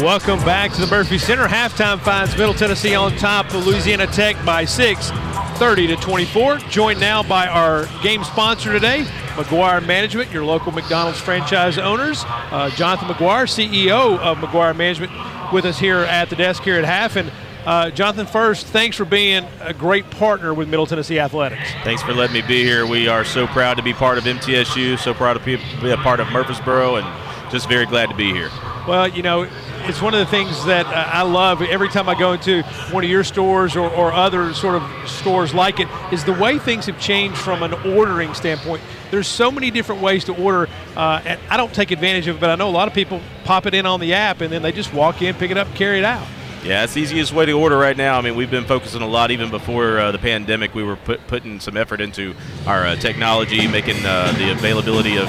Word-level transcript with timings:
Welcome 0.00 0.38
back 0.38 0.72
to 0.72 0.80
the 0.80 0.86
Murphy 0.86 1.18
Center. 1.18 1.46
Halftime 1.46 2.00
finds 2.00 2.34
Middle 2.34 2.54
Tennessee 2.54 2.94
on 2.94 3.14
top 3.16 3.52
of 3.52 3.66
Louisiana 3.66 4.06
Tech 4.06 4.42
by 4.42 4.64
six, 4.64 5.10
30 5.58 5.88
to 5.88 5.96
24. 5.96 6.56
Joined 6.70 6.98
now 6.98 7.22
by 7.22 7.46
our 7.46 7.84
game 8.02 8.24
sponsor 8.24 8.72
today, 8.72 9.04
McGuire 9.34 9.86
Management, 9.86 10.32
your 10.32 10.46
local 10.46 10.72
McDonald's 10.72 11.20
franchise 11.20 11.76
owners. 11.76 12.24
Uh, 12.26 12.70
Jonathan 12.70 13.06
McGuire, 13.06 13.44
CEO 13.44 14.18
of 14.18 14.38
McGuire 14.38 14.74
Management, 14.74 15.12
with 15.52 15.66
us 15.66 15.78
here 15.78 15.98
at 15.98 16.30
the 16.30 16.36
desk 16.36 16.62
here 16.62 16.78
at 16.78 16.86
half. 16.86 17.16
And 17.16 17.30
uh, 17.66 17.90
Jonathan, 17.90 18.24
first, 18.24 18.68
thanks 18.68 18.96
for 18.96 19.04
being 19.04 19.44
a 19.60 19.74
great 19.74 20.08
partner 20.12 20.54
with 20.54 20.70
Middle 20.70 20.86
Tennessee 20.86 21.18
Athletics. 21.18 21.70
Thanks 21.84 22.00
for 22.02 22.14
letting 22.14 22.32
me 22.32 22.40
be 22.40 22.64
here. 22.64 22.86
We 22.86 23.08
are 23.08 23.26
so 23.26 23.46
proud 23.46 23.76
to 23.76 23.82
be 23.82 23.92
part 23.92 24.16
of 24.16 24.24
MTSU, 24.24 24.98
so 24.98 25.12
proud 25.12 25.34
to 25.34 25.40
be 25.40 25.90
a 25.90 25.98
part 25.98 26.18
of 26.18 26.32
Murfreesboro, 26.32 26.96
and 26.96 27.21
just 27.52 27.68
very 27.68 27.86
glad 27.86 28.08
to 28.08 28.16
be 28.16 28.32
here. 28.32 28.50
Well, 28.88 29.06
you 29.06 29.22
know, 29.22 29.46
it's 29.84 30.02
one 30.02 30.14
of 30.14 30.20
the 30.20 30.26
things 30.26 30.64
that 30.64 30.86
I 30.86 31.22
love 31.22 31.60
every 31.62 31.88
time 31.88 32.08
I 32.08 32.18
go 32.18 32.32
into 32.32 32.62
one 32.90 33.04
of 33.04 33.10
your 33.10 33.22
stores 33.22 33.76
or, 33.76 33.88
or 33.90 34.12
other 34.12 34.54
sort 34.54 34.82
of 34.82 35.08
stores 35.08 35.54
like 35.54 35.78
it 35.78 35.86
is 36.10 36.24
the 36.24 36.32
way 36.32 36.58
things 36.58 36.86
have 36.86 36.98
changed 36.98 37.36
from 37.36 37.62
an 37.62 37.74
ordering 37.94 38.32
standpoint. 38.34 38.82
There's 39.10 39.28
so 39.28 39.50
many 39.50 39.70
different 39.70 40.00
ways 40.00 40.24
to 40.24 40.34
order, 40.34 40.68
uh, 40.96 41.20
and 41.24 41.38
I 41.50 41.56
don't 41.58 41.72
take 41.72 41.90
advantage 41.90 42.26
of 42.26 42.36
it, 42.36 42.40
but 42.40 42.50
I 42.50 42.56
know 42.56 42.68
a 42.68 42.70
lot 42.70 42.88
of 42.88 42.94
people 42.94 43.20
pop 43.44 43.66
it 43.66 43.74
in 43.74 43.86
on 43.86 44.00
the 44.00 44.14
app 44.14 44.40
and 44.40 44.50
then 44.52 44.62
they 44.62 44.72
just 44.72 44.92
walk 44.94 45.20
in, 45.20 45.34
pick 45.34 45.50
it 45.50 45.58
up, 45.58 45.72
carry 45.74 45.98
it 45.98 46.04
out. 46.04 46.26
Yeah, 46.62 46.86
it's 46.86 46.94
the 46.94 47.02
easiest 47.02 47.34
way 47.34 47.42
to 47.46 47.58
order 47.58 47.74
right 47.74 47.96
now. 47.96 48.14
I 48.14 48.22
mean, 48.22 48.38
we've 48.38 48.50
been 48.50 48.70
focusing 48.70 49.02
a 49.02 49.06
lot, 49.06 49.34
even 49.34 49.50
before 49.50 49.98
uh, 49.98 50.14
the 50.14 50.22
pandemic. 50.22 50.78
We 50.78 50.86
were 50.86 50.94
put, 50.94 51.18
putting 51.26 51.58
some 51.58 51.76
effort 51.76 52.00
into 52.00 52.38
our 52.70 52.86
uh, 52.86 52.94
technology, 53.02 53.66
making 53.66 53.98
uh, 54.06 54.30
the 54.38 54.54
availability 54.54 55.18
of 55.18 55.26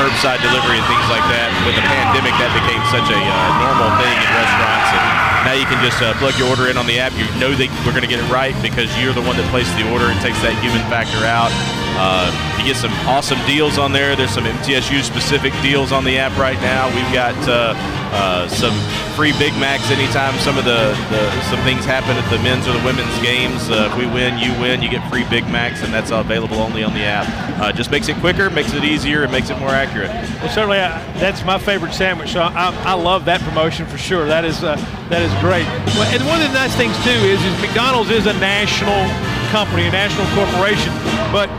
curbside 0.00 0.40
delivery 0.40 0.80
and 0.80 0.86
things 0.88 1.08
like 1.12 1.28
that. 1.28 1.52
With 1.68 1.76
the 1.76 1.84
pandemic, 1.84 2.32
that 2.40 2.56
became 2.56 2.80
such 2.88 3.04
a 3.04 3.20
uh, 3.20 3.36
normal 3.60 3.92
thing 4.00 4.16
in 4.16 4.30
restaurants. 4.32 4.88
And 4.96 5.04
now 5.44 5.56
you 5.60 5.68
can 5.68 5.76
just 5.84 6.00
uh, 6.00 6.16
plug 6.16 6.40
your 6.40 6.48
order 6.48 6.72
in 6.72 6.80
on 6.80 6.88
the 6.88 6.96
app. 6.96 7.12
You 7.20 7.28
know 7.36 7.52
that 7.52 7.68
we're 7.84 7.92
going 7.92 8.08
to 8.08 8.10
get 8.10 8.24
it 8.24 8.28
right 8.32 8.56
because 8.64 8.88
you're 8.96 9.12
the 9.12 9.20
one 9.28 9.36
that 9.36 9.44
places 9.52 9.76
the 9.76 9.84
order 9.92 10.08
and 10.08 10.16
takes 10.24 10.40
that 10.40 10.56
human 10.64 10.80
factor 10.88 11.20
out. 11.28 11.52
Uh, 11.94 12.56
you 12.58 12.64
get 12.64 12.76
some 12.76 12.92
awesome 13.06 13.38
deals 13.46 13.78
on 13.78 13.92
there. 13.92 14.16
There's 14.16 14.30
some 14.30 14.44
MTSU 14.44 15.02
specific 15.02 15.52
deals 15.62 15.92
on 15.92 16.04
the 16.04 16.18
app 16.18 16.36
right 16.38 16.60
now. 16.60 16.88
We've 16.88 17.12
got 17.12 17.36
uh, 17.48 17.74
uh, 18.12 18.48
some 18.48 18.74
free 19.14 19.32
Big 19.38 19.52
Macs 19.54 19.90
anytime 19.90 20.38
some 20.40 20.58
of 20.58 20.64
the, 20.64 20.96
the, 21.10 21.42
some 21.50 21.60
things 21.60 21.84
happen 21.84 22.16
at 22.16 22.28
the 22.30 22.42
men's 22.42 22.66
or 22.68 22.72
the 22.72 22.84
women's 22.84 23.12
games. 23.20 23.68
Uh, 23.68 23.88
if 23.90 23.98
we 23.98 24.06
win, 24.06 24.38
you 24.38 24.52
win. 24.60 24.82
You 24.82 24.88
get 24.88 25.08
free 25.10 25.24
Big 25.28 25.44
Macs, 25.48 25.82
and 25.82 25.92
that's 25.92 26.10
available 26.10 26.56
only 26.56 26.82
on 26.82 26.94
the 26.94 27.04
app. 27.04 27.26
Uh, 27.60 27.72
just 27.72 27.90
makes 27.90 28.08
it 28.08 28.16
quicker, 28.16 28.48
makes 28.50 28.72
it 28.72 28.84
easier, 28.84 29.22
and 29.22 29.32
makes 29.32 29.50
it 29.50 29.58
more 29.58 29.70
accurate. 29.70 30.10
Well, 30.40 30.50
certainly 30.50 30.78
uh, 30.78 30.98
that's 31.18 31.44
my 31.44 31.58
favorite 31.58 31.94
sandwich. 31.94 32.32
So 32.32 32.40
I, 32.40 32.70
I, 32.84 32.94
love 32.94 33.24
that 33.26 33.40
promotion 33.40 33.86
for 33.86 33.98
sure. 33.98 34.26
That 34.26 34.44
is 34.44 34.60
that 34.60 34.78
is 35.22 35.32
great. 35.40 35.66
Well, 35.96 36.08
and 36.12 36.24
one 36.26 36.40
of 36.40 36.48
the 36.48 36.54
nice 36.54 36.74
things 36.76 36.96
too 37.04 37.10
is, 37.10 37.42
is 37.42 37.60
McDonald's 37.60 38.10
is 38.10 38.26
a 38.26 38.34
national 38.34 39.08
company, 39.50 39.86
a 39.86 39.92
national 39.92 40.26
corporation, 40.34 40.92
but 41.32 41.50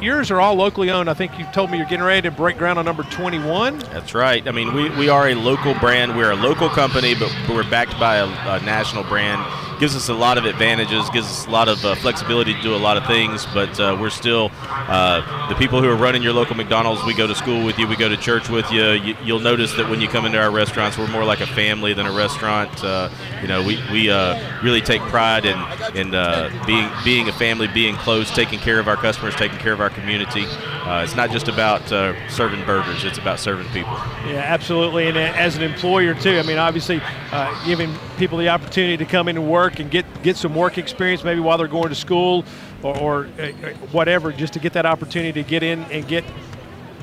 yours 0.00 0.30
are 0.30 0.40
all 0.40 0.54
locally 0.54 0.90
owned. 0.90 1.08
I 1.08 1.14
think 1.14 1.38
you 1.38 1.44
told 1.52 1.70
me 1.70 1.78
you're 1.78 1.86
getting 1.86 2.04
ready 2.04 2.22
to 2.28 2.30
break 2.30 2.58
ground 2.58 2.78
on 2.78 2.84
number 2.84 3.02
21. 3.04 3.78
That's 3.78 4.14
right. 4.14 4.46
I 4.46 4.50
mean, 4.50 4.74
we, 4.74 4.90
we 4.90 5.08
are 5.08 5.28
a 5.28 5.34
local 5.34 5.74
brand. 5.74 6.16
We're 6.16 6.32
a 6.32 6.36
local 6.36 6.68
company, 6.68 7.14
but 7.14 7.34
we're 7.48 7.68
backed 7.68 7.98
by 7.98 8.16
a, 8.16 8.26
a 8.26 8.60
national 8.64 9.04
brand 9.04 9.40
gives 9.80 9.96
us 9.96 10.10
a 10.10 10.14
lot 10.14 10.36
of 10.36 10.44
advantages, 10.44 11.08
gives 11.10 11.26
us 11.26 11.46
a 11.46 11.50
lot 11.50 11.66
of 11.66 11.82
uh, 11.84 11.94
flexibility 11.96 12.52
to 12.52 12.62
do 12.62 12.74
a 12.74 12.76
lot 12.76 12.98
of 12.98 13.06
things. 13.06 13.46
But 13.46 13.80
uh, 13.80 13.96
we're 13.98 14.10
still 14.10 14.50
uh, 14.62 15.48
the 15.48 15.54
people 15.54 15.80
who 15.80 15.88
are 15.88 15.96
running 15.96 16.22
your 16.22 16.34
local 16.34 16.54
McDonald's. 16.54 17.02
We 17.04 17.14
go 17.14 17.26
to 17.26 17.34
school 17.34 17.64
with 17.64 17.78
you, 17.78 17.88
we 17.88 17.96
go 17.96 18.08
to 18.08 18.16
church 18.16 18.50
with 18.50 18.70
you. 18.70 18.92
you 18.92 19.32
will 19.32 19.40
notice 19.40 19.72
that 19.74 19.88
when 19.88 20.00
you 20.00 20.08
come 20.08 20.26
into 20.26 20.38
our 20.38 20.50
restaurants, 20.50 20.98
we're 20.98 21.08
more 21.08 21.24
like 21.24 21.40
a 21.40 21.46
family 21.46 21.94
than 21.94 22.06
a 22.06 22.12
restaurant. 22.12 22.84
Uh, 22.84 23.08
you 23.40 23.48
know, 23.48 23.62
we 23.62 23.82
we 23.90 24.10
uh, 24.10 24.62
really 24.62 24.82
take 24.82 25.00
pride 25.02 25.46
in 25.46 25.58
in 25.96 26.14
uh, 26.14 26.50
being 26.66 26.90
being 27.02 27.28
a 27.28 27.32
family, 27.32 27.66
being 27.66 27.96
close, 27.96 28.30
taking 28.30 28.58
care 28.58 28.78
of 28.78 28.86
our 28.86 28.96
customers, 28.96 29.34
taking 29.34 29.58
care 29.58 29.72
of 29.72 29.80
our 29.80 29.90
community. 29.90 30.44
It's 31.02 31.14
not 31.14 31.30
just 31.30 31.48
about 31.48 31.88
serving 32.30 32.64
burgers; 32.64 33.04
it's 33.04 33.18
about 33.18 33.38
serving 33.38 33.66
people. 33.68 33.92
Yeah, 34.26 34.44
absolutely. 34.46 35.08
And 35.08 35.16
as 35.16 35.56
an 35.56 35.62
employer 35.62 36.14
too, 36.14 36.38
I 36.38 36.42
mean, 36.42 36.58
obviously, 36.58 37.00
giving 37.64 37.94
people 38.16 38.38
the 38.38 38.48
opportunity 38.48 38.96
to 38.96 39.04
come 39.04 39.28
in 39.28 39.36
and 39.36 39.48
work 39.48 39.78
and 39.80 39.90
get 39.90 40.04
get 40.22 40.36
some 40.36 40.54
work 40.54 40.78
experience 40.78 41.24
maybe 41.24 41.40
while 41.40 41.58
they're 41.58 41.68
going 41.68 41.88
to 41.88 41.94
school 41.94 42.44
or, 42.82 42.96
or 42.98 43.26
uh, 43.38 43.48
whatever, 43.92 44.32
just 44.32 44.52
to 44.54 44.58
get 44.58 44.72
that 44.72 44.86
opportunity 44.86 45.42
to 45.42 45.48
get 45.48 45.62
in 45.62 45.82
and 45.84 46.06
get 46.08 46.24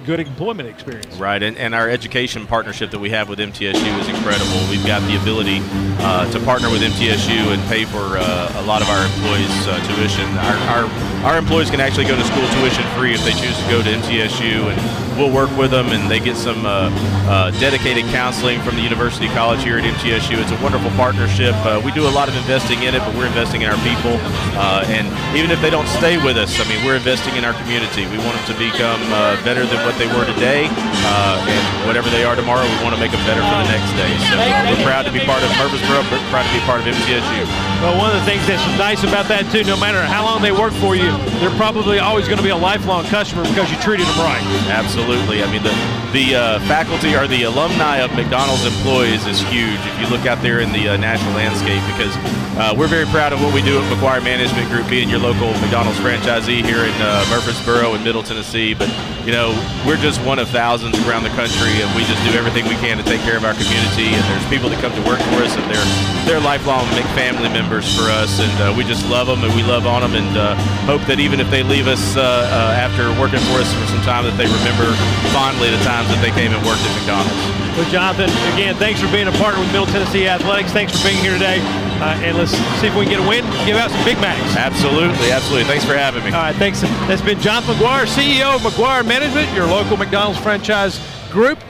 good 0.05 0.19
employment 0.21 0.69
experience. 0.69 1.17
Right, 1.17 1.43
and, 1.43 1.57
and 1.57 1.75
our 1.75 1.89
education 1.89 2.47
partnership 2.47 2.91
that 2.91 2.99
we 2.99 3.09
have 3.09 3.27
with 3.27 3.39
MTSU 3.39 3.99
is 3.99 4.07
incredible. 4.07 4.57
We've 4.69 4.85
got 4.85 5.01
the 5.01 5.19
ability 5.21 5.59
uh, 5.99 6.31
to 6.31 6.39
partner 6.41 6.69
with 6.71 6.81
MTSU 6.81 7.53
and 7.53 7.61
pay 7.67 7.83
for 7.83 8.17
uh, 8.17 8.53
a 8.55 8.63
lot 8.63 8.81
of 8.81 8.89
our 8.89 9.05
employees' 9.05 9.67
uh, 9.67 9.77
tuition. 9.85 10.25
Our, 10.37 10.85
our 10.85 11.06
our 11.27 11.35
employees 11.35 11.69
can 11.69 11.83
actually 11.83 12.07
go 12.07 12.15
to 12.15 12.23
school 12.23 12.47
tuition 12.55 12.88
free 12.95 13.11
if 13.11 13.19
they 13.27 13.35
choose 13.35 13.51
to 13.59 13.67
go 13.67 13.83
to 13.83 13.91
MTSU, 13.99 14.71
and 14.71 14.79
we'll 15.19 15.27
work 15.27 15.51
with 15.59 15.75
them, 15.75 15.91
and 15.91 16.07
they 16.07 16.23
get 16.23 16.39
some 16.39 16.63
uh, 16.63 16.88
uh, 17.27 17.51
dedicated 17.59 18.07
counseling 18.15 18.63
from 18.63 18.79
the 18.79 18.81
University 18.81 19.27
College 19.35 19.59
here 19.59 19.75
at 19.75 19.83
MTSU. 19.83 20.39
It's 20.39 20.55
a 20.55 20.61
wonderful 20.63 20.87
partnership. 20.95 21.51
Uh, 21.67 21.83
we 21.83 21.91
do 21.91 22.07
a 22.07 22.13
lot 22.16 22.31
of 22.31 22.35
investing 22.39 22.79
in 22.87 22.95
it, 22.95 23.03
but 23.03 23.11
we're 23.11 23.27
investing 23.27 23.59
in 23.59 23.67
our 23.67 23.75
people, 23.83 24.16
uh, 24.55 24.87
and 24.87 25.03
even 25.35 25.51
if 25.51 25.59
they 25.59 25.69
don't 25.69 25.91
stay 25.99 26.16
with 26.16 26.39
us, 26.39 26.55
I 26.63 26.66
mean, 26.71 26.79
we're 26.87 26.95
investing 26.95 27.35
in 27.35 27.43
our 27.43 27.53
community. 27.59 28.07
We 28.07 28.23
want 28.23 28.39
them 28.39 28.55
to 28.55 28.55
become 28.55 29.03
uh, 29.11 29.35
better 29.43 29.67
than 29.67 29.83
what 29.83 29.99
they 29.99 30.07
were 30.07 30.23
today, 30.23 30.71
uh, 30.71 31.43
and 31.43 31.63
whatever 31.83 32.07
they 32.07 32.23
are 32.23 32.39
tomorrow, 32.39 32.63
we 32.63 32.79
want 32.87 32.95
to 32.95 33.01
make 33.03 33.11
them 33.11 33.23
better 33.27 33.43
for 33.43 33.57
the 33.67 33.67
next 33.67 33.91
day. 33.99 34.16
So 34.31 34.39
we're 34.71 34.79
proud 34.87 35.03
to 35.03 35.11
be 35.11 35.19
part 35.27 35.43
of 35.43 35.51
Murfreesboro, 35.59 36.07
proud 36.31 36.47
to 36.47 36.53
be 36.55 36.63
part 36.63 36.79
of 36.79 36.87
MTSU. 36.87 37.43
Well, 37.83 37.99
one 37.99 38.16
of 38.16 38.23
the 38.23 38.25
things 38.25 38.47
that's 38.47 38.63
nice 38.79 39.03
about 39.03 39.27
that 39.27 39.51
too, 39.51 39.67
no 39.67 39.75
matter 39.75 39.99
how 39.99 40.23
long 40.23 40.41
they 40.41 40.55
work 40.55 40.71
for 40.79 40.95
you, 40.95 41.16
they're 41.39 41.55
probably 41.57 42.00
always 42.00 42.25
going 42.25 42.38
to 42.38 42.44
be 42.44 42.50
a 42.50 42.57
lifelong 42.57 43.05
customer 43.05 43.44
because 43.44 43.69
you 43.69 43.78
treated 43.78 44.07
them 44.07 44.19
right. 44.19 44.41
Absolutely. 44.69 45.44
I 45.44 45.51
mean, 45.51 45.63
the 45.63 45.75
the 46.13 46.35
uh, 46.35 46.59
faculty 46.67 47.16
or 47.16 47.28
the 47.28 47.44
alumni 47.44 47.97
of 47.97 48.13
McDonald's 48.16 48.66
employees 48.66 49.25
is 49.28 49.41
huge. 49.51 49.79
If 49.85 50.00
you 50.00 50.07
look 50.07 50.25
out 50.25 50.41
there 50.41 50.61
in 50.61 50.72
the 50.72 50.89
uh, 50.89 50.97
national 50.97 51.33
landscape, 51.33 51.83
because 51.94 52.16
uh, 52.57 52.73
we're 52.75 52.88
very 52.88 53.05
proud 53.07 53.33
of 53.33 53.41
what 53.44 53.53
we 53.53 53.61
do 53.61 53.78
at 53.78 53.85
McGuire 53.91 54.23
Management 54.23 54.69
Group, 54.69 54.89
being 54.89 55.09
your 55.09 55.19
local 55.19 55.53
McDonald's 55.61 56.00
franchisee 56.00 56.66
here 56.66 56.85
in 56.85 56.95
uh, 57.01 57.25
Murfreesboro 57.29 57.94
and 57.94 58.03
Middle 58.03 58.23
Tennessee. 58.23 58.73
But 58.73 58.89
you 59.25 59.31
know, 59.31 59.51
we're 59.85 60.01
just 60.01 60.23
one 60.23 60.39
of 60.39 60.49
thousands 60.49 60.97
around 61.05 61.23
the 61.23 61.35
country, 61.35 61.81
and 61.84 61.89
we 61.94 62.01
just 62.05 62.23
do 62.25 62.38
everything 62.38 62.66
we 62.66 62.79
can 62.81 62.97
to 62.97 63.03
take 63.03 63.22
care 63.22 63.38
of 63.38 63.45
our 63.45 63.53
community. 63.53 64.16
And 64.16 64.23
there's 64.31 64.47
people 64.49 64.69
that 64.69 64.81
come 64.81 64.95
to 64.95 65.03
work 65.05 65.19
for 65.35 65.44
us, 65.44 65.53
and 65.55 65.66
they're 65.69 65.89
they're 66.25 66.41
lifelong 66.41 66.88
family 67.17 67.49
members 67.49 67.89
for 67.97 68.05
us, 68.13 68.39
and 68.39 68.53
uh, 68.61 68.73
we 68.78 68.84
just 68.84 69.01
love 69.09 69.25
them 69.25 69.44
and 69.44 69.53
we 69.55 69.63
love 69.63 69.88
on 69.88 70.01
them, 70.01 70.13
and 70.13 70.38
uh, 70.38 70.53
hope 70.97 71.06
that 71.06 71.19
even 71.19 71.40
if 71.40 71.46
they 71.53 71.62
leave 71.62 71.85
us 71.85 72.18
after 72.18 73.13
working 73.22 73.40
for 73.53 73.62
us 73.62 73.69
for 73.78 73.85
some 73.85 74.02
time, 74.02 74.25
that 74.25 74.34
they 74.34 74.50
remember 74.50 74.90
fondly 75.30 75.69
the 75.69 75.78
times 75.85 76.09
that 76.09 76.18
they 76.25 76.34
came 76.34 76.50
and 76.50 76.58
worked 76.66 76.81
at 76.81 76.94
McDonald's. 76.97 77.38
Well, 77.78 77.85
Jonathan, 77.94 78.34
again, 78.58 78.74
thanks 78.81 78.97
for 78.97 79.06
being 79.13 79.30
a 79.30 79.35
partner 79.38 79.62
with 79.62 79.69
Middle 79.69 79.85
Tennessee 79.85 80.25
Athletics. 80.25 80.74
Thanks 80.74 80.97
for 80.97 81.06
being 81.06 81.22
here 81.22 81.38
today. 81.38 81.61
Uh, 82.02 82.17
and 82.26 82.34
let's 82.38 82.49
see 82.82 82.90
if 82.90 82.97
we 82.97 83.05
can 83.05 83.14
get 83.14 83.22
a 83.22 83.29
win. 83.29 83.46
Give 83.70 83.78
out 83.78 83.94
some 83.94 84.02
Big 84.02 84.17
Macs. 84.17 84.58
Absolutely, 84.58 85.29
absolutely. 85.29 85.70
Thanks 85.70 85.85
for 85.85 85.94
having 85.94 86.26
me. 86.26 86.34
All 86.34 86.41
right, 86.41 86.55
thanks. 86.58 86.82
That's 87.05 87.22
been 87.22 87.38
Jonathan 87.38 87.78
McGuire, 87.78 88.09
CEO 88.09 88.58
of 88.58 88.61
McGuire 88.66 89.05
Management, 89.05 89.53
your 89.53 89.67
local 89.70 89.97
McDonald's 89.97 90.41
franchise 90.41 90.97
group. 91.29 91.61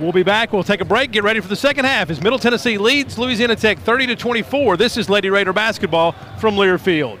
We'll 0.00 0.10
be 0.10 0.24
back. 0.24 0.52
We'll 0.52 0.66
take 0.66 0.80
a 0.80 0.84
break. 0.84 1.12
Get 1.12 1.22
ready 1.22 1.38
for 1.38 1.48
the 1.48 1.54
second 1.54 1.84
half 1.84 2.10
as 2.10 2.20
Middle 2.20 2.40
Tennessee 2.40 2.78
leads 2.78 3.18
Louisiana 3.18 3.54
Tech 3.54 3.78
30 3.78 4.06
to 4.08 4.16
24. 4.16 4.76
This 4.76 4.96
is 4.96 5.08
Lady 5.08 5.30
Raider 5.30 5.52
basketball 5.52 6.16
from 6.38 6.56
Learfield. 6.56 7.20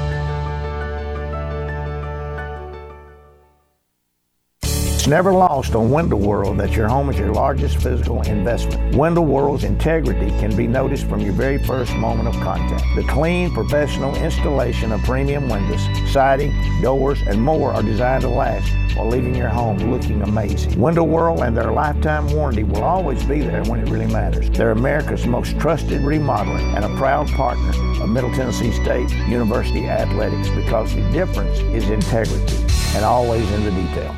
Never 5.11 5.33
lost 5.33 5.75
on 5.75 5.91
Window 5.91 6.15
World 6.15 6.57
that 6.57 6.71
your 6.71 6.87
home 6.87 7.09
is 7.09 7.19
your 7.19 7.33
largest 7.33 7.83
physical 7.83 8.21
investment. 8.21 8.95
Window 8.95 9.19
World's 9.19 9.65
integrity 9.65 10.29
can 10.39 10.55
be 10.55 10.67
noticed 10.67 11.05
from 11.05 11.19
your 11.19 11.33
very 11.33 11.61
first 11.65 11.93
moment 11.97 12.29
of 12.29 12.33
contact. 12.41 12.85
The 12.95 13.03
clean, 13.03 13.51
professional 13.51 14.15
installation 14.15 14.93
of 14.93 15.01
premium 15.01 15.49
windows, 15.49 15.81
siding, 16.13 16.53
doors, 16.81 17.21
and 17.23 17.43
more 17.43 17.73
are 17.73 17.83
designed 17.83 18.21
to 18.21 18.29
last 18.29 18.71
while 18.95 19.09
leaving 19.09 19.35
your 19.35 19.49
home 19.49 19.79
looking 19.79 20.21
amazing. 20.21 20.79
Window 20.79 21.03
World 21.03 21.41
and 21.41 21.57
their 21.57 21.73
lifetime 21.73 22.27
warranty 22.33 22.63
will 22.63 22.85
always 22.85 23.21
be 23.25 23.41
there 23.41 23.65
when 23.65 23.81
it 23.81 23.89
really 23.89 24.07
matters. 24.07 24.49
They're 24.51 24.71
America's 24.71 25.27
most 25.27 25.59
trusted 25.59 26.03
remodeler 26.03 26.61
and 26.73 26.85
a 26.85 26.95
proud 26.95 27.27
partner 27.31 27.71
of 28.01 28.09
Middle 28.09 28.33
Tennessee 28.33 28.71
State 28.71 29.11
University 29.27 29.89
Athletics 29.89 30.47
because 30.51 30.95
the 30.95 31.01
difference 31.11 31.59
is 31.75 31.89
integrity 31.89 32.55
and 32.95 33.03
always 33.03 33.51
in 33.51 33.65
the 33.65 33.71
detail. 33.71 34.15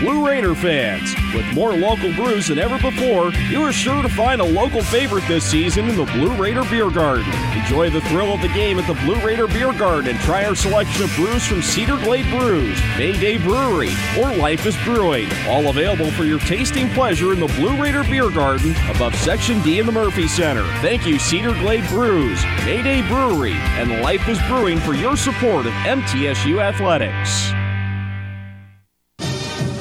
Blue 0.00 0.24
Raider 0.24 0.54
fans, 0.54 1.12
with 1.34 1.44
more 1.54 1.72
local 1.72 2.14
brews 2.14 2.46
than 2.46 2.58
ever 2.60 2.78
before, 2.78 3.32
you 3.50 3.62
are 3.62 3.72
sure 3.72 4.00
to 4.00 4.08
find 4.08 4.40
a 4.40 4.44
local 4.44 4.80
favorite 4.80 5.26
this 5.26 5.44
season 5.44 5.88
in 5.88 5.96
the 5.96 6.04
Blue 6.04 6.32
Raider 6.36 6.62
Beer 6.70 6.88
Garden. 6.88 7.32
Enjoy 7.58 7.90
the 7.90 8.00
thrill 8.02 8.32
of 8.32 8.40
the 8.40 8.48
game 8.48 8.78
at 8.78 8.86
the 8.86 8.94
Blue 9.04 9.20
Raider 9.26 9.48
Beer 9.48 9.72
Garden 9.72 10.10
and 10.10 10.20
try 10.20 10.44
our 10.44 10.54
selection 10.54 11.02
of 11.02 11.14
brews 11.16 11.44
from 11.44 11.62
Cedar 11.62 11.96
Glade 11.96 12.30
Brews, 12.30 12.80
Mayday 12.96 13.38
Brewery, 13.38 13.90
or 14.16 14.32
Life 14.36 14.66
is 14.66 14.76
Brewing. 14.84 15.28
All 15.48 15.68
available 15.68 16.12
for 16.12 16.24
your 16.24 16.38
tasting 16.40 16.88
pleasure 16.90 17.32
in 17.32 17.40
the 17.40 17.52
Blue 17.58 17.76
Raider 17.82 18.04
Beer 18.04 18.30
Garden 18.30 18.76
above 18.94 19.16
Section 19.16 19.60
D 19.62 19.80
in 19.80 19.86
the 19.86 19.92
Murphy 19.92 20.28
Center. 20.28 20.62
Thank 20.80 21.08
you, 21.08 21.18
Cedar 21.18 21.54
Glade 21.54 21.88
Brews, 21.88 22.40
Mayday 22.64 23.02
Brewery, 23.08 23.54
and 23.54 24.00
Life 24.00 24.28
is 24.28 24.38
Brewing 24.46 24.78
for 24.78 24.94
your 24.94 25.16
support 25.16 25.66
of 25.66 25.72
MTSU 25.72 26.62
Athletics. 26.62 27.52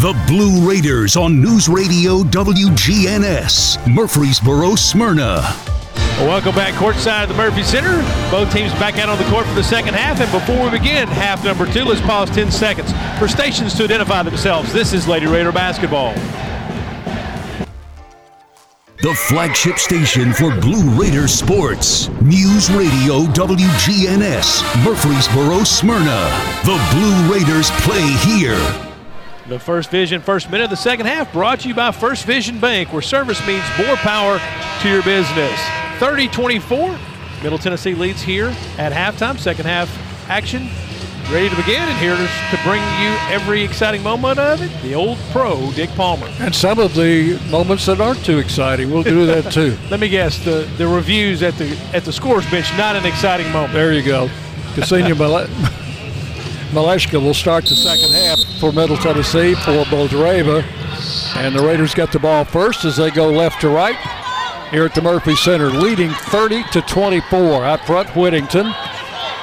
The 0.00 0.14
Blue 0.28 0.64
Raiders 0.64 1.16
on 1.16 1.40
News 1.40 1.68
Radio 1.68 2.22
WGNS, 2.22 3.92
Murfreesboro, 3.92 4.76
Smyrna. 4.76 5.40
Welcome 6.20 6.54
back 6.54 6.74
courtside 6.74 7.24
of 7.24 7.30
the 7.30 7.34
Murphy 7.34 7.64
Center. 7.64 7.96
Both 8.30 8.52
teams 8.52 8.70
back 8.74 8.96
out 8.98 9.08
on 9.08 9.18
the 9.18 9.24
court 9.24 9.44
for 9.44 9.54
the 9.54 9.64
second 9.64 9.94
half. 9.94 10.20
And 10.20 10.30
before 10.30 10.70
we 10.70 10.78
begin 10.78 11.08
half 11.08 11.42
number 11.42 11.66
two, 11.72 11.82
let's 11.82 12.00
pause 12.00 12.30
10 12.30 12.52
seconds 12.52 12.92
for 13.18 13.26
stations 13.26 13.74
to 13.74 13.82
identify 13.82 14.22
themselves. 14.22 14.72
This 14.72 14.92
is 14.92 15.08
Lady 15.08 15.26
Raider 15.26 15.50
basketball. 15.50 16.14
The 19.02 19.14
flagship 19.26 19.78
station 19.78 20.32
for 20.32 20.54
Blue 20.60 20.90
Raider 20.90 21.26
sports. 21.26 22.08
News 22.22 22.70
Radio 22.70 23.24
WGNS, 23.32 24.84
Murfreesboro, 24.84 25.64
Smyrna. 25.64 26.30
The 26.62 26.78
Blue 26.92 27.34
Raiders 27.34 27.72
play 27.80 28.06
here. 28.22 28.87
The 29.48 29.58
First 29.58 29.90
Vision 29.90 30.20
first 30.20 30.50
minute 30.50 30.64
of 30.64 30.70
the 30.70 30.76
second 30.76 31.06
half 31.06 31.32
brought 31.32 31.60
to 31.60 31.68
you 31.68 31.74
by 31.74 31.90
First 31.90 32.26
Vision 32.26 32.60
Bank, 32.60 32.92
where 32.92 33.00
service 33.00 33.44
means 33.46 33.64
more 33.78 33.96
power 33.96 34.38
to 34.82 34.88
your 34.90 35.02
business. 35.02 35.58
30 35.98 36.28
24. 36.28 36.98
Middle 37.42 37.56
Tennessee 37.56 37.94
leads 37.94 38.20
here 38.20 38.54
at 38.76 38.92
halftime. 38.92 39.38
Second 39.38 39.64
half 39.64 39.88
action 40.28 40.68
ready 41.32 41.48
to 41.48 41.56
begin. 41.56 41.80
And 41.80 41.96
here 41.96 42.14
to 42.14 42.62
bring 42.62 42.82
you 43.00 43.16
every 43.30 43.62
exciting 43.62 44.02
moment 44.02 44.38
of 44.38 44.60
it, 44.60 44.82
the 44.82 44.94
old 44.94 45.16
pro, 45.30 45.72
Dick 45.72 45.88
Palmer. 45.90 46.28
And 46.40 46.54
some 46.54 46.78
of 46.78 46.94
the 46.94 47.40
moments 47.50 47.86
that 47.86 48.02
aren't 48.02 48.22
too 48.26 48.36
exciting. 48.36 48.90
We'll 48.90 49.02
do 49.02 49.24
that 49.24 49.50
too. 49.50 49.78
Let 49.90 49.98
me 49.98 50.10
guess, 50.10 50.44
the, 50.44 50.70
the 50.76 50.86
reviews 50.86 51.42
at 51.42 51.54
the 51.54 51.74
at 51.94 52.04
the 52.04 52.12
scores 52.12 52.48
bench, 52.50 52.70
not 52.76 52.96
an 52.96 53.06
exciting 53.06 53.50
moment. 53.50 53.72
There 53.72 53.94
you 53.94 54.02
go. 54.02 54.28
Ksenia 54.74 55.16
Maleshka 56.70 57.14
will 57.22 57.32
start 57.32 57.64
the 57.64 57.74
second 57.74 58.12
half 58.12 58.38
for 58.60 58.72
Middle 58.72 58.98
Tennessee 58.98 59.54
for 59.54 59.84
Boldreva. 59.84 60.62
And 61.36 61.54
the 61.54 61.62
Raiders 61.62 61.94
get 61.94 62.12
the 62.12 62.18
ball 62.18 62.44
first 62.44 62.84
as 62.84 62.98
they 62.98 63.10
go 63.10 63.30
left 63.30 63.62
to 63.62 63.70
right 63.70 63.96
here 64.70 64.84
at 64.84 64.94
the 64.94 65.00
Murphy 65.00 65.34
Center, 65.34 65.70
leading 65.70 66.10
30 66.10 66.64
to 66.72 66.82
24. 66.82 67.64
Out 67.64 67.86
front, 67.86 68.14
Whittington 68.14 68.70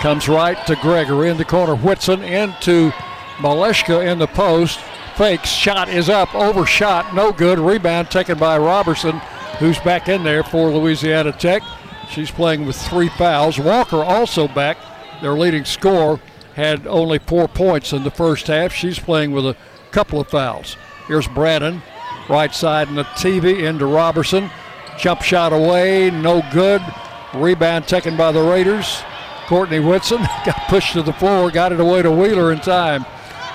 comes 0.02 0.30
right 0.30 0.56
to 0.68 0.76
Gregory 0.76 1.30
in 1.30 1.38
the 1.38 1.46
corner. 1.46 1.76
Whitson 1.76 2.22
into 2.22 2.92
Maleshka 3.38 4.06
in 4.06 4.20
the 4.20 4.28
post. 4.28 4.80
Fakes. 5.16 5.50
Shot 5.50 5.90
is 5.90 6.10
up. 6.10 6.36
Overshot. 6.36 7.16
No 7.16 7.32
good. 7.32 7.58
Rebound 7.58 8.12
taken 8.12 8.38
by 8.38 8.60
Robertson, 8.60 9.18
who's 9.58 9.80
back 9.80 10.10
in 10.10 10.24
there 10.24 10.44
for 10.44 10.70
Louisiana 10.70 11.32
Tech. 11.32 11.64
She's 12.08 12.30
playing 12.30 12.68
with 12.68 12.76
three 12.76 13.10
fouls. 13.10 13.58
Walker 13.58 14.04
also 14.04 14.48
back, 14.48 14.78
their 15.22 15.34
leading 15.34 15.66
scorer 15.66 16.20
had 16.56 16.88
only 16.88 17.20
four 17.20 17.48
points 17.48 17.92
in 17.92 18.04
the 18.04 18.12
first 18.12 18.48
half. 18.48 18.74
She's 18.74 18.98
playing 18.98 19.32
with 19.32 19.46
a 19.46 19.58
couple 19.92 20.22
of 20.22 20.30
fouls. 20.30 20.78
Here's 21.08 21.28
Brannon, 21.28 21.84
right 22.30 22.54
side 22.54 22.88
in 22.88 22.96
the 22.96 23.04
TV 23.04 23.64
into 23.64 23.86
Robertson. 23.86 24.50
Jump 24.98 25.22
shot 25.22 25.52
away, 25.52 26.10
no 26.10 26.42
good. 26.54 26.82
Rebound 27.34 27.88
taken 27.88 28.16
by 28.16 28.32
the 28.32 28.42
Raiders. 28.42 29.04
Courtney 29.48 29.80
Whitson 29.80 30.22
got 30.46 30.68
pushed 30.70 30.94
to 30.94 31.04
the 31.04 31.14
floor, 31.14 31.52
got 31.52 31.74
it 31.74 31.80
away 31.80 32.02
to 32.02 32.10
Wheeler 32.10 32.54
in 32.54 32.60
time. 32.60 33.06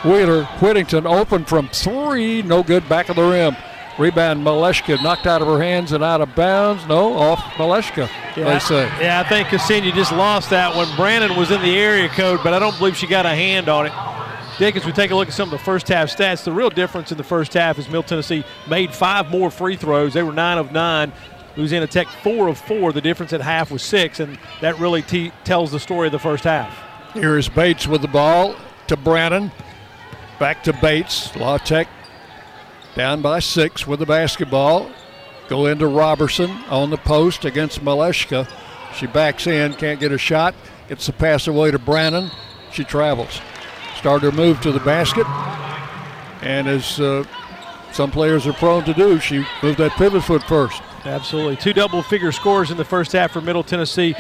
Wheeler, 0.05 0.45
Whittington 0.45 1.07
open 1.07 1.45
from 1.47 1.69
three, 1.69 2.43
no 2.43 2.63
good, 2.63 2.89
back 2.89 3.09
of 3.09 3.17
the 3.17 3.23
rim. 3.23 3.57
Rebound, 4.01 4.43
Maleshka 4.43 5.03
knocked 5.03 5.27
out 5.27 5.43
of 5.43 5.49
her 5.49 5.63
hands 5.63 5.93
and 5.93 6.03
out 6.03 6.23
of 6.23 6.35
bounds. 6.35 6.87
No, 6.87 7.13
off 7.13 7.39
Maleshka, 7.57 8.09
yeah, 8.35 8.45
they 8.45 8.59
say. 8.59 8.85
Yeah, 8.99 9.21
I 9.21 9.29
think 9.29 9.49
Ksenia 9.49 9.93
just 9.93 10.11
lost 10.11 10.49
that 10.49 10.75
one. 10.75 10.89
Brannon 10.97 11.37
was 11.37 11.51
in 11.51 11.61
the 11.61 11.79
area 11.79 12.09
code, 12.09 12.41
but 12.43 12.55
I 12.55 12.59
don't 12.59 12.77
believe 12.79 12.97
she 12.97 13.07
got 13.07 13.27
a 13.27 13.35
hand 13.35 13.69
on 13.69 13.85
it. 13.87 13.93
Dick, 14.59 14.75
as 14.75 14.87
we 14.87 14.93
take 14.93 15.11
a 15.11 15.15
look 15.15 15.29
at 15.29 15.35
some 15.35 15.49
of 15.49 15.59
the 15.59 15.65
first 15.65 15.87
half 15.89 16.09
stats, 16.09 16.45
the 16.45 16.53
real 16.53 16.71
difference 16.71 17.13
in 17.13 17.19
the 17.19 17.25
first 17.25 17.53
half 17.53 17.79
is 17.79 17.89
Middle 17.89 18.03
Tennessee 18.03 18.43
made 18.69 18.95
five 18.95 19.31
more 19.31 19.51
free 19.51 19.77
throws. 19.77 20.15
They 20.15 20.23
were 20.23 20.33
nine 20.33 20.57
of 20.57 20.73
nine. 20.73 21.13
Louisiana 21.57 21.87
Tech 21.87 22.09
four 22.09 22.49
of 22.49 22.57
four. 22.57 22.93
The 22.95 23.03
difference 23.03 23.35
at 23.35 23.43
half 23.43 23.71
was 23.71 23.83
six, 23.83 24.19
and 24.19 24.39
that 24.63 24.79
really 24.79 25.03
t- 25.03 25.33
tells 25.45 25.73
the 25.73 25.81
story 25.81 26.09
of 26.09 26.13
the 26.13 26.19
first 26.19 26.45
half. 26.45 26.75
Here 27.13 27.37
is 27.37 27.51
Bates 27.51 27.87
with 27.87 28.01
the 28.01 28.09
ball 28.09 28.57
to 28.87 28.97
Brannon. 28.97 29.53
Back 30.39 30.63
to 30.65 30.73
Bates. 30.73 31.37
La 31.37 31.59
Tech 31.59 31.87
down 32.95 33.23
by 33.23 33.39
six 33.39 33.87
with 33.87 34.01
the 34.01 34.07
basketball. 34.07 34.91
Go 35.49 35.67
into 35.67 35.87
Robertson 35.87 36.51
on 36.69 36.91
the 36.91 36.97
post 36.97 37.45
against 37.45 37.85
Maleshka. 37.85 38.49
She 38.95 39.07
backs 39.07 39.47
in, 39.47 39.75
can't 39.75 40.01
get 40.01 40.13
a 40.13 40.19
shot. 40.19 40.55
Gets 40.89 41.07
the 41.07 41.13
pass 41.13 41.47
away 41.47 41.71
to 41.71 41.79
Brannon. 41.79 42.31
She 42.73 42.85
travels. 42.85 43.41
started 43.97 44.31
to 44.31 44.37
move 44.37 44.61
to 44.61 44.73
the 44.73 44.81
basket. 44.81 45.27
And 46.43 46.69
as 46.69 47.01
uh, 47.01 47.25
some 47.93 48.11
players 48.11 48.47
are 48.47 48.53
prone 48.53 48.85
to 48.85 48.95
do, 48.95 49.19
she 49.21 49.45
moved 49.63 49.79
that 49.79 49.93
pivot 49.93 50.25
foot 50.25 50.43
first. 50.45 50.83
Absolutely. 51.05 51.57
Two 51.57 51.73
double 51.73 52.03
figure 52.03 52.33
scores 52.33 52.71
in 52.71 52.77
the 52.77 52.85
first 52.85 53.13
half 53.13 53.33
for 53.33 53.41
Middle 53.41 53.63
Tennessee. 53.63 54.15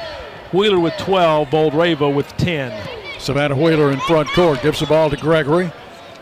Wheeler 0.53 0.81
with 0.81 0.95
12, 0.99 1.49
Boldreva 1.49 2.13
with 2.13 2.27
10. 2.37 2.89
Savannah 3.19 3.57
Wheeler 3.57 3.93
in 3.93 4.01
front 4.01 4.29
court 4.31 4.63
gives 4.63 4.81
the 4.81 4.87
ball 4.87 5.11
to 5.11 5.17
Gregory. 5.17 5.71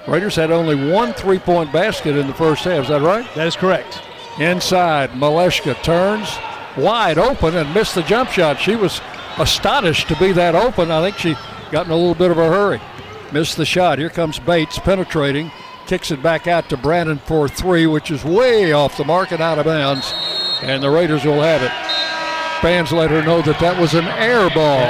Raiders 0.09 0.37
had 0.37 0.51
only 0.51 0.91
one 0.91 1.13
three 1.13 1.39
point 1.39 1.71
basket 1.71 2.17
in 2.17 2.27
the 2.27 2.35
first 2.35 2.65
half. 2.65 2.85
Is 2.85 2.89
that 2.89 3.03
right? 3.03 3.27
That 3.35 3.47
is 3.47 3.57
correct. 3.57 4.03
Inside, 4.39 5.11
Maleshka 5.11 5.83
turns 5.83 6.35
wide 6.79 7.19
open 7.19 7.55
and 7.55 7.75
missed 7.75 7.95
the 7.95 8.03
jump 8.03 8.31
shot. 8.31 8.59
She 8.59 8.75
was 8.75 9.03
astonished 9.37 10.09
to 10.09 10.17
be 10.17 10.33
that 10.33 10.55
open. 10.55 10.91
I 10.91 11.03
think 11.03 11.19
she 11.19 11.37
got 11.71 11.87
in 11.87 11.93
a 11.93 11.97
little 11.97 12.15
bit 12.15 12.31
of 12.31 12.39
a 12.39 12.49
hurry. 12.49 12.81
Missed 13.33 13.59
the 13.59 13.67
shot. 13.67 13.99
Here 13.99 14.09
comes 14.09 14.39
Bates 14.39 14.79
penetrating, 14.79 15.51
kicks 15.87 16.11
it 16.11 16.23
back 16.23 16.47
out 16.47 16.71
to 16.71 16.79
Brannon 16.79 17.19
for 17.19 17.47
three, 17.47 17.87
which 17.87 18.11
is 18.11 18.25
way 18.25 18.73
off 18.73 18.97
the 18.97 19.05
mark 19.05 19.33
and 19.33 19.43
out 19.43 19.59
of 19.59 19.67
bounds. 19.67 20.15
And 20.63 20.83
the 20.83 20.91
Raiders 20.91 21.25
will 21.25 21.43
have 21.43 21.63
it. 21.63 21.88
Fans 22.61 22.91
let 22.91 23.11
her 23.11 23.23
know 23.23 23.41
that 23.43 23.61
that 23.61 23.81
was 23.81 23.95
an 23.95 24.07
air 24.07 24.51
ball. 24.51 24.81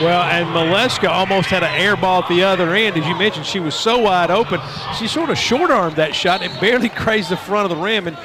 Well, 0.00 0.22
and 0.22 0.46
Maleshka 0.46 1.08
almost 1.08 1.48
had 1.48 1.62
an 1.62 1.74
air 1.74 1.94
ball 1.94 2.22
at 2.22 2.28
the 2.28 2.42
other 2.42 2.74
end. 2.74 2.96
As 2.96 3.06
you 3.06 3.14
mentioned, 3.16 3.44
she 3.44 3.60
was 3.60 3.74
so 3.74 3.98
wide 3.98 4.30
open. 4.30 4.60
She 4.98 5.06
sort 5.06 5.28
of 5.28 5.36
short 5.36 5.70
armed 5.70 5.96
that 5.96 6.14
shot. 6.14 6.42
It 6.42 6.50
barely 6.60 6.88
grazed 6.88 7.30
the 7.30 7.36
front 7.36 7.70
of 7.70 7.76
the 7.76 7.82
rim. 7.82 8.06
And 8.06 8.16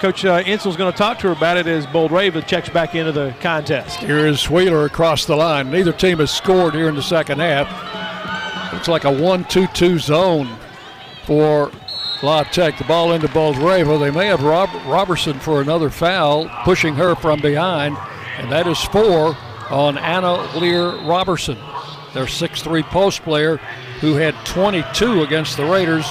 Coach 0.00 0.24
uh, 0.24 0.42
Insell's 0.44 0.76
going 0.76 0.90
to 0.90 0.98
talk 0.98 1.20
to 1.20 1.28
her 1.28 1.32
about 1.32 1.56
it 1.56 1.68
as 1.68 1.86
Boldreva 1.86 2.44
checks 2.44 2.68
back 2.68 2.96
into 2.96 3.12
the 3.12 3.32
contest. 3.40 4.00
Here 4.00 4.26
is 4.26 4.50
Wheeler 4.50 4.86
across 4.86 5.24
the 5.24 5.36
line. 5.36 5.70
Neither 5.70 5.92
team 5.92 6.18
has 6.18 6.32
scored 6.32 6.74
here 6.74 6.88
in 6.88 6.96
the 6.96 7.02
second 7.02 7.38
half. 7.38 7.68
It's 8.74 8.88
like 8.88 9.04
a 9.04 9.12
1 9.12 9.44
2 9.44 9.68
2 9.68 9.98
zone 10.00 10.48
for 11.24 11.70
La 12.22 12.42
Tech. 12.42 12.78
The 12.78 12.84
ball 12.84 13.12
into 13.12 13.28
Boldreva. 13.28 14.00
They 14.00 14.10
may 14.10 14.26
have 14.26 14.42
Rob- 14.42 14.74
Robertson 14.86 15.38
for 15.38 15.60
another 15.60 15.90
foul, 15.90 16.48
pushing 16.64 16.96
her 16.96 17.14
from 17.14 17.40
behind, 17.40 17.96
and 18.38 18.50
that 18.50 18.66
is 18.66 18.82
four 18.84 19.36
on 19.70 19.98
Anna 19.98 20.42
Lear 20.58 20.90
Robertson, 21.02 21.56
their 22.14 22.26
6'3 22.26 22.82
post 22.84 23.22
player 23.22 23.56
who 24.00 24.14
had 24.14 24.34
22 24.44 25.22
against 25.22 25.56
the 25.56 25.64
Raiders 25.64 26.06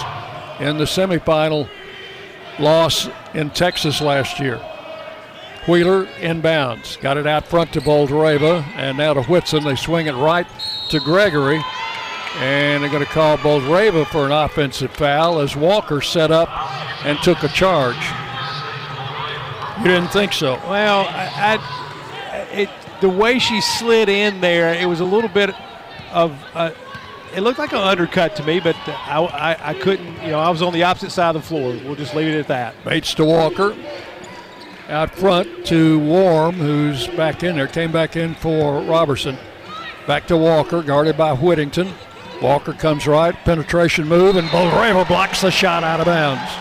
in 0.60 0.78
the 0.78 0.86
semifinal 0.86 1.68
loss 2.60 3.10
in 3.34 3.50
Texas 3.50 4.01
last 4.01 4.40
year. 4.40 4.62
Wheeler 5.68 6.06
inbounds. 6.18 7.00
Got 7.01 7.18
it 7.18 7.28
out 7.28 7.46
front 7.46 7.74
to 7.74 7.82
Boldreva 7.82 8.66
and 8.75 8.98
now 8.98 9.13
to 9.13 9.22
Whitson. 9.24 9.63
They 9.63 9.75
swing 9.75 10.08
it 10.08 10.13
right 10.13 10.48
to 10.90 11.00
Gregory. 11.00 11.62
And 12.38 12.82
they're 12.82 12.90
going 12.90 13.06
to 13.06 13.12
call 13.12 13.38
Boldreva 13.38 14.08
for 14.08 14.25
an 14.25 14.32
offensive 14.32 14.92
foul 14.92 15.40
as 15.40 15.56
Walker 15.56 16.01
set 16.01 16.32
up 16.32 16.50
and 17.06 17.20
took 17.20 17.44
a 17.44 17.50
charge. 17.50 17.98
You 19.80 19.88
didn't 19.88 20.10
think 20.10 20.32
so? 20.32 20.56
Well, 20.68 21.01
I, 21.10 21.58
I 21.58 21.90
it, 22.53 22.70
the 23.01 23.10
way 23.10 23.39
she 23.39 23.62
slid 23.62 24.10
in 24.10 24.41
there, 24.41 24.74
it 24.74 24.86
was 24.86 25.00
a 25.00 25.05
little 25.05 25.29
bit 25.29 25.53
of. 26.12 26.38
Uh, 26.53 26.72
it 27.34 27.41
looked 27.41 27.60
like 27.60 27.72
an 27.72 27.79
undercut 27.79 28.36
to 28.36 28.43
me, 28.43 28.60
but 28.60 28.75
I, 28.88 29.20
I, 29.20 29.70
I, 29.70 29.74
couldn't, 29.74 30.22
you 30.22 30.31
know, 30.31 30.39
I 30.39 30.50
was 30.50 30.62
on 30.62 30.74
the 30.74 30.84
opposite 30.84 31.12
side 31.12 31.34
of 31.34 31.41
the 31.41 31.48
floor. 31.48 31.79
We'll 31.86 31.96
just 31.96 32.13
leave 32.13 32.27
it 32.27 32.38
at 32.38 32.48
that. 32.50 32.75
Bates 32.84 33.13
to 33.15 33.25
Walker. 33.25 33.74
Out 34.89 35.15
front 35.15 35.65
to 35.67 36.00
Warm, 36.00 36.55
who's 36.55 37.08
back 37.08 37.43
in 37.43 37.55
there. 37.55 37.67
Came 37.67 37.93
back 37.93 38.17
in 38.17 38.36
for 38.36 38.81
Robertson. 38.81 39.38
Back 40.05 40.27
to 40.27 40.36
Walker, 40.36 40.84
guarded 40.84 41.15
by 41.15 41.31
Whittington. 41.34 41.93
Walker 42.41 42.74
comes 42.74 43.08
right, 43.08 43.34
penetration 43.46 44.08
move, 44.08 44.36
and 44.36 44.48
Boldreva 44.50 45.08
blocks 45.08 45.41
the 45.41 45.51
shot 45.51 45.86
out 45.86 46.01
of 46.01 46.08
bounds. 46.08 46.51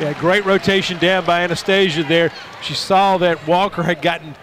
Yeah, 0.00 0.18
great 0.18 0.46
rotation 0.46 0.96
down 0.98 1.26
by 1.26 1.42
Anastasia 1.42 2.04
there. 2.04 2.32
She 2.62 2.74
saw 2.74 3.18
that 3.18 3.44
Walker 3.46 3.82
had 3.82 4.00
gotten 4.00 4.36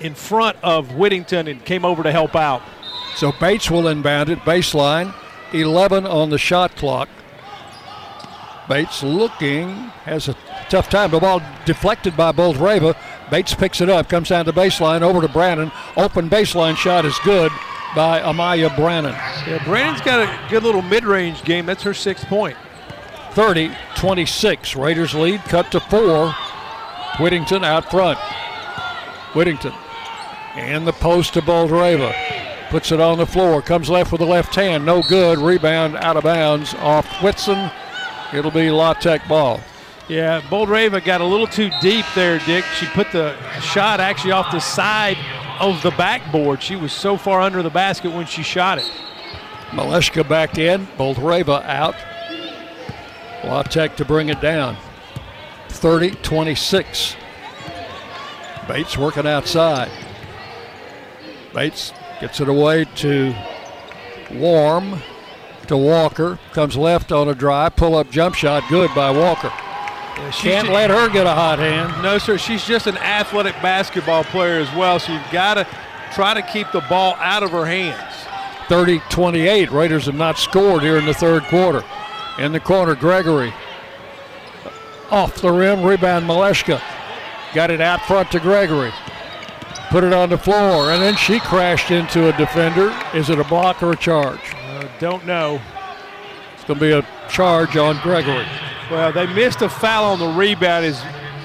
in 0.00 0.14
front 0.14 0.56
of 0.62 0.94
Whittington 0.94 1.48
and 1.48 1.64
came 1.64 1.84
over 1.84 2.02
to 2.02 2.12
help 2.12 2.36
out. 2.36 2.62
So 3.14 3.32
Bates 3.32 3.70
will 3.70 3.88
inbound 3.88 4.28
it 4.28 4.38
baseline. 4.40 5.14
11 5.52 6.06
on 6.06 6.30
the 6.30 6.38
shot 6.38 6.76
clock. 6.76 7.08
Bates 8.68 9.02
looking, 9.02 9.68
has 10.04 10.28
a 10.28 10.36
tough 10.68 10.90
time. 10.90 11.12
The 11.12 11.20
ball 11.20 11.40
deflected 11.64 12.16
by 12.16 12.32
Boldreva. 12.32 12.96
Bates 13.30 13.54
picks 13.54 13.80
it 13.80 13.88
up, 13.88 14.08
comes 14.08 14.28
down 14.28 14.44
to 14.46 14.52
baseline, 14.52 15.02
over 15.02 15.20
to 15.20 15.28
Brannon. 15.28 15.70
Open 15.96 16.28
baseline 16.28 16.76
shot 16.76 17.04
is 17.04 17.18
good 17.24 17.52
by 17.94 18.20
Amaya 18.20 18.74
Brannon. 18.76 19.12
Yeah, 19.46 19.62
Brannon's 19.64 20.00
got 20.00 20.20
a 20.20 20.50
good 20.50 20.62
little 20.62 20.82
mid 20.82 21.04
range 21.04 21.42
game. 21.44 21.64
That's 21.66 21.82
her 21.84 21.94
sixth 21.94 22.26
point. 22.26 22.56
30 23.32 23.70
26. 23.96 24.76
Raiders 24.76 25.14
lead, 25.14 25.40
cut 25.44 25.70
to 25.72 25.80
four. 25.80 26.34
Whittington 27.18 27.64
out 27.64 27.90
front. 27.90 28.18
Whittington. 29.34 29.72
And 30.56 30.86
the 30.86 30.92
post 30.92 31.34
to 31.34 31.42
Boldreva. 31.42 32.14
Puts 32.70 32.90
it 32.90 33.00
on 33.00 33.18
the 33.18 33.26
floor. 33.26 33.62
Comes 33.62 33.88
left 33.88 34.10
with 34.10 34.20
the 34.20 34.26
left 34.26 34.54
hand. 34.54 34.84
No 34.84 35.02
good. 35.02 35.38
Rebound 35.38 35.96
out 35.96 36.16
of 36.16 36.24
bounds 36.24 36.74
off 36.74 37.06
Whitson. 37.22 37.70
It'll 38.32 38.50
be 38.50 38.70
La 38.70 38.94
Tech 38.94 39.26
ball. 39.28 39.60
Yeah, 40.08 40.40
Boldreva 40.40 41.04
got 41.04 41.20
a 41.20 41.24
little 41.24 41.46
too 41.46 41.70
deep 41.80 42.06
there, 42.14 42.38
Dick. 42.40 42.64
She 42.78 42.86
put 42.86 43.10
the 43.12 43.36
shot 43.60 44.00
actually 44.00 44.32
off 44.32 44.50
the 44.52 44.60
side 44.60 45.16
of 45.60 45.82
the 45.82 45.90
backboard. 45.92 46.62
She 46.62 46.76
was 46.76 46.92
so 46.92 47.16
far 47.16 47.40
under 47.40 47.62
the 47.62 47.70
basket 47.70 48.12
when 48.12 48.26
she 48.26 48.42
shot 48.42 48.78
it. 48.78 48.90
Maleshka 49.70 50.28
back 50.28 50.58
in. 50.58 50.86
Boldreva 50.98 51.64
out. 51.64 51.96
La 53.44 53.62
Tech 53.62 53.96
to 53.96 54.04
bring 54.04 54.28
it 54.28 54.40
down. 54.40 54.76
30 55.68 56.12
26. 56.22 57.16
Bates 58.66 58.96
working 58.96 59.26
outside. 59.26 59.90
Bates 61.56 61.94
gets 62.20 62.38
it 62.38 62.50
away 62.50 62.84
to 62.96 63.34
Warm 64.34 65.00
to 65.68 65.76
Walker. 65.76 66.38
Comes 66.52 66.76
left 66.76 67.10
on 67.10 67.28
a 67.30 67.34
drive. 67.34 67.76
Pull 67.76 67.96
up 67.96 68.10
jump 68.10 68.34
shot. 68.34 68.62
Good 68.68 68.94
by 68.94 69.10
Walker. 69.10 69.48
Yeah, 69.48 70.30
Can't 70.32 70.68
let 70.68 70.90
her 70.90 71.08
get 71.08 71.26
a 71.26 71.32
hot 71.32 71.58
hand. 71.58 72.02
No, 72.02 72.18
sir. 72.18 72.36
She's 72.36 72.62
just 72.62 72.86
an 72.86 72.98
athletic 72.98 73.54
basketball 73.62 74.24
player 74.24 74.60
as 74.60 74.70
well, 74.74 74.98
so 74.98 75.14
you've 75.14 75.30
got 75.32 75.54
to 75.54 75.66
try 76.12 76.34
to 76.34 76.42
keep 76.42 76.70
the 76.72 76.82
ball 76.90 77.14
out 77.20 77.42
of 77.42 77.52
her 77.52 77.64
hands. 77.64 78.12
30 78.68 79.00
28. 79.08 79.70
Raiders 79.70 80.04
have 80.06 80.14
not 80.14 80.36
scored 80.36 80.82
here 80.82 80.98
in 80.98 81.06
the 81.06 81.14
third 81.14 81.42
quarter. 81.44 81.82
In 82.38 82.52
the 82.52 82.60
corner, 82.60 82.94
Gregory. 82.94 83.54
Off 85.10 85.40
the 85.40 85.50
rim, 85.50 85.82
rebound 85.82 86.26
Maleshka. 86.26 86.82
Got 87.54 87.70
it 87.70 87.80
out 87.80 88.02
front 88.02 88.30
to 88.32 88.40
Gregory. 88.40 88.92
Put 89.90 90.04
it 90.04 90.12
on 90.12 90.30
the 90.30 90.38
floor, 90.38 90.90
and 90.90 91.00
then 91.00 91.16
she 91.16 91.38
crashed 91.38 91.90
into 91.90 92.28
a 92.28 92.36
defender. 92.36 92.94
Is 93.14 93.30
it 93.30 93.38
a 93.38 93.44
block 93.44 93.82
or 93.82 93.92
a 93.92 93.96
charge? 93.96 94.40
Uh, 94.54 94.88
don't 94.98 95.24
know. 95.24 95.60
It's 96.54 96.64
going 96.64 96.80
to 96.80 96.84
be 96.84 96.92
a 96.92 97.06
charge 97.28 97.76
on 97.76 97.98
Gregory. 98.02 98.46
Well, 98.90 99.12
they 99.12 99.26
missed 99.32 99.62
a 99.62 99.68
foul 99.68 100.12
on 100.12 100.18
the 100.18 100.28
rebound 100.28 100.84
as 100.84 101.00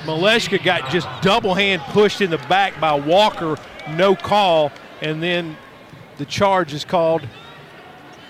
Maleshka 0.06 0.64
got 0.64 0.90
just 0.90 1.08
double 1.22 1.54
hand 1.54 1.82
pushed 1.90 2.22
in 2.22 2.32
the 2.32 2.40
back 2.50 2.80
by 2.80 2.94
Walker. 2.94 3.58
No 3.92 4.16
call, 4.16 4.72
and 5.02 5.22
then 5.22 5.56
the 6.18 6.26
charge 6.26 6.74
is 6.74 6.84
called 6.84 7.22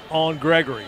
on 0.10 0.38
Gregory. 0.38 0.88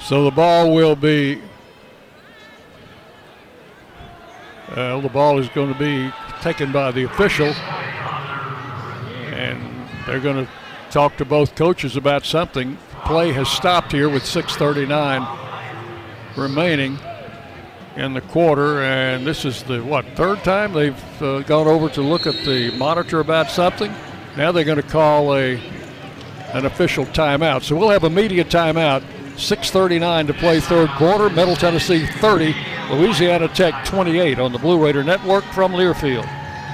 So 0.00 0.24
the 0.24 0.30
ball 0.30 0.74
will 0.74 0.96
be. 0.96 1.42
Uh, 4.68 5.00
the 5.00 5.08
ball 5.08 5.38
is 5.38 5.48
going 5.50 5.72
to 5.72 5.78
be 5.78 6.12
taken 6.40 6.72
by 6.72 6.90
the 6.90 7.04
official, 7.04 7.48
and 9.32 9.60
they're 10.06 10.20
going 10.20 10.44
to 10.44 10.50
talk 10.90 11.16
to 11.16 11.24
both 11.24 11.54
coaches 11.54 11.96
about 11.96 12.24
something. 12.24 12.78
Play 13.04 13.32
has 13.32 13.48
stopped 13.48 13.92
here 13.92 14.08
with 14.08 14.24
6:39 14.24 15.26
remaining 16.36 16.98
in 17.96 18.14
the 18.14 18.20
quarter, 18.22 18.82
and 18.82 19.26
this 19.26 19.44
is 19.44 19.62
the 19.64 19.80
what 19.82 20.04
third 20.16 20.42
time 20.42 20.72
they've 20.72 21.22
uh, 21.22 21.40
gone 21.40 21.66
over 21.66 21.88
to 21.90 22.00
look 22.00 22.26
at 22.26 22.36
the 22.44 22.70
monitor 22.76 23.20
about 23.20 23.50
something. 23.50 23.92
Now 24.36 24.50
they're 24.50 24.64
going 24.64 24.80
to 24.80 24.82
call 24.82 25.36
a 25.36 25.60
an 26.54 26.66
official 26.66 27.04
timeout. 27.06 27.64
So 27.64 27.76
we'll 27.76 27.90
have 27.90 28.04
a 28.04 28.10
media 28.10 28.44
timeout 28.44 29.02
6.39 29.36 30.28
to 30.28 30.34
play 30.34 30.60
third 30.60 30.88
quarter. 30.90 31.28
Middle 31.30 31.56
Tennessee 31.56 32.06
30, 32.06 32.54
Louisiana 32.90 33.48
Tech 33.48 33.84
28 33.84 34.38
on 34.38 34.52
the 34.52 34.58
Blue 34.58 34.82
Raider 34.82 35.02
Network 35.02 35.44
from 35.46 35.72
Learfield. 35.72 36.43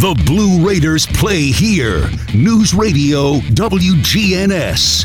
The 0.00 0.14
Blue 0.24 0.66
Raiders 0.66 1.04
play 1.04 1.50
here. 1.50 2.08
News 2.34 2.72
Radio 2.72 3.34
WGNS. 3.52 5.04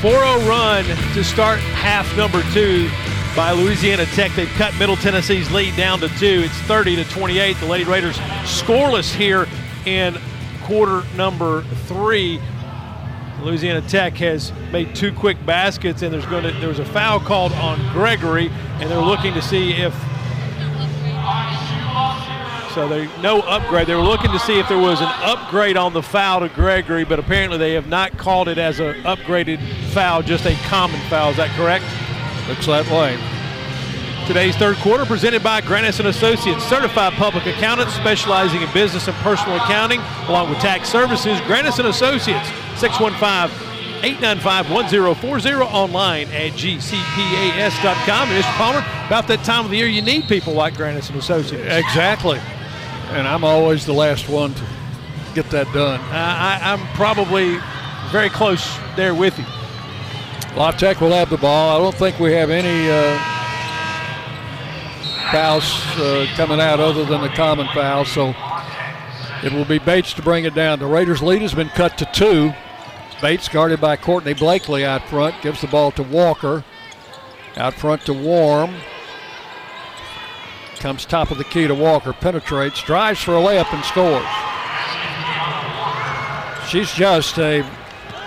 4-0 0.00 0.48
run 0.48 0.84
to 1.12 1.22
start 1.22 1.60
half 1.60 2.16
number 2.16 2.42
two 2.54 2.88
by 3.36 3.52
Louisiana 3.52 4.06
Tech. 4.06 4.32
They've 4.34 4.48
cut 4.48 4.74
Middle 4.78 4.96
Tennessee's 4.96 5.52
lead 5.52 5.76
down 5.76 6.00
to 6.00 6.08
two. 6.18 6.40
It's 6.42 6.56
30 6.60 6.96
to 6.96 7.04
28. 7.10 7.58
The 7.58 7.66
Lady 7.66 7.84
Raiders 7.84 8.16
scoreless 8.44 9.14
here 9.14 9.46
in 9.84 10.16
quarter 10.62 11.06
number 11.14 11.60
three. 11.84 12.40
Louisiana 13.42 13.82
Tech 13.82 14.14
has 14.14 14.54
made 14.72 14.94
two 14.94 15.12
quick 15.12 15.36
baskets, 15.44 16.00
and 16.00 16.14
there's 16.14 16.24
going 16.24 16.44
to 16.44 16.52
there 16.60 16.68
was 16.68 16.78
a 16.78 16.84
foul 16.86 17.20
called 17.20 17.52
on 17.52 17.78
Gregory, 17.92 18.48
and 18.80 18.90
they're 18.90 19.02
looking 19.02 19.34
to 19.34 19.42
see 19.42 19.74
if 19.74 19.94
so 22.74 22.88
they 22.88 23.06
no 23.20 23.40
upgrade. 23.40 23.86
They 23.86 23.94
were 23.94 24.02
looking 24.02 24.30
to 24.32 24.38
see 24.38 24.58
if 24.58 24.68
there 24.68 24.78
was 24.78 25.00
an 25.00 25.10
upgrade 25.22 25.76
on 25.76 25.92
the 25.92 26.02
foul 26.02 26.40
to 26.40 26.48
Gregory, 26.48 27.04
but 27.04 27.18
apparently 27.18 27.58
they 27.58 27.74
have 27.74 27.88
not 27.88 28.16
called 28.16 28.48
it 28.48 28.58
as 28.58 28.80
an 28.80 28.94
upgraded 29.02 29.60
foul, 29.92 30.22
just 30.22 30.46
a 30.46 30.54
common 30.66 31.00
foul. 31.08 31.30
Is 31.30 31.36
that 31.36 31.50
correct? 31.56 31.84
Looks 32.48 32.66
that 32.66 32.86
way. 32.90 33.18
Today's 34.26 34.54
third 34.56 34.76
quarter 34.76 35.04
presented 35.04 35.42
by 35.42 35.60
Grannis 35.60 35.98
and 35.98 36.08
Associates, 36.08 36.62
certified 36.64 37.14
public 37.14 37.46
accountants 37.46 37.94
specializing 37.94 38.62
in 38.62 38.72
business 38.72 39.08
and 39.08 39.16
personal 39.18 39.56
accounting, 39.56 40.00
along 40.28 40.50
with 40.50 40.58
tax 40.60 40.88
services. 40.88 41.40
Grannis 41.40 41.78
and 41.78 41.88
Associates, 41.88 42.48
615 42.78 43.70
895-1040 44.00 45.60
online 45.60 46.26
at 46.28 46.52
gcpas.com. 46.52 48.28
And 48.30 48.44
Mr. 48.44 48.56
Palmer, 48.56 48.78
about 49.06 49.28
that 49.28 49.44
time 49.44 49.66
of 49.66 49.70
the 49.70 49.76
year, 49.76 49.88
you 49.88 50.00
need 50.00 50.24
people 50.24 50.54
like 50.54 50.74
Grannis 50.74 51.10
and 51.10 51.18
Associates. 51.18 51.64
Exactly. 51.66 52.40
And 53.10 53.26
I'm 53.26 53.44
always 53.44 53.84
the 53.84 53.92
last 53.92 54.28
one 54.28 54.54
to 54.54 54.64
get 55.34 55.50
that 55.50 55.72
done. 55.72 56.00
Uh, 56.00 56.12
I, 56.12 56.60
I'm 56.62 56.86
probably 56.94 57.58
very 58.10 58.30
close 58.30 58.78
there 58.96 59.14
with 59.14 59.38
you. 59.38 59.44
La 60.56 60.70
Tech 60.72 61.00
will 61.00 61.12
have 61.12 61.30
the 61.30 61.36
ball. 61.36 61.76
I 61.76 61.82
don't 61.82 61.94
think 61.94 62.18
we 62.18 62.32
have 62.32 62.50
any 62.50 62.90
uh, 62.90 63.18
fouls 65.30 65.64
uh, 65.98 66.26
coming 66.34 66.60
out 66.60 66.80
other 66.80 67.04
than 67.04 67.20
the 67.20 67.28
common 67.28 67.66
foul, 67.68 68.04
so 68.04 68.34
it 69.44 69.52
will 69.52 69.64
be 69.64 69.78
Bates 69.78 70.12
to 70.14 70.22
bring 70.22 70.44
it 70.44 70.54
down. 70.54 70.78
The 70.78 70.86
Raiders' 70.86 71.22
lead 71.22 71.42
has 71.42 71.54
been 71.54 71.68
cut 71.68 71.96
to 71.98 72.04
two. 72.12 72.52
Bates 73.22 73.48
guarded 73.48 73.80
by 73.80 73.96
Courtney 73.96 74.34
Blakely 74.34 74.84
out 74.84 75.02
front, 75.08 75.40
gives 75.42 75.60
the 75.60 75.66
ball 75.66 75.92
to 75.92 76.02
Walker. 76.02 76.64
Out 77.56 77.74
front 77.74 78.06
to 78.06 78.12
Warm. 78.12 78.74
Comes 80.80 81.04
top 81.04 81.30
of 81.30 81.36
the 81.36 81.44
key 81.44 81.66
to 81.66 81.74
Walker, 81.74 82.14
penetrates, 82.14 82.82
drives 82.82 83.20
for 83.20 83.36
a 83.36 83.38
layup 83.38 83.70
and 83.74 83.84
scores. 83.84 84.24
She's 86.70 86.90
just 86.92 87.38
a 87.38 87.68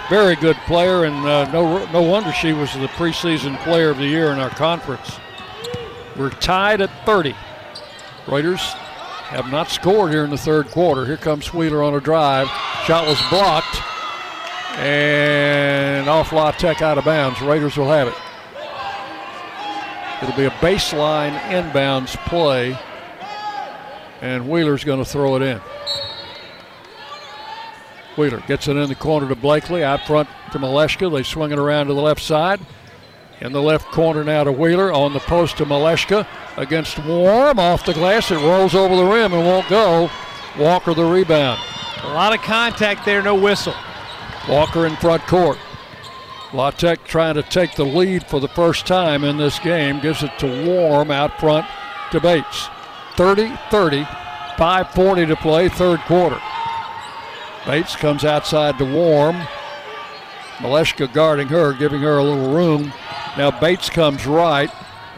very 0.07 0.35
good 0.35 0.55
player, 0.67 1.05
and 1.05 1.25
uh, 1.25 1.51
no, 1.51 1.83
no 1.91 2.03
wonder 2.03 2.31
she 2.31 2.53
was 2.53 2.71
the 2.73 2.87
preseason 2.89 3.57
player 3.63 3.89
of 3.89 3.97
the 3.97 4.05
year 4.05 4.31
in 4.31 4.37
our 4.37 4.51
conference. 4.51 5.17
We're 6.15 6.29
tied 6.29 6.81
at 6.81 6.91
30. 7.07 7.35
Raiders 8.27 8.61
have 8.61 9.49
not 9.49 9.69
scored 9.69 10.11
here 10.11 10.23
in 10.23 10.29
the 10.29 10.37
third 10.37 10.69
quarter. 10.69 11.07
Here 11.07 11.17
comes 11.17 11.55
Wheeler 11.55 11.81
on 11.81 11.95
a 11.95 11.99
drive. 11.99 12.47
Shot 12.85 13.07
was 13.07 13.19
blocked, 13.31 13.81
and 14.77 16.07
off 16.07 16.31
La 16.31 16.51
Tech 16.51 16.83
out 16.83 16.99
of 16.99 17.05
bounds. 17.05 17.41
Raiders 17.41 17.77
will 17.77 17.89
have 17.89 18.09
it. 18.09 18.15
It'll 20.23 20.37
be 20.37 20.45
a 20.45 20.51
baseline 20.51 21.37
inbounds 21.49 22.15
play, 22.27 22.79
and 24.21 24.47
Wheeler's 24.47 24.85
going 24.85 25.03
to 25.03 25.05
throw 25.05 25.35
it 25.35 25.41
in. 25.41 25.59
Wheeler 28.15 28.39
gets 28.47 28.69
it 28.69 28.77
in 28.77 28.87
the 28.87 28.95
corner 28.95 29.27
to 29.27 29.35
Blakely, 29.35 29.83
out 29.83 30.07
front 30.07 30.29
to 30.53 30.59
Maleshka. 30.59 31.11
They 31.11 31.23
swing 31.23 31.51
it 31.51 31.59
around 31.59 31.87
to 31.87 31.93
the 31.93 32.01
left 32.01 32.21
side. 32.21 32.61
In 33.41 33.51
the 33.51 33.61
left 33.61 33.87
corner 33.87 34.23
now 34.23 34.45
to 34.45 34.51
Wheeler, 34.53 34.93
on 34.93 35.11
the 35.11 35.19
post 35.19 35.57
to 35.57 35.65
Maleshka 35.65 36.25
against 36.55 36.99
Warm, 36.99 37.59
off 37.59 37.85
the 37.85 37.93
glass. 37.93 38.31
It 38.31 38.37
rolls 38.37 38.75
over 38.75 38.95
the 38.95 39.03
rim 39.03 39.33
and 39.33 39.45
won't 39.45 39.67
go. 39.67 40.09
Walker 40.57 40.93
the 40.93 41.03
rebound. 41.03 41.59
A 42.03 42.13
lot 42.13 42.33
of 42.33 42.41
contact 42.41 43.03
there, 43.03 43.21
no 43.21 43.35
whistle. 43.35 43.75
Walker 44.47 44.85
in 44.85 44.95
front 44.95 45.23
court. 45.23 45.57
La 46.53 46.69
Tech 46.69 47.03
trying 47.05 47.33
to 47.33 47.41
take 47.41 47.73
the 47.75 47.83
lead 47.83 48.23
for 48.27 48.39
the 48.39 48.47
first 48.47 48.85
time 48.85 49.23
in 49.23 49.37
this 49.37 49.57
game. 49.59 49.99
Gives 49.99 50.21
it 50.21 50.37
to 50.37 50.65
Warm 50.65 51.09
out 51.09 51.39
front 51.39 51.65
to 52.11 52.19
Bates. 52.19 52.69
30 53.15 53.51
30, 53.71 54.03
5.40 54.03 55.27
to 55.27 55.35
play, 55.35 55.69
third 55.69 55.99
quarter. 56.01 56.39
Bates 57.65 57.95
comes 57.95 58.23
outside 58.23 58.77
to 58.77 58.85
Warm. 58.85 59.35
Maleshka 60.57 61.11
guarding 61.11 61.47
her, 61.47 61.73
giving 61.73 62.01
her 62.01 62.19
a 62.19 62.23
little 62.23 62.53
room. 62.53 62.93
Now 63.35 63.49
Bates 63.49 63.89
comes 63.89 64.27
right, 64.27 64.69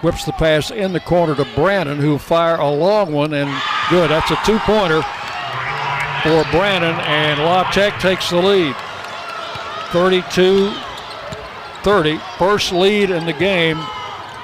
whips 0.01 0.23
the 0.23 0.31
pass 0.33 0.71
in 0.71 0.93
the 0.93 1.01
corner 1.01 1.35
to 1.35 1.45
Brannon, 1.53 1.97
who 1.97 2.17
fire 2.17 2.55
a 2.55 2.69
long 2.69 3.11
one 3.11 3.33
and 3.33 3.49
good. 3.89 4.09
That's 4.09 4.31
a 4.31 4.39
two 4.45 4.59
pointer 4.59 5.01
for 6.23 6.49
Brannon, 6.51 6.95
and 7.01 7.41
La 7.41 7.69
Tech 7.71 7.99
takes 7.99 8.29
the 8.29 8.37
lead. 8.37 8.75
32 9.91 10.73
30. 11.85 12.17
First 12.39 12.71
lead 12.71 13.11
in 13.11 13.27
the 13.27 13.33
game 13.33 13.79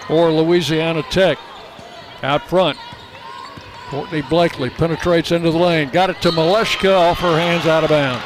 for 0.06 0.32
Louisiana 0.32 1.02
Tech. 1.10 1.40
Out 2.22 2.44
front, 2.44 2.78
Courtney 3.88 4.22
Blakely 4.22 4.70
penetrates 4.70 5.32
into 5.32 5.50
the 5.50 5.58
lane. 5.58 5.90
Got 5.90 6.12
it 6.12 6.22
to 6.22 6.30
Maleshka 6.30 6.96
off 6.96 7.18
her 7.18 7.36
hands 7.36 7.66
out 7.66 7.84
of 7.84 7.90
bounds. 7.90 8.24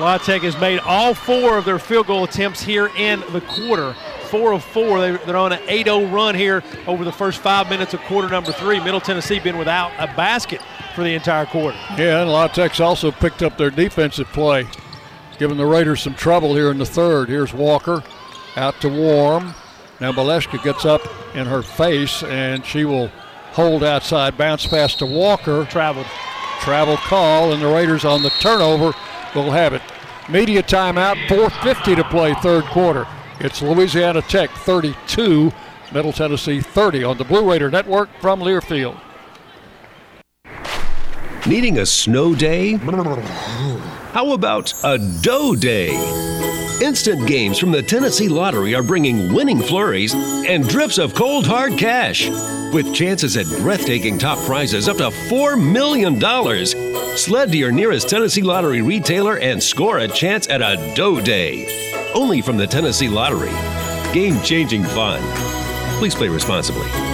La 0.00 0.16
Tech 0.16 0.40
has 0.40 0.58
made 0.58 0.78
all 0.78 1.12
four 1.12 1.58
of 1.58 1.66
their 1.66 1.78
field 1.78 2.06
goal 2.06 2.24
attempts 2.24 2.62
here 2.62 2.90
in 2.96 3.20
the 3.32 3.42
quarter. 3.42 3.94
Four 4.30 4.54
of 4.54 4.64
four. 4.64 4.98
They're 4.98 5.36
on 5.36 5.52
an 5.52 5.60
8 5.68 5.84
0 5.84 6.06
run 6.06 6.34
here 6.34 6.64
over 6.86 7.04
the 7.04 7.12
first 7.12 7.42
five 7.42 7.68
minutes 7.68 7.92
of 7.92 8.00
quarter 8.04 8.30
number 8.30 8.50
three. 8.50 8.80
Middle 8.80 8.98
Tennessee 8.98 9.40
been 9.40 9.58
without 9.58 9.92
a 9.98 10.06
basket 10.16 10.62
for 10.94 11.04
the 11.04 11.12
entire 11.12 11.44
quarter. 11.44 11.76
Yeah, 11.98 12.22
and 12.22 12.32
La 12.32 12.48
Tech's 12.48 12.80
also 12.80 13.10
picked 13.12 13.42
up 13.42 13.58
their 13.58 13.68
defensive 13.68 14.28
play, 14.28 14.66
giving 15.38 15.58
the 15.58 15.66
Raiders 15.66 16.00
some 16.00 16.14
trouble 16.14 16.54
here 16.54 16.70
in 16.70 16.78
the 16.78 16.86
third. 16.86 17.28
Here's 17.28 17.52
Walker 17.52 18.02
out 18.56 18.80
to 18.80 18.88
Warm. 18.88 19.54
Now 20.00 20.12
Maleshka 20.12 20.62
gets 20.62 20.84
up 20.84 21.02
in 21.34 21.46
her 21.46 21.62
face 21.62 22.22
and 22.22 22.64
she 22.64 22.84
will 22.84 23.08
hold 23.52 23.84
outside, 23.84 24.36
bounce 24.36 24.66
pass 24.66 24.94
to 24.96 25.06
Walker. 25.06 25.64
Traveled. 25.66 26.06
Travel 26.60 26.96
call, 26.96 27.52
and 27.52 27.62
the 27.62 27.68
Raiders 27.68 28.04
on 28.04 28.22
the 28.22 28.30
turnover 28.40 28.96
will 29.34 29.50
have 29.50 29.74
it. 29.74 29.82
Media 30.30 30.62
timeout, 30.62 31.16
4.50 31.26 31.96
to 31.96 32.04
play 32.04 32.34
third 32.34 32.64
quarter. 32.64 33.06
It's 33.40 33.60
Louisiana 33.60 34.22
Tech 34.22 34.50
32, 34.50 35.52
Middle 35.92 36.12
Tennessee 36.12 36.60
30 36.60 37.04
on 37.04 37.18
the 37.18 37.24
Blue 37.24 37.50
Raider 37.50 37.70
Network 37.70 38.08
from 38.20 38.40
Learfield. 38.40 38.98
Needing 41.46 41.78
a 41.78 41.84
snow 41.84 42.34
day? 42.34 42.78
How 44.14 44.30
about 44.30 44.72
a 44.84 44.96
dough 44.96 45.56
day? 45.56 45.90
Instant 46.80 47.26
games 47.26 47.58
from 47.58 47.72
the 47.72 47.82
Tennessee 47.82 48.28
Lottery 48.28 48.72
are 48.72 48.82
bringing 48.84 49.34
winning 49.34 49.60
flurries 49.60 50.14
and 50.14 50.68
drips 50.68 50.98
of 50.98 51.16
cold 51.16 51.44
hard 51.44 51.76
cash. 51.76 52.30
With 52.72 52.94
chances 52.94 53.36
at 53.36 53.48
breathtaking 53.60 54.20
top 54.20 54.38
prizes 54.46 54.88
up 54.88 54.98
to 54.98 55.10
$4 55.10 55.60
million. 55.60 56.20
Sled 57.16 57.50
to 57.50 57.58
your 57.58 57.72
nearest 57.72 58.08
Tennessee 58.08 58.42
Lottery 58.42 58.82
retailer 58.82 59.38
and 59.38 59.60
score 59.60 59.98
a 59.98 60.06
chance 60.06 60.48
at 60.48 60.62
a 60.62 60.94
dough 60.94 61.20
day. 61.20 61.66
Only 62.14 62.40
from 62.40 62.56
the 62.56 62.68
Tennessee 62.68 63.08
Lottery. 63.08 63.50
Game 64.14 64.40
changing 64.42 64.84
fun. 64.84 65.20
Please 65.98 66.14
play 66.14 66.28
responsibly. 66.28 67.13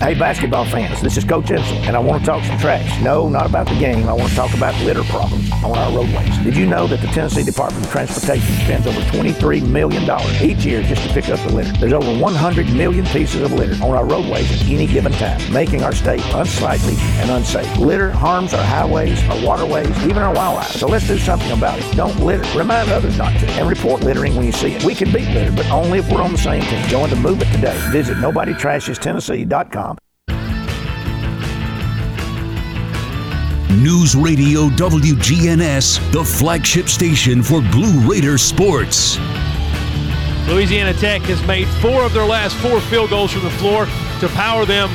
Hey, 0.01 0.15
basketball 0.15 0.65
fans, 0.65 0.99
this 0.99 1.15
is 1.15 1.23
Coach 1.23 1.45
Edsel, 1.45 1.77
and 1.85 1.95
I 1.95 1.99
want 1.99 2.21
to 2.21 2.25
talk 2.25 2.43
some 2.43 2.57
trash. 2.57 2.99
No, 3.03 3.29
not 3.29 3.45
about 3.45 3.67
the 3.67 3.77
game. 3.77 4.09
I 4.09 4.13
want 4.13 4.31
to 4.31 4.35
talk 4.35 4.51
about 4.55 4.73
litter 4.83 5.03
problems 5.03 5.51
on 5.63 5.77
our 5.77 5.95
roadways. 5.95 6.35
Did 6.39 6.57
you 6.57 6.65
know 6.65 6.87
that 6.87 7.01
the 7.01 7.07
Tennessee 7.09 7.43
Department 7.43 7.85
of 7.85 7.91
Transportation 7.91 8.55
spends 8.55 8.87
over 8.87 8.99
$23 8.99 9.61
million 9.69 10.03
each 10.41 10.65
year 10.65 10.81
just 10.81 11.07
to 11.07 11.13
pick 11.13 11.29
up 11.29 11.39
the 11.47 11.53
litter? 11.53 11.71
There's 11.73 11.93
over 11.93 12.19
100 12.19 12.73
million 12.73 13.05
pieces 13.05 13.43
of 13.43 13.53
litter 13.53 13.75
on 13.75 13.91
our 13.91 14.03
roadways 14.03 14.51
at 14.51 14.67
any 14.67 14.87
given 14.87 15.11
time, 15.11 15.39
making 15.53 15.83
our 15.83 15.93
state 15.93 16.23
unsightly 16.33 16.95
and 17.21 17.29
unsafe. 17.29 17.77
Litter 17.77 18.09
harms 18.09 18.55
our 18.55 18.63
highways, 18.63 19.23
our 19.29 19.45
waterways, 19.45 19.95
even 19.99 20.17
our 20.17 20.33
wildlife. 20.33 20.71
So 20.71 20.87
let's 20.87 21.07
do 21.07 21.19
something 21.19 21.51
about 21.51 21.77
it. 21.77 21.95
Don't 21.95 22.19
litter. 22.19 22.57
Remind 22.57 22.89
others 22.89 23.19
not 23.19 23.39
to. 23.39 23.45
And 23.51 23.69
report 23.69 24.01
littering 24.01 24.35
when 24.35 24.47
you 24.47 24.51
see 24.51 24.73
it. 24.73 24.83
We 24.83 24.95
can 24.95 25.11
beat 25.11 25.29
litter, 25.29 25.51
but 25.51 25.69
only 25.69 25.99
if 25.99 26.09
we're 26.09 26.23
on 26.23 26.31
the 26.31 26.39
same 26.39 26.63
team. 26.63 26.87
Join 26.87 27.11
the 27.11 27.17
movement 27.17 27.51
today. 27.53 27.77
Visit 27.91 28.17
NobodyTrashesTennessee.com 28.17 29.90
News 33.71 34.17
Radio 34.17 34.67
WGNS, 34.67 36.11
the 36.11 36.25
flagship 36.25 36.89
station 36.89 37.41
for 37.41 37.61
Blue 37.61 38.01
Raider 38.01 38.37
sports. 38.37 39.17
Louisiana 40.45 40.93
Tech 40.93 41.21
has 41.21 41.41
made 41.47 41.69
four 41.79 42.03
of 42.03 42.11
their 42.11 42.25
last 42.25 42.57
four 42.57 42.81
field 42.81 43.11
goals 43.11 43.31
from 43.31 43.43
the 43.43 43.49
floor 43.51 43.85
to 44.19 44.27
power 44.33 44.65
them 44.65 44.89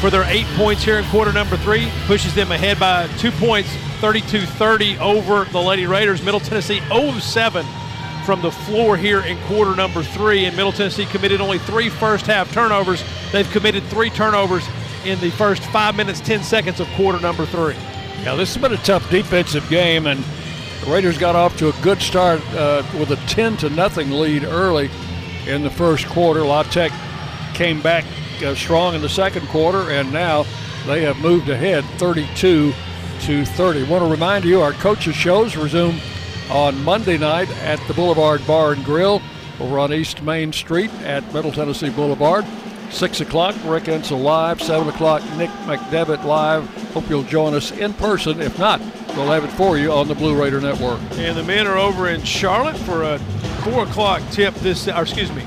for 0.00 0.08
their 0.08 0.22
eight 0.28 0.46
points 0.54 0.84
here 0.84 0.98
in 0.98 1.04
quarter 1.06 1.32
number 1.32 1.56
three. 1.56 1.90
Pushes 2.06 2.32
them 2.32 2.52
ahead 2.52 2.78
by 2.78 3.08
two 3.18 3.32
points, 3.32 3.68
32 4.00 4.46
30 4.46 4.98
over 4.98 5.44
the 5.46 5.60
Lady 5.60 5.86
Raiders. 5.86 6.22
Middle 6.22 6.38
Tennessee 6.38 6.80
0 6.92 7.18
7 7.18 7.66
from 8.24 8.40
the 8.40 8.52
floor 8.52 8.96
here 8.96 9.22
in 9.22 9.36
quarter 9.46 9.74
number 9.74 10.04
three. 10.04 10.44
And 10.44 10.56
Middle 10.56 10.70
Tennessee 10.72 11.06
committed 11.06 11.40
only 11.40 11.58
three 11.58 11.88
first 11.88 12.26
half 12.26 12.52
turnovers. 12.52 13.02
They've 13.32 13.50
committed 13.50 13.82
three 13.84 14.10
turnovers 14.10 14.64
in 15.04 15.18
the 15.18 15.30
first 15.30 15.64
five 15.64 15.96
minutes, 15.96 16.20
10 16.20 16.44
seconds 16.44 16.78
of 16.78 16.86
quarter 16.90 17.18
number 17.18 17.44
three. 17.46 17.74
Yeah, 18.22 18.36
this 18.36 18.54
has 18.54 18.62
been 18.62 18.72
a 18.72 18.82
tough 18.84 19.10
defensive 19.10 19.68
game, 19.68 20.06
and 20.06 20.22
the 20.84 20.92
Raiders 20.92 21.18
got 21.18 21.34
off 21.34 21.56
to 21.56 21.70
a 21.70 21.82
good 21.82 22.00
start 22.00 22.40
uh, 22.54 22.84
with 22.96 23.10
a 23.10 23.16
10 23.26 23.56
to 23.58 23.70
nothing 23.70 24.12
lead 24.12 24.44
early 24.44 24.90
in 25.44 25.62
the 25.62 25.70
first 25.70 26.06
quarter. 26.06 26.44
La 26.44 26.62
Tech 26.62 26.92
came 27.52 27.82
back 27.82 28.04
uh, 28.44 28.54
strong 28.54 28.94
in 28.94 29.02
the 29.02 29.08
second 29.08 29.48
quarter, 29.48 29.90
and 29.90 30.12
now 30.12 30.44
they 30.86 31.02
have 31.02 31.18
moved 31.18 31.48
ahead 31.48 31.84
32 31.98 32.72
to 33.22 33.44
30. 33.44 33.82
Want 33.84 34.04
to 34.04 34.10
remind 34.10 34.44
you, 34.44 34.60
our 34.60 34.72
coaches' 34.74 35.16
shows 35.16 35.56
resume 35.56 36.00
on 36.48 36.80
Monday 36.84 37.18
night 37.18 37.50
at 37.62 37.84
the 37.88 37.94
Boulevard 37.94 38.46
Bar 38.46 38.74
and 38.74 38.84
Grill 38.84 39.20
over 39.58 39.80
on 39.80 39.92
East 39.92 40.22
Main 40.22 40.52
Street 40.52 40.92
at 41.02 41.34
Middle 41.34 41.50
Tennessee 41.50 41.90
Boulevard. 41.90 42.46
6 42.92 43.22
o'clock, 43.22 43.56
Rick 43.64 43.84
Insell 43.84 44.22
live. 44.22 44.60
7 44.60 44.88
o'clock, 44.88 45.22
Nick 45.36 45.50
McDevitt 45.66 46.24
live. 46.24 46.64
Hope 46.92 47.08
you'll 47.08 47.22
join 47.22 47.54
us 47.54 47.72
in 47.72 47.94
person. 47.94 48.40
If 48.40 48.58
not, 48.58 48.80
we'll 49.16 49.30
have 49.30 49.44
it 49.44 49.50
for 49.52 49.78
you 49.78 49.90
on 49.92 50.08
the 50.08 50.14
Blue 50.14 50.40
Raider 50.40 50.60
Network. 50.60 51.00
And 51.12 51.36
the 51.36 51.42
men 51.42 51.66
are 51.66 51.78
over 51.78 52.08
in 52.08 52.22
Charlotte 52.22 52.76
for 52.76 53.02
a 53.02 53.18
4 53.64 53.84
o'clock 53.84 54.22
tip 54.30 54.54
this, 54.56 54.88
or 54.88 55.02
excuse 55.02 55.32
me, 55.32 55.44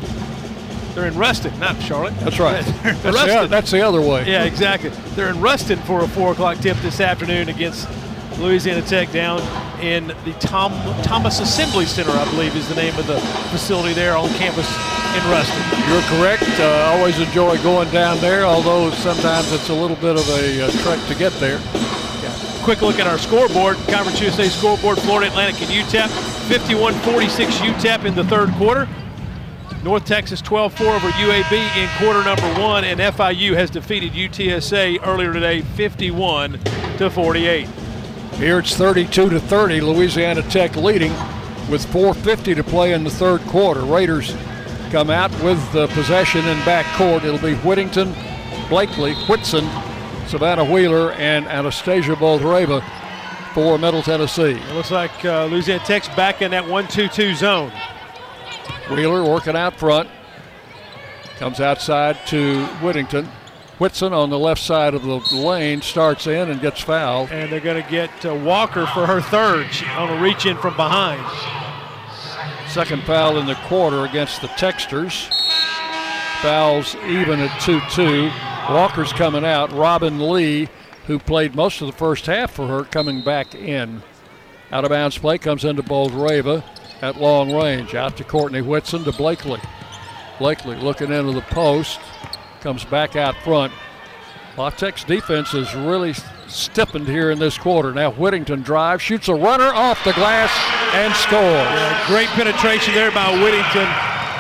they're 0.96 1.06
in 1.06 1.18
Ruston, 1.18 1.58
not 1.60 1.80
Charlotte. 1.82 2.18
That's 2.20 2.40
right. 2.40 2.66
that's, 2.84 3.04
the, 3.04 3.48
that's 3.48 3.72
the 3.72 3.82
other 3.82 4.02
way. 4.02 4.26
Yeah, 4.28 4.46
exactly. 4.46 4.90
They're 5.16 5.30
in 5.30 5.40
Ruston 5.40 5.78
for 5.80 6.04
a 6.04 6.08
4 6.08 6.32
o'clock 6.32 6.58
tip 6.58 6.78
this 6.78 7.00
afternoon 7.00 7.50
against 7.50 7.88
Louisiana 8.40 8.82
Tech 8.82 9.12
down 9.12 9.40
in 9.82 10.08
the 10.08 10.34
Tom, 10.40 10.72
Thomas 11.04 11.40
Assembly 11.40 11.86
Center, 11.86 12.12
I 12.12 12.26
believe 12.32 12.56
is 12.56 12.68
the 12.68 12.76
name 12.76 12.98
of 12.98 13.08
the 13.08 13.20
facility 13.52 13.94
there 13.94 14.18
on 14.18 14.30
campus 14.30 14.68
in 15.16 15.32
Ruston. 15.32 15.64
You're 15.90 16.02
correct. 16.04 16.44
Uh, 16.60 16.92
always 16.94 17.20
enjoy 17.20 17.62
going 17.64 17.90
down 17.92 18.20
there, 18.20 18.46
although 18.46 18.92
sometimes 18.92 19.52
it's 19.52 19.70
a 19.70 19.74
little 19.74 19.96
bit 19.98 20.18
of 20.18 20.28
a 20.30 20.66
uh, 20.66 20.72
trek 20.84 21.00
to 21.08 21.16
get 21.16 21.32
there. 21.34 21.60
Yeah. 22.22 22.62
Quick 22.64 22.82
look 22.82 23.00
at 23.00 23.08
our 23.08 23.18
scoreboard. 23.18 23.78
Conference 23.88 24.20
USA 24.22 24.50
scoreboard, 24.50 25.00
Florida 25.00 25.30
Atlantic 25.30 25.62
and 25.62 25.72
UTEP. 25.72 26.10
51-46 26.50 27.48
UTEP 27.74 28.06
in 28.06 28.16
the 28.16 28.24
third 28.26 28.50
quarter. 28.52 28.88
North 29.84 30.06
Texas 30.06 30.42
12-4 30.42 30.82
over 30.82 31.10
UAB 31.10 31.78
in 31.78 31.90
quarter 31.98 32.24
number 32.24 32.62
one, 32.62 32.84
and 32.84 33.00
FIU 33.00 33.56
has 33.56 33.70
defeated 33.70 34.14
UTSA 34.14 35.00
earlier 35.06 35.32
today 35.32 35.62
51 35.62 36.60
to 36.98 37.10
48. 37.10 37.68
Here 38.34 38.60
it's 38.60 38.76
32 38.76 39.30
to 39.30 39.40
30. 39.40 39.82
Louisiana 39.82 40.42
Tech 40.44 40.76
leading 40.76 41.12
with 41.70 41.86
4:50 41.86 42.56
to 42.56 42.64
play 42.64 42.94
in 42.94 43.04
the 43.04 43.10
third 43.10 43.42
quarter. 43.42 43.82
Raiders 43.82 44.36
come 44.96 45.10
out 45.10 45.32
with 45.44 45.60
the 45.74 45.88
possession 45.88 46.40
in 46.48 46.58
back 46.64 46.86
court. 46.96 47.26
It'll 47.26 47.38
be 47.38 47.56
Whittington, 47.56 48.16
Blakely, 48.70 49.14
Whitson, 49.28 49.70
Savannah 50.26 50.64
Wheeler, 50.64 51.12
and 51.12 51.46
Anastasia 51.48 52.16
Boldreva 52.16 52.82
for 53.54 53.78
Middle 53.78 54.02
Tennessee. 54.02 54.52
It 54.52 54.74
looks 54.74 54.92
like 54.92 55.26
uh, 55.26 55.48
Louisiana 55.48 55.84
Tech's 55.84 56.08
back 56.16 56.42
in 56.42 56.52
that 56.52 56.64
1-2-2 56.64 57.36
zone. 57.36 57.74
Wheeler 58.90 59.22
working 59.30 59.58
out 59.58 59.78
front. 59.78 60.10
Comes 61.40 61.60
outside 61.60 62.16
to 62.28 62.66
Whittington. 62.82 63.26
Whitson 63.80 64.14
on 64.14 64.30
the 64.30 64.40
left 64.40 64.62
side 64.62 64.94
of 64.94 65.04
the 65.04 65.18
lane 65.36 65.82
starts 65.82 66.26
in 66.26 66.50
and 66.50 66.62
gets 66.62 66.80
fouled. 66.80 67.34
And 67.34 67.52
they're 67.52 67.60
going 67.60 67.84
to 67.84 67.90
get 67.92 68.26
uh, 68.26 68.34
Walker 68.34 68.86
for 68.86 69.06
her 69.06 69.20
third 69.20 69.68
on 69.98 70.18
a 70.18 70.22
reach 70.22 70.46
in 70.46 70.56
from 70.56 70.78
behind. 70.78 71.65
Second 72.76 73.04
foul 73.04 73.38
in 73.38 73.46
the 73.46 73.56
quarter 73.70 74.04
against 74.04 74.42
the 74.42 74.50
Techsters. 74.50 75.30
Fouls 76.42 76.94
even 77.08 77.40
at 77.40 77.62
2 77.62 77.80
2. 77.92 78.30
Walker's 78.70 79.14
coming 79.14 79.46
out. 79.46 79.72
Robin 79.72 80.30
Lee, 80.30 80.68
who 81.08 81.18
played 81.18 81.56
most 81.56 81.80
of 81.80 81.88
the 81.88 81.94
first 81.94 82.26
half 82.26 82.52
for 82.52 82.68
her, 82.68 82.84
coming 82.84 83.24
back 83.24 83.56
in. 83.56 84.04
Out 84.74 84.84
of 84.84 84.90
bounds 84.90 85.18
play 85.18 85.38
comes 85.38 85.64
into 85.64 85.84
Boldreva 85.84 86.66
at 87.02 87.16
long 87.16 87.56
range. 87.56 87.96
Out 87.96 88.18
to 88.18 88.26
Courtney 88.26 88.62
Whitson 88.62 89.06
to 89.06 89.14
Blakely. 89.14 89.62
Blakely 90.38 90.76
looking 90.76 91.14
into 91.14 91.32
the 91.32 91.44
post 91.44 92.02
comes 92.60 92.84
back 92.84 93.16
out 93.16 93.38
front. 93.38 93.72
La 94.58 94.70
Tech's 94.70 95.06
defense 95.06 95.54
is 95.54 95.74
really 95.74 96.14
stiffened 96.48 97.08
here 97.08 97.32
in 97.32 97.40
this 97.40 97.58
quarter. 97.58 97.94
Now 97.94 98.12
Whittington 98.12 98.62
drives, 98.62 99.02
shoots 99.02 99.28
a 99.28 99.36
runner 99.36 99.74
off 99.74 100.04
the 100.04 100.14
glass, 100.14 100.52
and 100.94 101.14
scores. 101.16 101.42
Yeah, 101.42 102.08
great 102.08 102.30
penetration 102.30 102.94
there 102.94 103.12
by 103.12 103.32
Whittington. 103.42 103.88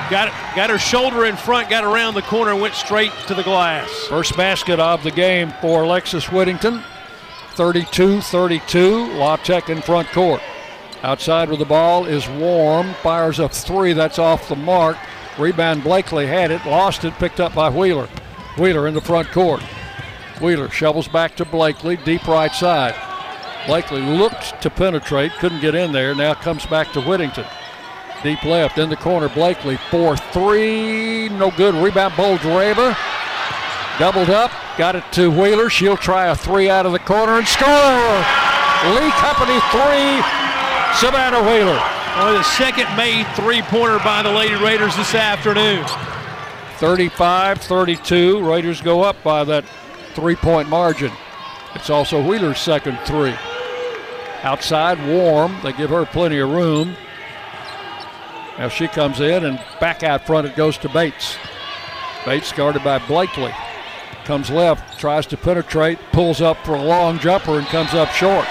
Got, 0.09 0.31
got 0.55 0.69
her 0.69 0.77
shoulder 0.77 1.25
in 1.25 1.35
front, 1.35 1.69
got 1.69 1.83
around 1.83 2.13
the 2.13 2.21
corner, 2.21 2.51
and 2.51 2.61
went 2.61 2.75
straight 2.75 3.11
to 3.27 3.33
the 3.33 3.41
glass. 3.41 3.89
First 4.07 4.37
basket 4.37 4.79
of 4.79 5.03
the 5.03 5.11
game 5.11 5.51
for 5.61 5.83
Alexis 5.83 6.31
Whittington. 6.31 6.83
32-32, 7.55 9.17
La 9.17 9.37
Tech 9.37 9.69
in 9.69 9.81
front 9.81 10.07
court. 10.09 10.41
Outside 11.01 11.49
with 11.49 11.59
the 11.59 11.65
ball 11.65 12.05
is 12.05 12.27
Warm, 12.27 12.93
fires 12.95 13.39
a 13.39 13.49
three, 13.49 13.93
that's 13.93 14.19
off 14.19 14.49
the 14.49 14.55
mark. 14.55 14.97
Rebound 15.37 15.83
Blakely 15.83 16.27
had 16.27 16.51
it, 16.51 16.65
lost 16.65 17.03
it, 17.03 17.13
picked 17.13 17.39
up 17.39 17.53
by 17.53 17.69
Wheeler. 17.69 18.07
Wheeler 18.57 18.87
in 18.87 18.93
the 18.93 19.01
front 19.01 19.29
court. 19.29 19.61
Wheeler 20.41 20.69
shovels 20.69 21.07
back 21.07 21.35
to 21.37 21.45
Blakely, 21.45 21.97
deep 21.97 22.27
right 22.27 22.53
side. 22.53 22.95
Blakely 23.67 24.01
looked 24.01 24.61
to 24.61 24.69
penetrate, 24.69 25.31
couldn't 25.33 25.61
get 25.61 25.75
in 25.75 25.91
there. 25.91 26.13
Now 26.13 26.33
comes 26.33 26.65
back 26.65 26.91
to 26.93 27.01
Whittington. 27.01 27.45
Deep 28.21 28.43
left 28.43 28.77
in 28.77 28.89
the 28.89 28.95
corner, 28.95 29.29
Blakely 29.29 29.77
4 29.89 30.17
3. 30.17 31.29
No 31.29 31.51
good. 31.51 31.75
Rebound, 31.75 32.13
Boldreva. 32.13 32.97
Doubled 33.97 34.29
up, 34.29 34.51
got 34.77 34.95
it 34.95 35.03
to 35.13 35.31
Wheeler. 35.31 35.69
She'll 35.69 35.95
try 35.95 36.27
a 36.27 36.35
three 36.35 36.69
out 36.69 36.85
of 36.85 36.91
the 36.91 36.99
corner 36.99 37.37
and 37.37 37.47
score. 37.47 37.69
Lee 38.91 39.09
Company 39.11 39.57
three, 39.71 40.21
Savannah 40.99 41.41
Wheeler. 41.41 41.81
Only 42.17 42.37
the 42.37 42.43
second 42.43 42.93
made 42.97 43.25
three 43.35 43.61
pointer 43.61 43.99
by 43.99 44.21
the 44.21 44.31
Lady 44.31 44.55
Raiders 44.55 44.95
this 44.97 45.15
afternoon. 45.15 45.85
35 46.77 47.61
32. 47.61 48.43
Raiders 48.43 48.81
go 48.81 49.01
up 49.01 49.15
by 49.23 49.45
that 49.45 49.63
three 50.15 50.35
point 50.35 50.69
margin. 50.69 51.11
It's 51.75 51.89
also 51.89 52.21
Wheeler's 52.25 52.59
second 52.59 52.97
three. 53.05 53.35
Outside, 54.43 55.05
warm. 55.07 55.57
They 55.63 55.73
give 55.73 55.89
her 55.89 56.05
plenty 56.05 56.39
of 56.39 56.49
room. 56.49 56.95
Now 58.57 58.69
she 58.69 58.87
comes 58.87 59.19
in 59.19 59.45
and 59.45 59.59
back 59.79 60.03
out 60.03 60.25
front 60.25 60.47
it 60.47 60.55
goes 60.55 60.77
to 60.79 60.89
Bates. 60.89 61.37
Bates 62.25 62.51
guarded 62.53 62.83
by 62.83 62.99
Blakely. 62.99 63.53
Comes 64.23 64.49
left, 64.49 64.99
tries 64.99 65.27
to 65.27 65.37
penetrate, 65.37 65.99
pulls 66.11 66.41
up 66.41 66.57
for 66.65 66.75
a 66.75 66.81
long 66.81 67.19
jumper 67.19 67.59
and 67.59 67.67
comes 67.67 67.93
up 67.93 68.09
short. 68.09 68.47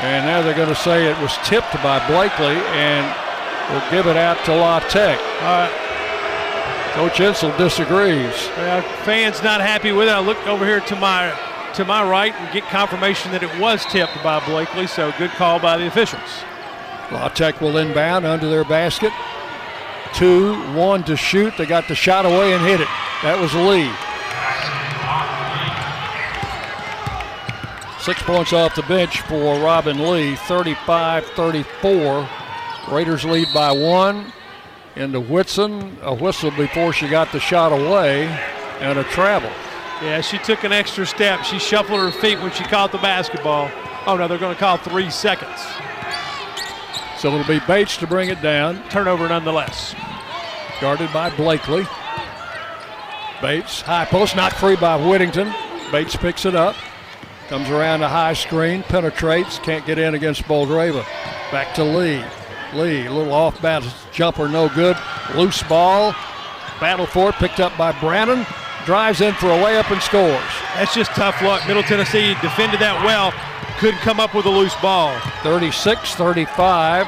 And 0.00 0.24
now 0.26 0.42
they're 0.42 0.54
going 0.54 0.68
to 0.68 0.74
say 0.74 1.10
it 1.10 1.20
was 1.20 1.36
tipped 1.44 1.72
by 1.82 2.06
Blakely 2.06 2.56
and 2.72 3.04
will 3.72 3.90
give 3.90 4.06
it 4.06 4.16
out 4.16 4.42
to 4.44 4.54
La 4.54 4.78
Tech. 4.80 5.18
Uh, 5.40 5.68
Coach 6.96 7.18
Insell 7.18 7.54
disagrees. 7.58 8.48
Uh, 8.56 8.80
fans 9.04 9.42
not 9.42 9.60
happy 9.60 9.92
with 9.92 10.08
it. 10.08 10.12
I 10.12 10.18
look 10.18 10.38
over 10.46 10.64
here 10.64 10.80
to 10.80 10.96
my 10.96 11.30
to 11.74 11.84
my 11.84 12.02
right 12.08 12.32
and 12.32 12.50
get 12.54 12.64
confirmation 12.70 13.32
that 13.32 13.42
it 13.42 13.60
was 13.60 13.84
tipped 13.84 14.14
by 14.22 14.42
Blakely. 14.46 14.86
So 14.86 15.12
good 15.18 15.28
call 15.32 15.60
by 15.60 15.76
the 15.76 15.86
officials. 15.86 16.42
La 17.12 17.28
Tech 17.28 17.60
will 17.60 17.76
inbound 17.76 18.24
under 18.24 18.48
their 18.48 18.64
basket. 18.64 19.12
Two, 20.14 20.54
one 20.72 21.04
to 21.04 21.18
shoot. 21.18 21.52
They 21.58 21.66
got 21.66 21.86
the 21.86 21.94
shot 21.94 22.24
away 22.24 22.54
and 22.54 22.64
hit 22.64 22.80
it. 22.80 22.88
That 23.22 23.38
was 23.38 23.54
Lee. 23.54 23.92
Six 28.00 28.22
points 28.22 28.54
off 28.54 28.74
the 28.74 28.84
bench 28.84 29.20
for 29.20 29.60
Robin 29.60 30.10
Lee, 30.10 30.34
35 30.34 31.26
34. 31.26 32.28
Raiders 32.88 33.26
lead 33.26 33.48
by 33.52 33.70
one. 33.70 34.32
Into 34.96 35.20
Whitson, 35.20 35.98
a 36.00 36.14
whistle 36.14 36.50
before 36.52 36.90
she 36.90 37.06
got 37.06 37.30
the 37.30 37.38
shot 37.38 37.70
away, 37.70 38.24
and 38.80 38.98
a 38.98 39.04
travel. 39.04 39.50
Yeah, 40.02 40.22
she 40.22 40.38
took 40.38 40.64
an 40.64 40.72
extra 40.72 41.04
step. 41.04 41.44
She 41.44 41.58
shuffled 41.58 42.00
her 42.00 42.10
feet 42.10 42.40
when 42.40 42.50
she 42.52 42.64
caught 42.64 42.92
the 42.92 42.98
basketball. 42.98 43.70
Oh, 44.06 44.16
no, 44.16 44.26
they're 44.26 44.38
going 44.38 44.54
to 44.54 44.58
call 44.58 44.78
three 44.78 45.10
seconds. 45.10 45.60
So 47.18 47.28
it'll 47.28 47.46
be 47.46 47.60
Bates 47.66 47.98
to 47.98 48.06
bring 48.06 48.30
it 48.30 48.40
down. 48.40 48.82
Turnover 48.88 49.28
nonetheless. 49.28 49.94
Guarded 50.80 51.12
by 51.12 51.28
Blakely. 51.36 51.86
Bates, 53.42 53.82
high 53.82 54.06
post, 54.06 54.34
not 54.34 54.54
free 54.54 54.76
by 54.76 54.96
Whittington. 54.96 55.52
Bates 55.92 56.16
picks 56.16 56.46
it 56.46 56.54
up. 56.54 56.74
Comes 57.48 57.68
around 57.68 58.02
a 58.02 58.08
high 58.08 58.32
screen, 58.32 58.82
penetrates, 58.82 59.58
can't 59.58 59.84
get 59.84 59.98
in 59.98 60.14
against 60.14 60.42
Boldreva. 60.44 61.04
Back 61.52 61.74
to 61.74 61.84
Lee. 61.84 62.24
Lee, 62.74 63.06
a 63.06 63.12
little 63.12 63.32
off 63.32 63.60
balance 63.60 64.05
jumper, 64.16 64.48
no 64.48 64.68
good. 64.70 64.96
Loose 65.36 65.62
ball. 65.64 66.12
Battle 66.80 67.06
for 67.06 67.28
it, 67.28 67.36
picked 67.36 67.60
up 67.60 67.76
by 67.78 67.92
Brannon. 68.00 68.44
Drives 68.84 69.20
in 69.20 69.34
for 69.34 69.46
a 69.46 69.58
layup 69.58 69.90
and 69.92 70.02
scores. 70.02 70.42
That's 70.74 70.94
just 70.94 71.10
tough 71.12 71.40
luck. 71.42 71.66
Middle 71.68 71.82
Tennessee 71.82 72.34
defended 72.40 72.80
that 72.80 73.04
well. 73.04 73.32
Couldn't 73.78 74.00
come 74.00 74.18
up 74.20 74.34
with 74.34 74.46
a 74.46 74.50
loose 74.50 74.74
ball. 74.80 75.18
36 75.42 76.14
35. 76.14 77.06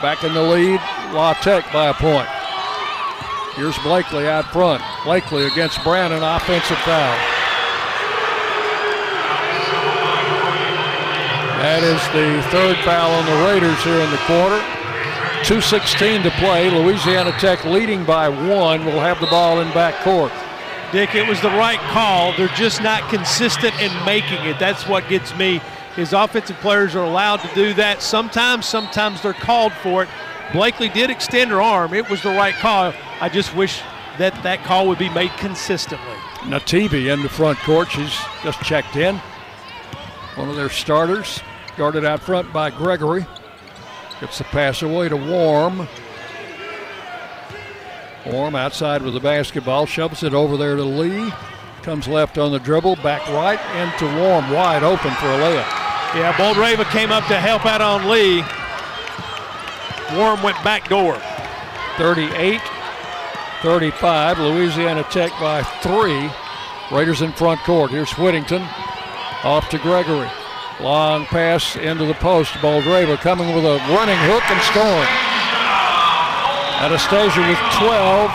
Back 0.00 0.24
in 0.24 0.32
the 0.32 0.42
lead, 0.42 0.80
La 1.12 1.34
Tech 1.34 1.70
by 1.72 1.88
a 1.88 1.94
point. 1.94 2.28
Here's 3.56 3.78
Blakely 3.78 4.28
out 4.28 4.52
front. 4.52 4.82
Blakely 5.04 5.46
against 5.46 5.82
Brannon, 5.82 6.22
offensive 6.22 6.78
foul. 6.78 7.16
That 11.64 11.82
is 11.82 11.98
the 12.12 12.44
third 12.52 12.76
foul 12.84 13.10
on 13.10 13.24
the 13.26 13.48
Raiders 13.48 13.82
here 13.82 13.98
in 13.98 14.10
the 14.10 14.22
quarter. 14.28 14.75
2.16 15.44 16.22
to 16.24 16.30
play. 16.32 16.70
Louisiana 16.70 17.32
Tech 17.38 17.64
leading 17.64 18.04
by 18.04 18.28
one 18.28 18.84
will 18.84 19.00
have 19.00 19.20
the 19.20 19.26
ball 19.26 19.60
in 19.60 19.72
back 19.72 20.02
court. 20.02 20.32
Dick, 20.92 21.14
it 21.14 21.28
was 21.28 21.40
the 21.40 21.50
right 21.50 21.78
call. 21.90 22.36
They're 22.36 22.48
just 22.48 22.82
not 22.82 23.08
consistent 23.10 23.74
in 23.80 23.92
making 24.04 24.44
it. 24.44 24.58
That's 24.58 24.86
what 24.86 25.08
gets 25.08 25.36
me. 25.36 25.60
His 25.94 26.12
offensive 26.12 26.56
players 26.58 26.94
are 26.94 27.04
allowed 27.04 27.38
to 27.38 27.54
do 27.54 27.74
that. 27.74 28.02
Sometimes, 28.02 28.66
sometimes 28.66 29.22
they're 29.22 29.32
called 29.32 29.72
for 29.72 30.02
it. 30.02 30.08
Blakely 30.52 30.88
did 30.88 31.10
extend 31.10 31.50
her 31.50 31.60
arm. 31.60 31.94
It 31.94 32.08
was 32.08 32.22
the 32.22 32.30
right 32.30 32.54
call. 32.54 32.92
I 33.20 33.28
just 33.28 33.54
wish 33.54 33.80
that 34.18 34.40
that 34.42 34.64
call 34.64 34.86
would 34.88 34.98
be 34.98 35.08
made 35.10 35.30
consistently. 35.38 36.16
Nativi 36.42 37.12
in 37.12 37.22
the 37.22 37.28
front 37.28 37.58
court. 37.58 37.90
She's 37.90 38.16
just 38.42 38.60
checked 38.62 38.96
in. 38.96 39.16
One 40.36 40.48
of 40.48 40.56
their 40.56 40.70
starters, 40.70 41.40
guarded 41.76 42.04
out 42.04 42.20
front 42.20 42.52
by 42.52 42.70
Gregory. 42.70 43.26
Gets 44.20 44.38
the 44.38 44.44
pass 44.44 44.82
away 44.82 45.08
to 45.08 45.16
Warm. 45.16 45.88
Warm 48.26 48.56
outside 48.56 49.02
with 49.02 49.14
the 49.14 49.20
basketball, 49.20 49.86
shoves 49.86 50.22
it 50.22 50.34
over 50.34 50.56
there 50.56 50.76
to 50.76 50.82
Lee. 50.82 51.32
Comes 51.82 52.08
left 52.08 52.38
on 52.38 52.50
the 52.50 52.58
dribble, 52.58 52.96
back 52.96 53.26
right 53.28 53.60
into 53.76 54.06
Warm, 54.18 54.50
wide 54.50 54.82
open 54.82 55.12
for 55.12 55.26
a 55.26 55.38
layup. 55.38 55.86
Yeah, 56.14 56.32
Boldreva 56.32 56.90
came 56.90 57.12
up 57.12 57.26
to 57.26 57.38
help 57.38 57.66
out 57.66 57.80
on 57.80 58.08
Lee. 58.08 58.42
Warm 60.16 60.42
went 60.42 60.62
back 60.64 60.88
door. 60.88 61.20
38 61.98 62.60
35. 63.62 64.38
Louisiana 64.38 65.02
Tech 65.10 65.30
by 65.40 65.62
three. 65.82 66.30
Raiders 66.90 67.22
in 67.22 67.32
front 67.32 67.60
court. 67.60 67.90
Here's 67.90 68.12
Whittington. 68.12 68.62
Off 69.42 69.68
to 69.70 69.78
Gregory. 69.78 70.28
Long 70.80 71.24
pass 71.24 71.76
into 71.76 72.04
the 72.04 72.14
post. 72.14 72.52
Boldreva 72.54 73.16
coming 73.16 73.54
with 73.54 73.64
a 73.64 73.78
running 73.88 74.18
hook 74.28 74.42
and 74.50 74.60
scoring. 74.62 75.08
Anastasia 76.84 77.40
with 77.40 77.58
12. 77.78 78.30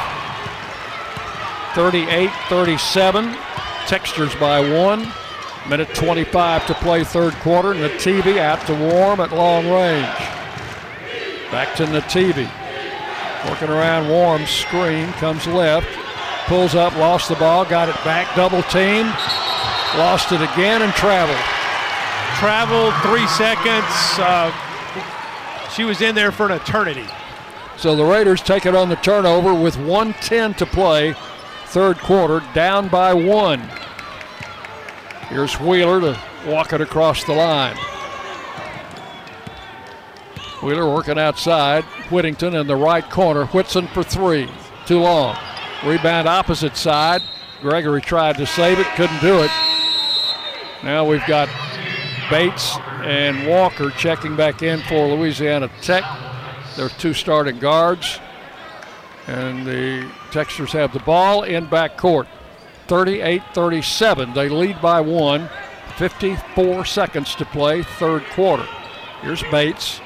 38 1.76 2.32
37. 2.50 3.26
Techsters 3.86 4.40
by 4.40 4.60
one. 4.60 5.08
Minute 5.70 5.94
25 5.94 6.66
to 6.66 6.74
play 6.74 7.04
third 7.04 7.34
quarter. 7.36 7.76
Nativi 7.76 8.40
out 8.40 8.66
to 8.66 8.74
Warm 8.74 9.20
at 9.20 9.32
long 9.32 9.70
range. 9.70 10.08
Back 11.52 11.76
to 11.76 11.86
Nativi. 11.86 12.50
Working 13.48 13.70
around 13.70 14.10
Warm. 14.10 14.48
Screen 14.48 15.12
comes 15.14 15.46
left. 15.46 15.88
Pulls 16.48 16.74
up, 16.74 16.96
lost 16.98 17.30
the 17.30 17.36
ball, 17.36 17.64
got 17.64 17.88
it 17.88 17.96
back, 18.04 18.36
double 18.36 18.64
team. 18.64 19.06
Lost 19.96 20.32
it 20.32 20.42
again 20.42 20.82
and 20.82 20.92
traveled. 20.94 21.61
Traveled 22.42 22.96
three 23.04 23.28
seconds. 23.28 23.86
Uh, 24.18 24.52
she 25.70 25.84
was 25.84 26.02
in 26.02 26.16
there 26.16 26.32
for 26.32 26.48
an 26.48 26.54
eternity. 26.54 27.06
So 27.78 27.96
the 27.96 28.04
Raiders 28.04 28.42
take 28.42 28.66
it 28.66 28.74
on 28.74 28.90
the 28.90 28.96
turnover 28.96 29.54
with 29.54 29.78
110 29.78 30.56
to 30.56 30.66
play. 30.66 31.14
Third 31.66 32.00
quarter, 32.00 32.44
down 32.56 32.88
by 32.88 33.14
one. 33.14 33.62
Here's 35.30 35.60
Wheeler 35.60 36.02
to 36.02 36.20
walk 36.48 36.74
it 36.74 36.82
across 36.82 37.24
the 37.26 37.34
line. 37.34 37.78
Wheeler 40.64 40.92
working 40.92 41.20
outside. 41.20 41.84
Whittington 42.10 42.56
in 42.56 42.66
the 42.66 42.76
right 42.76 43.08
corner. 43.08 43.46
Whitson 43.46 43.86
for 43.90 44.02
three. 44.02 44.50
Too 44.88 45.02
long. 45.02 45.38
Rebound 45.86 46.28
opposite 46.28 46.76
side. 46.76 47.22
Gregory 47.62 48.02
tried 48.02 48.38
to 48.38 48.48
save 48.48 48.80
it, 48.80 48.88
couldn't 48.96 49.22
do 49.22 49.44
it. 49.44 49.52
Now 50.84 51.06
we've 51.06 51.26
got 51.28 51.48
Bates 52.32 52.78
and 53.04 53.46
Walker 53.46 53.90
checking 53.90 54.38
back 54.38 54.64
in 54.64 54.80
for 54.84 55.06
Louisiana 55.06 55.70
Tech. 55.82 56.06
They're 56.78 56.88
two 56.88 57.14
starting 57.14 57.60
guards. 57.60 58.20
And 59.28 59.68
the 59.68 60.10
Techsters 60.32 60.72
have 60.72 60.94
the 60.94 61.00
ball 61.00 61.44
in 61.44 61.66
back 61.66 61.98
court. 61.98 62.28
38 62.88 63.42
37. 63.54 64.34
They 64.34 64.48
lead 64.48 64.82
by 64.82 65.02
one. 65.02 65.50
54 65.98 66.86
seconds 66.86 67.36
to 67.36 67.44
play, 67.44 67.84
third 67.84 68.24
quarter. 68.28 68.68
Here's 69.22 69.44
Bates 69.44 70.00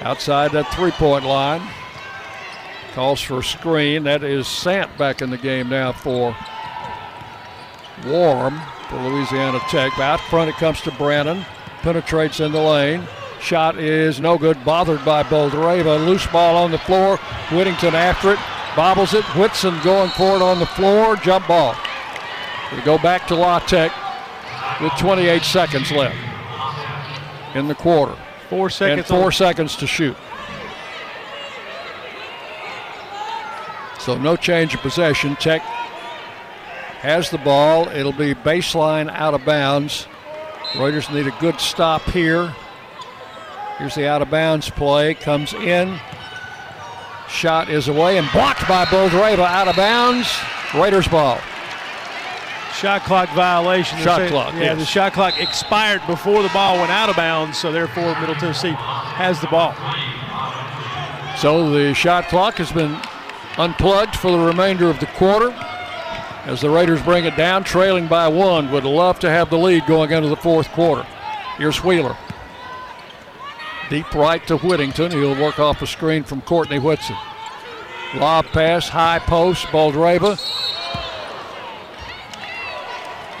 outside 0.00 0.52
that 0.52 0.72
three 0.74 0.90
point 0.92 1.26
line. 1.26 1.62
Calls 2.94 3.20
for 3.20 3.40
a 3.40 3.44
screen. 3.44 4.04
That 4.04 4.22
is 4.22 4.48
Sant 4.48 4.96
back 4.96 5.20
in 5.20 5.28
the 5.28 5.36
game 5.36 5.68
now 5.68 5.92
for 5.92 6.34
Warm 8.06 8.58
for 8.88 8.96
Louisiana 8.96 9.60
Tech. 9.68 9.98
Out 9.98 10.20
front 10.22 10.48
it 10.48 10.56
comes 10.56 10.80
to 10.82 10.90
Brannon. 10.92 11.44
Penetrates 11.82 12.40
in 12.40 12.52
the 12.52 12.60
lane. 12.60 13.06
Shot 13.40 13.78
is 13.78 14.20
no 14.20 14.36
good, 14.36 14.62
bothered 14.64 15.04
by 15.04 15.22
Boldreva. 15.22 16.04
Loose 16.04 16.26
ball 16.26 16.56
on 16.56 16.70
the 16.70 16.78
floor. 16.78 17.16
Whittington 17.50 17.94
after 17.94 18.32
it, 18.32 18.38
bobbles 18.76 19.14
it. 19.14 19.24
Whitson 19.36 19.78
going 19.82 20.10
for 20.10 20.36
it 20.36 20.42
on 20.42 20.58
the 20.58 20.66
floor. 20.66 21.16
Jump 21.16 21.46
ball. 21.46 21.76
We 22.72 22.82
go 22.82 22.98
back 22.98 23.26
to 23.28 23.34
La 23.34 23.60
Tech 23.60 23.92
with 24.80 24.92
28 24.98 25.42
seconds 25.42 25.90
left 25.92 26.16
in 27.54 27.68
the 27.68 27.74
quarter. 27.74 28.16
Four 28.50 28.70
seconds. 28.70 28.98
And 28.98 29.06
four 29.06 29.26
on. 29.26 29.32
seconds 29.32 29.76
to 29.76 29.86
shoot. 29.86 30.16
So 33.98 34.16
no 34.16 34.36
change 34.36 34.74
of 34.74 34.80
possession. 34.80 35.36
Tech 35.36 35.60
has 37.00 37.30
the 37.30 37.38
ball. 37.38 37.88
It'll 37.88 38.12
be 38.12 38.34
baseline 38.34 39.10
out 39.10 39.34
of 39.34 39.44
bounds. 39.44 40.06
Raiders 40.76 41.08
need 41.10 41.26
a 41.26 41.34
good 41.40 41.60
stop 41.60 42.02
here. 42.10 42.54
Here's 43.78 43.94
the 43.94 44.08
out 44.08 44.22
of 44.22 44.30
bounds 44.30 44.68
play. 44.70 45.14
Comes 45.14 45.54
in. 45.54 45.98
Shot 47.28 47.68
is 47.68 47.88
away 47.88 48.18
and 48.18 48.30
blocked 48.32 48.66
by 48.68 48.84
Boldreva 48.86 49.46
out 49.46 49.68
of 49.68 49.76
bounds. 49.76 50.28
Raiders 50.74 51.06
ball. 51.08 51.38
Shot 52.74 53.02
clock 53.02 53.28
violation. 53.30 53.98
Shot 53.98 54.18
saying- 54.18 54.30
clock, 54.30 54.52
Yeah, 54.54 54.60
yes. 54.60 54.78
the 54.78 54.84
shot 54.86 55.12
clock 55.12 55.40
expired 55.40 56.00
before 56.06 56.42
the 56.42 56.48
ball 56.50 56.76
went 56.78 56.90
out 56.90 57.08
of 57.08 57.16
bounds, 57.16 57.58
so 57.58 57.72
therefore 57.72 58.14
Middle 58.20 58.34
Tennessee 58.36 58.74
has 58.76 59.40
the 59.40 59.46
ball. 59.48 59.74
So 61.36 61.70
the 61.70 61.94
shot 61.94 62.28
clock 62.28 62.56
has 62.58 62.70
been 62.72 62.96
unplugged 63.58 64.16
for 64.16 64.30
the 64.30 64.38
remainder 64.38 64.88
of 64.90 65.00
the 65.00 65.06
quarter. 65.06 65.52
As 66.48 66.62
the 66.62 66.70
Raiders 66.70 67.02
bring 67.02 67.26
it 67.26 67.36
down, 67.36 67.62
trailing 67.62 68.08
by 68.08 68.26
one, 68.26 68.72
would 68.72 68.84
love 68.84 69.18
to 69.18 69.28
have 69.28 69.50
the 69.50 69.58
lead 69.58 69.84
going 69.86 70.10
into 70.10 70.30
the 70.30 70.36
fourth 70.36 70.66
quarter. 70.70 71.06
Here's 71.58 71.84
Wheeler. 71.84 72.16
Deep 73.90 74.14
right 74.14 74.44
to 74.46 74.56
Whittington. 74.56 75.10
He'll 75.10 75.38
work 75.38 75.58
off 75.58 75.82
a 75.82 75.86
screen 75.86 76.24
from 76.24 76.40
Courtney 76.40 76.78
Whitson. 76.78 77.16
Lob 78.14 78.46
pass, 78.46 78.88
high 78.88 79.18
post, 79.18 79.66
Boldreva. 79.66 80.40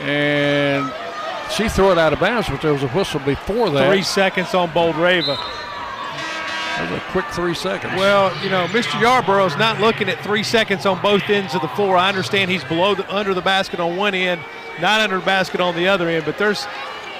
And 0.02 0.92
she 1.50 1.70
threw 1.70 1.92
it 1.92 1.96
out 1.96 2.12
of 2.12 2.20
bounds, 2.20 2.50
but 2.50 2.60
there 2.60 2.74
was 2.74 2.82
a 2.82 2.88
whistle 2.88 3.20
before 3.20 3.70
that. 3.70 3.90
Three 3.90 4.02
seconds 4.02 4.52
on 4.52 4.68
Boldreva. 4.68 5.38
That 6.78 6.92
was 6.92 7.00
a 7.00 7.04
quick 7.10 7.26
three 7.32 7.54
seconds. 7.54 7.94
Well, 7.96 8.32
you 8.42 8.50
know, 8.50 8.66
Mr. 8.68 9.00
Yarborough's 9.00 9.56
not 9.56 9.80
looking 9.80 10.08
at 10.08 10.22
three 10.22 10.44
seconds 10.44 10.86
on 10.86 11.02
both 11.02 11.28
ends 11.28 11.54
of 11.54 11.60
the 11.60 11.68
floor. 11.68 11.96
I 11.96 12.08
understand 12.08 12.50
he's 12.50 12.62
below 12.64 12.94
the 12.94 13.12
under 13.12 13.34
the 13.34 13.42
basket 13.42 13.80
on 13.80 13.96
one 13.96 14.14
end, 14.14 14.40
not 14.80 15.00
under 15.00 15.18
the 15.18 15.24
basket 15.24 15.60
on 15.60 15.74
the 15.74 15.88
other 15.88 16.08
end, 16.08 16.24
but 16.24 16.38
there's 16.38 16.66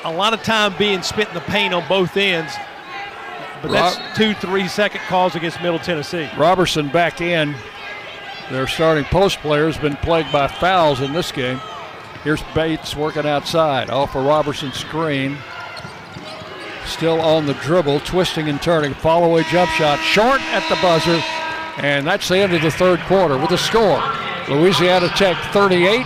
a 0.04 0.12
lot 0.12 0.32
of 0.32 0.42
time 0.44 0.74
being 0.78 1.02
spent 1.02 1.28
in 1.28 1.34
the 1.34 1.40
paint 1.40 1.74
on 1.74 1.86
both 1.88 2.16
ends. 2.16 2.54
But 3.60 3.72
that's 3.72 3.98
Rob- 3.98 4.14
two, 4.14 4.34
three 4.34 4.68
second 4.68 5.00
calls 5.08 5.34
against 5.34 5.60
Middle 5.60 5.80
Tennessee. 5.80 6.30
Robertson 6.38 6.88
back 6.88 7.20
in. 7.20 7.56
Their 8.50 8.68
starting 8.68 9.04
post 9.04 9.40
player 9.40 9.66
has 9.66 9.76
been 9.76 9.96
plagued 9.96 10.32
by 10.32 10.46
fouls 10.46 11.00
in 11.00 11.12
this 11.12 11.32
game. 11.32 11.60
Here's 12.22 12.42
Bates 12.54 12.96
working 12.96 13.26
outside 13.26 13.90
off 13.90 14.14
a 14.14 14.20
Robertson 14.20 14.72
screen. 14.72 15.36
Still 16.88 17.20
on 17.20 17.46
the 17.46 17.54
dribble, 17.54 18.00
twisting 18.00 18.48
and 18.48 18.60
turning. 18.60 18.94
Follow 18.94 19.30
away 19.30 19.44
jump 19.44 19.70
shot, 19.70 19.98
short 20.00 20.40
at 20.40 20.68
the 20.68 20.76
buzzer. 20.82 21.22
And 21.78 22.06
that's 22.06 22.28
the 22.28 22.38
end 22.38 22.54
of 22.54 22.62
the 22.62 22.70
third 22.70 22.98
quarter 23.00 23.38
with 23.38 23.52
a 23.52 23.58
score. 23.58 24.02
Louisiana 24.48 25.08
Tech 25.10 25.36
38, 25.52 26.04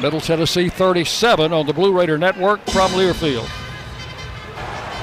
Middle 0.00 0.20
Tennessee 0.20 0.68
37 0.68 1.52
on 1.52 1.66
the 1.66 1.72
Blue 1.72 1.92
Raider 1.92 2.18
Network 2.18 2.60
from 2.66 2.90
Learfield. 2.92 3.48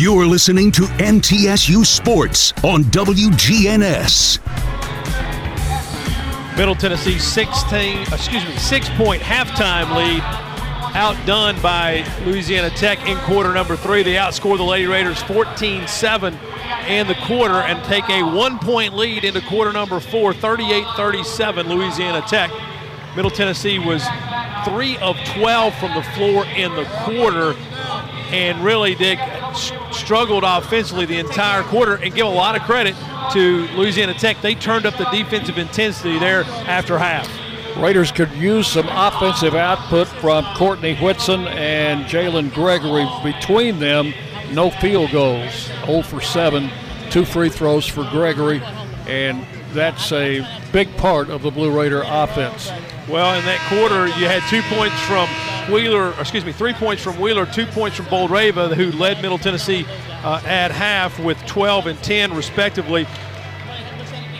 You're 0.00 0.24
listening 0.24 0.72
to 0.72 0.84
MTSU 0.96 1.84
Sports 1.84 2.54
on 2.64 2.84
WGNS. 2.84 4.38
Middle 6.56 6.74
Tennessee 6.74 7.18
16, 7.18 8.00
excuse 8.10 8.42
me, 8.46 8.56
six 8.56 8.88
point 8.96 9.20
halftime 9.20 9.94
lead. 9.94 10.22
Outdone 10.96 11.60
by 11.60 12.06
Louisiana 12.24 12.70
Tech 12.70 13.06
in 13.06 13.18
quarter 13.18 13.52
number 13.52 13.76
three. 13.76 14.02
They 14.02 14.14
outscore 14.14 14.56
the 14.56 14.62
Lady 14.62 14.86
Raiders 14.86 15.22
14 15.24 15.86
7 15.86 16.38
in 16.88 17.06
the 17.06 17.14
quarter 17.26 17.56
and 17.56 17.84
take 17.84 18.08
a 18.08 18.22
one 18.22 18.58
point 18.58 18.96
lead 18.96 19.24
into 19.24 19.42
quarter 19.42 19.70
number 19.70 20.00
four, 20.00 20.32
38 20.32 20.82
37, 20.96 21.68
Louisiana 21.68 22.22
Tech. 22.22 22.50
Middle 23.16 23.30
Tennessee 23.30 23.78
was 23.78 24.02
three 24.64 24.96
of 24.96 25.18
12 25.34 25.74
from 25.74 25.92
the 25.92 26.02
floor 26.14 26.46
in 26.46 26.74
the 26.74 26.86
quarter 27.04 27.54
and 28.32 28.64
really 28.64 28.94
did 28.94 29.18
struggled 29.92 30.44
offensively 30.44 31.06
the 31.06 31.18
entire 31.18 31.62
quarter 31.64 31.96
and 31.96 32.14
give 32.14 32.26
a 32.26 32.30
lot 32.30 32.56
of 32.56 32.62
credit 32.62 32.94
to 33.32 33.66
Louisiana 33.76 34.14
Tech. 34.14 34.40
They 34.40 34.54
turned 34.54 34.86
up 34.86 34.96
the 34.96 35.04
defensive 35.10 35.58
intensity 35.58 36.18
there 36.18 36.44
after 36.66 36.98
half. 36.98 37.28
Raiders 37.76 38.10
could 38.10 38.30
use 38.32 38.66
some 38.66 38.88
offensive 38.88 39.54
output 39.54 40.06
from 40.08 40.44
Courtney 40.56 40.96
Whitson 40.96 41.46
and 41.48 42.04
Jalynn 42.06 42.52
Gregory. 42.52 43.06
Between 43.22 43.78
them, 43.78 44.12
no 44.52 44.70
field 44.70 45.12
goals. 45.12 45.70
0 45.86 46.02
for 46.02 46.20
7, 46.20 46.70
two 47.10 47.24
free 47.24 47.48
throws 47.48 47.86
for 47.86 48.04
Gregory, 48.10 48.60
and 49.06 49.46
that's 49.72 50.12
a 50.12 50.46
big 50.72 50.94
part 50.96 51.30
of 51.30 51.42
the 51.42 51.50
Blue 51.50 51.70
Raider 51.70 52.02
offense. 52.04 52.70
Well, 53.08 53.36
in 53.38 53.44
that 53.44 53.60
quarter, 53.68 54.06
you 54.18 54.26
had 54.26 54.42
two 54.48 54.62
points 54.74 54.98
from 55.06 55.28
Wheeler, 55.72 56.12
excuse 56.20 56.44
me, 56.44 56.52
three 56.52 56.72
points 56.72 57.02
from 57.02 57.18
Wheeler, 57.18 57.46
two 57.46 57.66
points 57.66 57.96
from 57.96 58.06
Boldreva, 58.06 58.74
who 58.74 58.90
led 58.92 59.22
Middle 59.22 59.38
Tennessee 59.38 59.86
uh, 60.22 60.40
at 60.44 60.70
half 60.70 61.18
with 61.18 61.38
12 61.46 61.86
and 61.86 62.02
10, 62.02 62.34
respectively. 62.34 63.06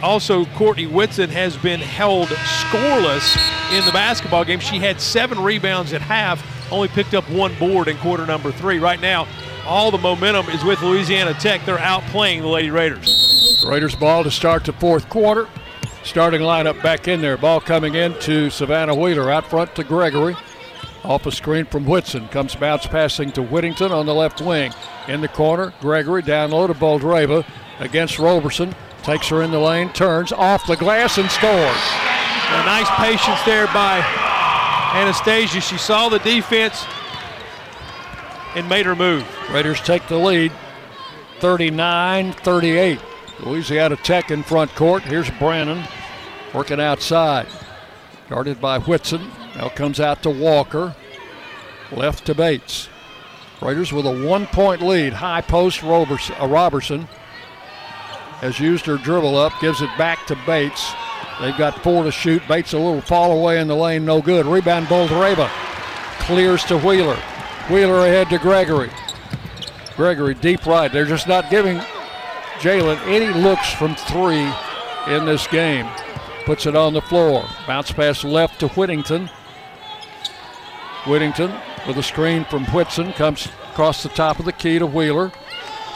Also, 0.02 0.46
Courtney 0.46 0.86
Whitson 0.86 1.28
has 1.30 1.56
been 1.56 1.80
held 1.80 2.28
scoreless 2.28 3.36
in 3.76 3.84
the 3.84 3.92
basketball 3.92 4.44
game. 4.44 4.60
She 4.60 4.78
had 4.78 5.00
seven 5.00 5.40
rebounds 5.42 5.92
at 5.92 6.00
half, 6.00 6.42
only 6.72 6.88
picked 6.88 7.14
up 7.14 7.28
one 7.28 7.54
board 7.58 7.88
in 7.88 7.96
quarter 7.98 8.24
number 8.24 8.50
three. 8.50 8.78
Right 8.78 9.00
now, 9.00 9.28
all 9.66 9.90
the 9.90 9.98
momentum 9.98 10.48
is 10.48 10.64
with 10.64 10.80
Louisiana 10.80 11.34
Tech. 11.34 11.64
They're 11.66 11.76
outplaying 11.76 12.40
the 12.40 12.48
Lady 12.48 12.70
Raiders. 12.70 13.49
Raiders 13.64 13.94
ball 13.94 14.24
to 14.24 14.30
start 14.30 14.64
the 14.64 14.72
fourth 14.72 15.08
quarter. 15.08 15.48
Starting 16.02 16.40
lineup 16.40 16.82
back 16.82 17.08
in 17.08 17.20
there. 17.20 17.36
Ball 17.36 17.60
coming 17.60 17.94
in 17.94 18.18
to 18.20 18.48
Savannah 18.48 18.94
Wheeler 18.94 19.30
out 19.30 19.46
front 19.46 19.74
to 19.76 19.84
Gregory. 19.84 20.34
Off 21.04 21.26
a 21.26 21.32
screen 21.32 21.66
from 21.66 21.84
Whitson. 21.84 22.28
Comes 22.28 22.54
bounce 22.54 22.86
passing 22.86 23.30
to 23.32 23.42
Whittington 23.42 23.92
on 23.92 24.06
the 24.06 24.14
left 24.14 24.40
wing. 24.40 24.72
In 25.08 25.20
the 25.20 25.28
corner, 25.28 25.72
Gregory 25.80 26.22
down 26.22 26.52
low 26.52 26.66
to 26.66 26.74
Boldreva 26.74 27.44
against 27.80 28.18
Roberson. 28.18 28.74
Takes 29.02 29.28
her 29.28 29.42
in 29.42 29.50
the 29.50 29.58
lane, 29.58 29.90
turns 29.92 30.32
off 30.32 30.66
the 30.66 30.76
glass 30.76 31.18
and 31.18 31.30
scores. 31.30 31.52
A 31.52 32.64
nice 32.64 32.90
patience 32.96 33.42
there 33.44 33.66
by 33.68 34.00
Anastasia. 34.94 35.60
She 35.60 35.78
saw 35.78 36.08
the 36.08 36.18
defense 36.18 36.84
and 38.54 38.68
made 38.68 38.86
her 38.86 38.96
move. 38.96 39.26
Raiders 39.50 39.80
take 39.80 40.06
the 40.08 40.18
lead 40.18 40.52
39 41.40 42.32
38. 42.32 43.00
Louisiana 43.42 43.96
Tech 43.96 44.30
in 44.30 44.42
front 44.42 44.74
court. 44.74 45.02
Here's 45.02 45.30
Brannon 45.30 45.86
working 46.54 46.80
outside. 46.80 47.46
Guarded 48.28 48.60
by 48.60 48.78
Whitson. 48.78 49.30
Now 49.56 49.68
comes 49.68 49.98
out 50.00 50.22
to 50.22 50.30
Walker. 50.30 50.94
Left 51.92 52.24
to 52.26 52.34
Bates. 52.34 52.88
Raiders 53.60 53.92
with 53.92 54.06
a 54.06 54.26
one 54.26 54.46
point 54.46 54.80
lead. 54.80 55.12
High 55.12 55.40
post 55.42 55.82
Roberson, 55.82 56.34
uh, 56.40 56.46
Robertson 56.46 57.08
has 58.40 58.58
used 58.58 58.86
her 58.86 58.96
dribble 58.96 59.36
up, 59.36 59.52
gives 59.60 59.82
it 59.82 59.90
back 59.98 60.26
to 60.26 60.36
Bates. 60.46 60.92
They've 61.40 61.56
got 61.56 61.82
four 61.82 62.04
to 62.04 62.12
shoot. 62.12 62.46
Bates 62.48 62.72
a 62.72 62.78
little 62.78 63.00
fall 63.00 63.38
away 63.38 63.60
in 63.60 63.68
the 63.68 63.76
lane, 63.76 64.04
no 64.04 64.22
good. 64.22 64.46
Rebound 64.46 64.86
Boldreva. 64.86 65.48
Clears 66.20 66.64
to 66.64 66.78
Wheeler. 66.78 67.18
Wheeler 67.68 68.06
ahead 68.06 68.30
to 68.30 68.38
Gregory. 68.38 68.90
Gregory 69.96 70.34
deep 70.34 70.64
right. 70.64 70.90
They're 70.90 71.04
just 71.04 71.28
not 71.28 71.50
giving 71.50 71.82
Jalynn 72.60 73.00
any 73.06 73.32
looks 73.32 73.72
from 73.72 73.94
three 73.94 74.46
in 75.08 75.24
this 75.24 75.46
game. 75.46 75.88
Puts 76.44 76.66
it 76.66 76.76
on 76.76 76.92
the 76.92 77.00
floor. 77.00 77.44
Bounce 77.66 77.90
pass 77.90 78.22
left 78.22 78.60
to 78.60 78.68
Whittington. 78.68 79.30
Whittington 81.06 81.52
with 81.86 81.96
a 81.96 82.02
screen 82.02 82.44
from 82.44 82.66
Whitson 82.66 83.12
comes 83.14 83.46
across 83.70 84.02
the 84.02 84.10
top 84.10 84.38
of 84.38 84.44
the 84.44 84.52
key 84.52 84.78
to 84.78 84.86
Wheeler. 84.86 85.32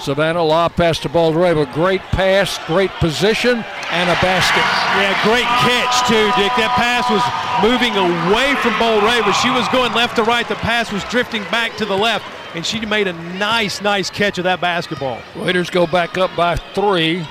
Savannah 0.00 0.42
lob 0.42 0.74
pass 0.74 0.98
to 1.00 1.08
Boldreva. 1.08 1.72
Great 1.72 2.00
pass, 2.12 2.58
great 2.66 2.90
position, 2.92 3.64
and 3.90 4.10
a 4.10 4.16
basket. 4.20 4.64
Yeah, 5.00 5.12
great 5.22 5.48
catch 5.64 6.08
too, 6.08 6.28
Dick. 6.40 6.52
That 6.56 6.72
pass 6.76 7.08
was 7.08 7.24
moving 7.62 7.92
away 7.96 8.54
from 8.60 8.72
Boldreva. 8.80 9.32
She 9.40 9.50
was 9.50 9.68
going 9.68 9.92
left 9.92 10.16
to 10.16 10.24
right. 10.24 10.48
The 10.48 10.56
pass 10.56 10.92
was 10.92 11.04
drifting 11.04 11.42
back 11.44 11.76
to 11.76 11.84
the 11.84 11.96
left, 11.96 12.24
and 12.54 12.64
she 12.64 12.84
made 12.86 13.08
a 13.08 13.12
nice, 13.12 13.80
nice 13.80 14.10
catch 14.10 14.38
of 14.38 14.44
that 14.44 14.60
basketball. 14.60 15.20
Raiders 15.36 15.70
go 15.70 15.86
back 15.86 16.16
up 16.16 16.34
by 16.36 16.56
three, 16.56 17.26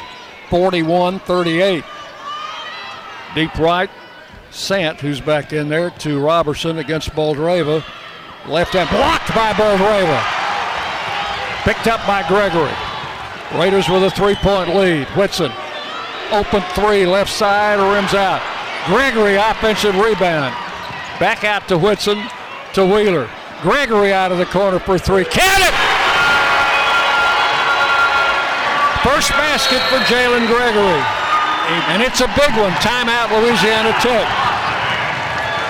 41-38. 0.49 1.83
Deep 3.35 3.55
right, 3.57 3.89
Sant, 4.51 4.99
who's 4.99 5.21
back 5.21 5.53
in 5.53 5.69
there, 5.69 5.89
to 5.89 6.19
Robertson 6.19 6.77
against 6.77 7.09
Boldreva. 7.11 7.83
Left 8.47 8.73
hand 8.73 8.89
blocked 8.89 9.33
by 9.33 9.53
Boldreva. 9.53 10.21
Picked 11.63 11.87
up 11.87 12.05
by 12.05 12.27
Gregory. 12.27 12.73
Raiders 13.57 13.87
with 13.87 14.03
a 14.03 14.11
three 14.11 14.35
point 14.35 14.75
lead. 14.75 15.07
Whitson, 15.09 15.51
open 16.31 16.61
three, 16.73 17.05
left 17.05 17.31
side, 17.31 17.79
rims 17.79 18.13
out. 18.13 18.41
Gregory, 18.85 19.35
offensive 19.35 19.95
rebound. 19.95 20.53
Back 21.19 21.45
out 21.45 21.67
to 21.69 21.77
Whitson, 21.77 22.21
to 22.73 22.85
Wheeler. 22.85 23.29
Gregory 23.63 24.11
out 24.11 24.31
of 24.31 24.37
the 24.37 24.45
corner 24.45 24.77
for 24.77 24.99
three. 24.99 25.23
Count 25.23 25.63
it! 25.63 25.73
First 29.07 29.31
basket 29.39 29.79
for 29.87 30.03
Jalynn 30.03 30.47
Gregory. 30.47 31.03
And 31.87 32.03
it's 32.03 32.19
a 32.19 32.27
big 32.35 32.51
one. 32.59 32.75
Timeout, 32.83 33.31
Louisiana 33.31 33.95
Tech. 34.03 34.27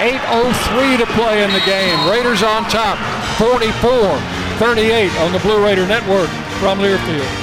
8.03 0.02 0.98
to 0.98 1.06
play 1.14 1.44
in 1.44 1.54
the 1.54 1.62
game. 1.62 2.10
Raiders 2.10 2.42
on 2.42 2.64
top, 2.66 2.98
44 3.38 4.18
38 4.58 5.12
on 5.20 5.32
the 5.32 5.40
Blue 5.40 5.64
Raider 5.64 5.86
Network 5.86 6.30
from 6.60 6.80
Learfield. 6.80 7.43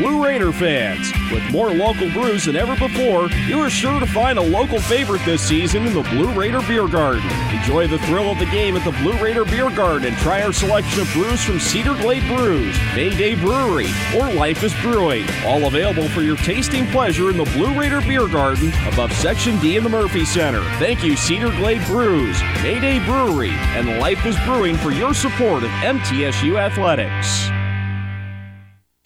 Blue 0.00 0.24
Raider 0.24 0.50
fans, 0.50 1.12
with 1.30 1.42
more 1.52 1.74
local 1.74 2.10
brews 2.10 2.46
than 2.46 2.56
ever 2.56 2.74
before, 2.74 3.28
you 3.46 3.60
are 3.60 3.68
sure 3.68 4.00
to 4.00 4.06
find 4.06 4.38
a 4.38 4.42
local 4.42 4.80
favorite 4.80 5.22
this 5.26 5.42
season 5.46 5.86
in 5.86 5.92
the 5.92 6.00
Blue 6.04 6.32
Raider 6.32 6.62
Beer 6.62 6.88
Garden. 6.88 7.30
Enjoy 7.54 7.86
the 7.86 7.98
thrill 8.06 8.30
of 8.30 8.38
the 8.38 8.46
game 8.46 8.78
at 8.78 8.84
the 8.86 8.98
Blue 9.02 9.12
Raider 9.22 9.44
Beer 9.44 9.68
Garden 9.68 10.08
and 10.08 10.16
try 10.16 10.40
our 10.40 10.54
selection 10.54 11.02
of 11.02 11.12
brews 11.12 11.44
from 11.44 11.60
Cedar 11.60 11.92
Glade 11.96 12.26
Brews, 12.34 12.74
Mayday 12.96 13.34
Brewery, 13.34 13.90
or 14.16 14.32
Life 14.32 14.62
is 14.62 14.72
Brewing. 14.80 15.26
All 15.44 15.66
available 15.66 16.08
for 16.08 16.22
your 16.22 16.38
tasting 16.38 16.86
pleasure 16.86 17.28
in 17.28 17.36
the 17.36 17.44
Blue 17.44 17.78
Raider 17.78 18.00
Beer 18.00 18.26
Garden 18.26 18.72
above 18.90 19.12
Section 19.12 19.60
D 19.60 19.76
in 19.76 19.84
the 19.84 19.90
Murphy 19.90 20.24
Center. 20.24 20.62
Thank 20.78 21.04
you, 21.04 21.14
Cedar 21.14 21.50
Glade 21.50 21.84
Brews, 21.84 22.40
Mayday 22.62 23.04
Brewery, 23.04 23.52
and 23.52 24.00
Life 24.00 24.24
is 24.24 24.38
Brewing 24.46 24.78
for 24.78 24.92
your 24.92 25.12
support 25.12 25.62
of 25.62 25.68
MTSU 25.68 26.58
Athletics. 26.58 27.50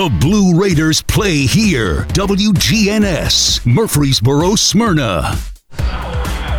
The 0.00 0.08
Blue 0.18 0.58
Raiders 0.58 1.02
play 1.02 1.40
here. 1.40 2.04
WGNS, 2.14 3.66
Murfreesboro, 3.66 4.54
Smyrna. 4.54 5.36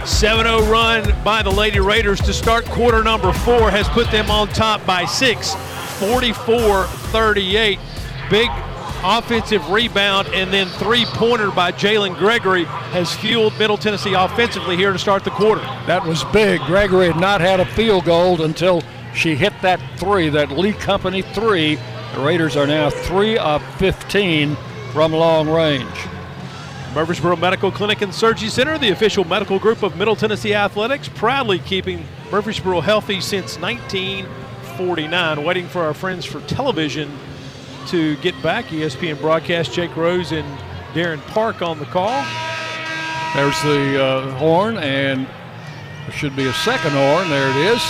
7 0.05 0.45
0 0.45 0.71
run 0.71 1.11
by 1.23 1.41
the 1.41 1.49
Lady 1.49 1.79
Raiders 1.79 2.21
to 2.21 2.33
start 2.33 2.65
quarter 2.65 3.03
number 3.03 3.33
four 3.33 3.71
has 3.71 3.89
put 3.89 4.11
them 4.11 4.29
on 4.29 4.47
top 4.49 4.85
by 4.85 5.05
six, 5.05 5.55
44 5.97 6.83
38. 6.83 7.79
Big 8.29 8.47
offensive 9.03 9.67
rebound 9.71 10.27
and 10.35 10.53
then 10.53 10.67
three 10.77 11.05
pointer 11.05 11.49
by 11.49 11.71
Jalynn 11.71 12.15
Gregory 12.15 12.65
has 12.93 13.11
fueled 13.11 13.57
Middle 13.57 13.75
Tennessee 13.75 14.13
offensively 14.13 14.77
here 14.77 14.93
to 14.93 14.99
start 14.99 15.23
the 15.23 15.31
quarter. 15.31 15.61
That 15.87 16.05
was 16.05 16.23
big. 16.25 16.61
Gregory 16.67 17.07
had 17.07 17.19
not 17.19 17.41
had 17.41 17.59
a 17.59 17.65
field 17.65 18.05
goal 18.05 18.43
until 18.43 18.83
she 19.15 19.33
hit 19.33 19.53
that 19.63 19.81
three, 19.97 20.29
that 20.29 20.51
Lee 20.51 20.73
Company 20.73 21.23
three. 21.23 21.79
The 22.13 22.19
Raiders 22.19 22.57
are 22.57 22.67
now 22.67 22.89
3 22.89 23.37
of 23.37 23.63
15 23.77 24.57
from 24.91 25.13
long 25.13 25.47
range. 25.49 25.87
Murfreesboro 26.93 27.37
Medical 27.37 27.71
Clinic 27.71 28.01
and 28.01 28.13
Surgery 28.13 28.49
Center, 28.49 28.77
the 28.77 28.89
official 28.89 29.23
medical 29.23 29.57
group 29.59 29.81
of 29.81 29.95
Middle 29.95 30.17
Tennessee 30.17 30.53
Athletics, 30.53 31.07
proudly 31.07 31.59
keeping 31.59 32.05
Murfreesboro 32.29 32.81
healthy 32.81 33.21
since 33.21 33.57
1949. 33.59 35.45
Waiting 35.45 35.67
for 35.67 35.83
our 35.83 35.93
friends 35.93 36.25
for 36.25 36.41
television 36.41 37.09
to 37.87 38.17
get 38.17 38.39
back. 38.43 38.65
ESPN 38.65 39.17
broadcast 39.21 39.71
Jake 39.71 39.95
Rose 39.95 40.33
and 40.33 40.45
Darren 40.93 41.21
Park 41.27 41.61
on 41.61 41.79
the 41.79 41.85
call. 41.85 42.25
There's 43.35 43.61
the 43.63 44.03
uh, 44.03 44.31
horn, 44.31 44.77
and 44.79 45.25
there 45.25 46.11
should 46.11 46.35
be 46.35 46.47
a 46.47 46.53
second 46.53 46.91
horn. 46.91 47.29
There 47.29 47.49
it 47.49 47.55
is. 47.73 47.81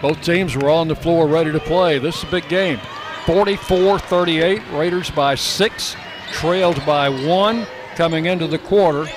Both 0.00 0.22
teams 0.22 0.56
were 0.56 0.70
on 0.70 0.86
the 0.86 0.94
floor 0.94 1.26
ready 1.26 1.50
to 1.50 1.58
play. 1.58 1.98
This 1.98 2.18
is 2.18 2.22
a 2.22 2.30
big 2.30 2.48
game. 2.48 2.78
44 3.26 3.98
38. 3.98 4.62
Raiders 4.72 5.10
by 5.10 5.34
six, 5.34 5.96
trailed 6.32 6.84
by 6.86 7.08
one 7.08 7.66
coming 7.94 8.26
into 8.26 8.46
the 8.46 8.58
quarter. 8.58 9.10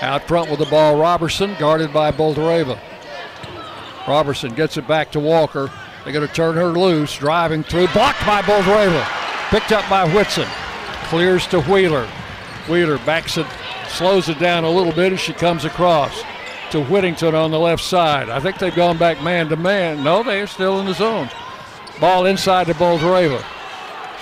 Out 0.00 0.26
front 0.28 0.50
with 0.50 0.58
the 0.58 0.66
ball, 0.66 0.98
Robertson, 0.98 1.56
guarded 1.58 1.92
by 1.92 2.12
Boldreva. 2.12 2.78
Robertson 4.06 4.54
gets 4.54 4.76
it 4.76 4.86
back 4.86 5.10
to 5.12 5.20
Walker. 5.20 5.70
They're 6.04 6.12
going 6.12 6.26
to 6.26 6.34
turn 6.34 6.56
her 6.56 6.68
loose, 6.68 7.16
driving 7.16 7.62
through, 7.62 7.88
blocked 7.88 8.24
by 8.26 8.42
Boldreva. 8.42 9.04
Picked 9.48 9.72
up 9.72 9.88
by 9.88 10.06
Whitson. 10.12 10.48
Clears 11.04 11.46
to 11.48 11.62
Wheeler. 11.62 12.06
Wheeler 12.68 12.98
backs 12.98 13.38
it 13.38 13.46
slows 13.88 14.28
it 14.28 14.38
down 14.38 14.64
a 14.64 14.70
little 14.70 14.92
bit 14.92 15.12
as 15.12 15.20
she 15.20 15.32
comes 15.32 15.64
across 15.64 16.22
to 16.70 16.82
Whittington 16.84 17.34
on 17.34 17.50
the 17.50 17.58
left 17.58 17.82
side. 17.82 18.28
I 18.28 18.40
think 18.40 18.58
they've 18.58 18.74
gone 18.74 18.98
back 18.98 19.22
man 19.22 19.48
to 19.48 19.56
man. 19.56 20.02
No, 20.02 20.22
they're 20.22 20.46
still 20.46 20.80
in 20.80 20.86
the 20.86 20.94
zone. 20.94 21.28
Ball 22.00 22.26
inside 22.26 22.66
to 22.66 22.74
Boldreva. 22.74 23.44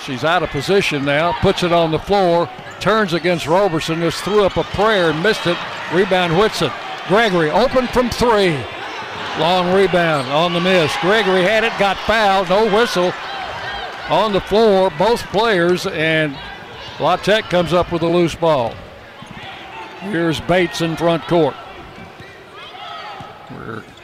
She's 0.03 0.23
out 0.23 0.43
of 0.43 0.49
position 0.49 1.05
now, 1.05 1.33
puts 1.41 1.63
it 1.63 1.71
on 1.71 1.91
the 1.91 1.99
floor, 1.99 2.49
turns 2.79 3.13
against 3.13 3.47
Roberson, 3.47 4.01
just 4.01 4.23
threw 4.23 4.43
up 4.43 4.57
a 4.57 4.63
prayer 4.63 5.11
and 5.11 5.23
missed 5.23 5.47
it. 5.47 5.57
Rebound 5.93 6.37
Whitson. 6.37 6.71
Gregory 7.07 7.49
open 7.49 7.87
from 7.87 8.09
three. 8.09 8.57
Long 9.39 9.73
rebound 9.73 10.29
on 10.29 10.53
the 10.53 10.61
miss. 10.61 10.95
Gregory 11.01 11.43
had 11.43 11.63
it, 11.63 11.73
got 11.79 11.97
fouled, 11.97 12.49
no 12.49 12.65
whistle. 12.73 13.11
On 14.09 14.33
the 14.33 14.41
floor, 14.41 14.91
both 14.91 15.23
players, 15.27 15.87
and 15.87 16.37
La 16.99 17.15
Tech 17.15 17.45
comes 17.45 17.73
up 17.73 17.91
with 17.91 18.01
a 18.03 18.07
loose 18.07 18.35
ball. 18.35 18.75
Here's 20.01 20.41
Bates 20.41 20.81
in 20.81 20.95
front 20.95 21.23
court. 21.23 21.55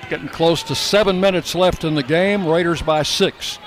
Getting 0.10 0.30
close 0.30 0.64
to 0.64 0.74
seven 0.74 1.20
minutes 1.22 1.54
left 1.54 1.84
in 1.84 1.94
the 1.94 2.02
game. 2.02 2.48
Raiders 2.48 2.82
by 2.82 3.04
six. 3.04 3.60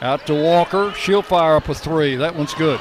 Out 0.00 0.26
to 0.28 0.34
Walker. 0.34 0.92
She'll 0.92 1.22
fire 1.22 1.56
up 1.56 1.68
a 1.68 1.74
three. 1.74 2.14
That 2.14 2.36
one's 2.36 2.54
good. 2.54 2.78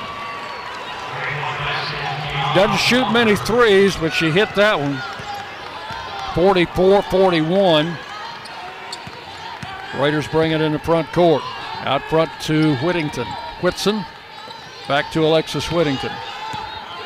Doesn't 2.53 2.77
shoot 2.77 3.09
many 3.11 3.35
threes, 3.35 3.95
but 3.95 4.11
she 4.11 4.29
hit 4.29 4.53
that 4.55 4.79
one. 4.79 5.01
44 6.35 7.01
41. 7.01 7.97
Raiders 9.97 10.27
bring 10.27 10.51
it 10.51 10.61
in 10.61 10.71
the 10.71 10.79
front 10.79 11.07
court. 11.11 11.41
Out 11.79 12.03
front 12.03 12.29
to 12.41 12.75
Whittington. 12.77 13.27
Whitson. 13.61 14.05
Back 14.87 15.11
to 15.13 15.25
Alexis 15.25 15.71
Whittington. 15.71 16.11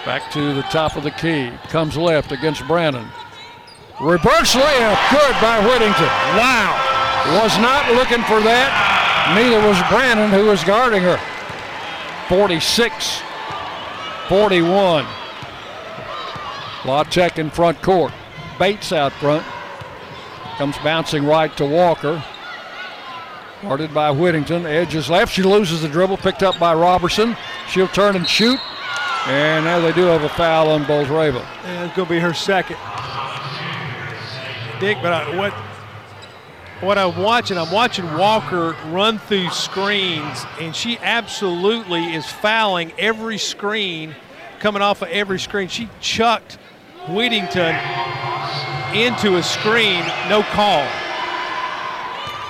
Back 0.05 0.29
to 0.31 0.53
the 0.53 0.63
top 0.63 0.97
of 0.97 1.03
the 1.03 1.11
key. 1.11 1.51
Comes 1.69 1.95
left 1.95 2.33
against 2.33 2.67
Brannon. 2.67 3.07
Reverse 4.01 4.55
layup. 4.55 5.11
Good 5.11 5.35
by 5.41 5.65
Whittington. 5.65 6.11
Wow. 6.35 7.41
Was 7.41 7.57
not 7.59 7.89
looking 7.93 8.23
for 8.23 8.41
that. 8.41 9.33
Neither 9.33 9.65
was 9.65 9.81
Brannon, 9.89 10.29
who 10.31 10.47
was 10.47 10.63
guarding 10.63 11.01
her. 11.01 11.17
46 12.27 13.21
41. 14.27 15.05
La 16.83 17.03
Tech 17.03 17.39
in 17.39 17.49
front 17.49 17.81
court. 17.81 18.11
Bates 18.59 18.91
out 18.91 19.13
front. 19.13 19.45
Comes 20.57 20.77
bouncing 20.79 21.25
right 21.25 21.55
to 21.55 21.65
Walker. 21.65 22.23
Guarded 23.61 23.93
by 23.93 24.11
Whittington. 24.11 24.65
Edges 24.65 25.09
left. 25.09 25.33
She 25.33 25.41
loses 25.41 25.81
the 25.81 25.87
dribble. 25.87 26.17
Picked 26.17 26.43
up 26.43 26.59
by 26.59 26.73
Robertson. 26.73 27.37
She'll 27.69 27.87
turn 27.87 28.17
and 28.17 28.27
shoot. 28.27 28.59
And 29.27 29.65
now 29.65 29.79
they 29.79 29.93
do 29.93 30.01
have 30.01 30.23
a 30.23 30.29
foul 30.29 30.69
on 30.69 30.83
Boldreva. 30.83 31.43
And 31.63 31.87
it's 31.87 31.95
going 31.95 32.07
to 32.07 32.13
be 32.13 32.19
her 32.19 32.33
second. 32.33 32.77
Dick, 34.79 34.97
but 35.01 35.13
I, 35.13 35.35
what 35.35 35.53
what 36.81 36.97
I'm 36.97 37.17
watching, 37.21 37.57
I'm 37.57 37.71
watching 37.71 38.05
Walker 38.17 38.75
run 38.87 39.17
through 39.17 39.49
screens, 39.49 40.45
and 40.59 40.75
she 40.75 40.97
absolutely 40.97 42.13
is 42.13 42.29
fouling 42.29 42.91
every 42.97 43.37
screen, 43.37 44.13
coming 44.59 44.81
off 44.81 45.01
of 45.01 45.07
every 45.07 45.39
screen. 45.39 45.69
She 45.69 45.89
chucked 46.01 46.57
Whittington 47.07 47.75
into 48.93 49.37
a 49.37 49.43
screen, 49.43 50.03
no 50.27 50.43
call. 50.43 50.85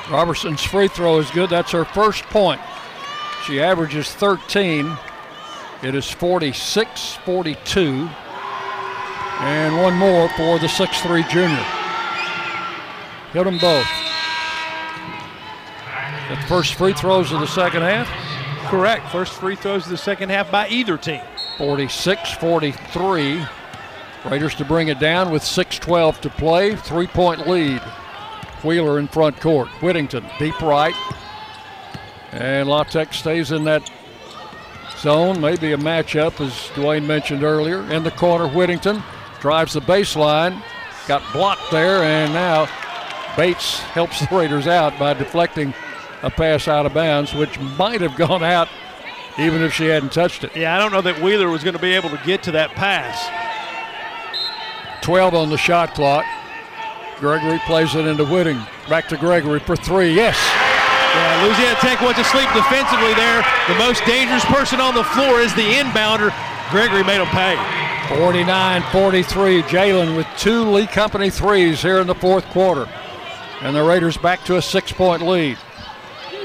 Robertson's 0.10 0.64
free 0.64 0.88
throw 0.88 1.20
is 1.20 1.30
good. 1.32 1.50
That's 1.50 1.72
her 1.72 1.86
first 1.86 2.24
point. 2.26 2.62
She 3.46 3.62
averages 3.62 4.12
13. 4.12 4.98
It 5.84 5.94
is 5.94 6.10
46 6.10 7.14
42. 7.26 8.10
And 9.40 9.78
one 9.82 9.96
more 9.96 10.30
for 10.30 10.58
the 10.60 10.68
6'3 10.68 11.30
junior. 11.30 11.85
Hit 13.36 13.44
them 13.44 13.58
both. 13.58 13.86
The 16.30 16.38
first 16.48 16.76
free 16.76 16.94
throws 16.94 17.34
of 17.34 17.42
the 17.42 17.48
second 17.48 17.82
half? 17.82 18.08
Correct. 18.70 19.12
First 19.12 19.34
free 19.34 19.58
throws 19.58 19.84
of 19.84 19.90
the 19.90 19.98
second 19.98 20.30
half 20.30 20.50
by 20.50 20.70
either 20.70 20.98
team. 20.98 21.20
46 21.58 22.32
43. 22.36 23.46
Raiders 24.24 24.56
to 24.56 24.64
bring 24.64 24.88
it 24.88 25.00
down 25.00 25.32
with 25.32 25.42
6.12 25.42 26.22
to 26.22 26.30
play. 26.30 26.78
Three 26.78 27.08
point 27.08 27.46
lead. 27.46 27.82
Wheeler 28.64 29.00
in 29.00 29.10
front 29.10 29.42
court. 29.42 29.68
Whittington 29.82 30.24
deep 30.40 30.62
right. 30.62 30.96
And 32.32 32.70
La 32.70 32.84
Tech 32.84 33.14
stays 33.14 33.52
in 33.52 33.66
that 33.66 33.92
zone. 35.00 35.42
Maybe 35.42 35.74
a 35.74 35.78
matchup, 35.78 36.40
as 36.40 36.54
Dwayne 36.74 37.06
mentioned 37.06 37.44
earlier. 37.44 37.82
In 37.92 38.06
the 38.06 38.12
corner, 38.12 38.48
Whittington 38.48 39.04
drives 39.42 39.74
the 39.74 39.82
baseline. 39.82 40.64
Got 41.06 41.22
blocked 41.34 41.70
there, 41.70 42.02
and 42.02 42.34
now 42.34 42.70
Bates 43.36 43.80
helps 43.80 44.20
the 44.20 44.36
Raiders 44.36 44.68
out 44.68 44.98
by 44.98 45.14
deflecting 45.14 45.74
a 46.24 46.30
pass 46.30 46.68
out 46.68 46.86
of 46.86 46.94
bounds, 46.94 47.34
which 47.34 47.60
might 47.60 48.02
have 48.02 48.16
gone 48.16 48.44
out 48.44 48.70
even 49.38 49.62
if 49.62 49.74
she 49.74 49.86
hadn't 49.86 50.14
touched 50.14 50.44
it. 50.44 50.56
Yeah, 50.56 50.76
I 50.76 50.80
don't 50.80 50.92
know 50.92 51.02
that 51.02 51.22
Wheeler 51.22 51.50
was 51.50 51.64
going 51.64 51.76
to 51.76 51.82
be 51.82 51.94
able 51.94 52.10
to 52.10 52.20
get 52.26 52.44
to 52.44 52.52
that 52.52 52.72
pass. 52.72 53.30
12 55.02 55.34
on 55.34 55.50
the 55.50 55.58
shot 55.58 55.94
clock. 55.94 56.26
Gregory 57.20 57.60
plays 57.60 57.96
it 57.96 58.08
into 58.08 58.26
Whitting. 58.26 58.62
Back 58.90 59.08
to 59.10 59.18
Gregory 59.18 59.60
for 59.60 59.76
three. 59.76 60.14
Yes. 60.14 60.38
Yeah, 61.16 61.46
Louisiana 61.46 61.76
Tech 61.80 62.02
went 62.02 62.18
to 62.18 62.24
sleep 62.26 62.50
defensively 62.54 63.14
there. 63.14 63.46
The 63.68 63.76
most 63.76 64.04
dangerous 64.06 64.44
person 64.46 64.82
on 64.82 64.96
the 64.96 65.04
floor 65.04 65.40
is 65.40 65.54
the 65.56 65.62
inbounder. 65.62 66.34
Gregory 66.72 67.04
made 67.04 67.22
him 67.22 67.28
pay. 67.28 67.56
49 68.18 68.84
43. 68.92 69.62
Jalynn 69.64 70.18
with 70.18 70.28
two 70.38 70.64
Lee 70.64 70.88
Company 70.88 71.30
threes 71.30 71.82
here 71.82 72.00
in 72.00 72.08
the 72.08 72.16
fourth 72.16 72.46
quarter. 72.46 72.88
And 73.66 73.76
the 73.76 73.84
Raiders 73.84 74.16
back 74.16 74.46
to 74.46 74.56
a 74.56 74.62
six 74.62 74.92
point 74.92 75.22
lead. 75.22 75.58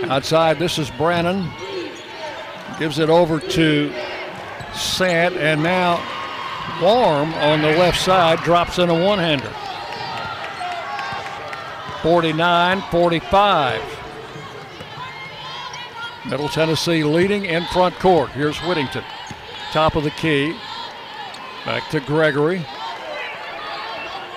Outside, 0.05 0.59
this 0.59 0.79
is 0.79 0.91
Brannon. 0.91 1.51
Gives 2.79 2.99
it 2.99 3.11
over 3.11 3.39
to 3.39 3.93
Sant, 4.73 5.37
and 5.37 5.63
now 5.63 6.03
Warm 6.81 7.35
on 7.35 7.61
the 7.61 7.69
left 7.69 8.01
side 8.01 8.39
drops 8.43 8.79
in 8.79 8.89
a 8.89 8.95
one 8.95 9.19
hander. 9.19 9.53
49 12.01 12.81
45. 12.91 13.83
Middle 16.31 16.49
Tennessee 16.49 17.05
leading 17.05 17.45
in 17.45 17.67
front 17.67 17.95
court. 17.97 18.31
Here's 18.31 18.59
Whittington. 18.61 19.05
Top 19.73 19.95
of 19.95 20.05
the 20.05 20.11
key. 20.13 20.57
Back 21.67 21.91
to 21.91 22.01
Gregory. 22.01 22.65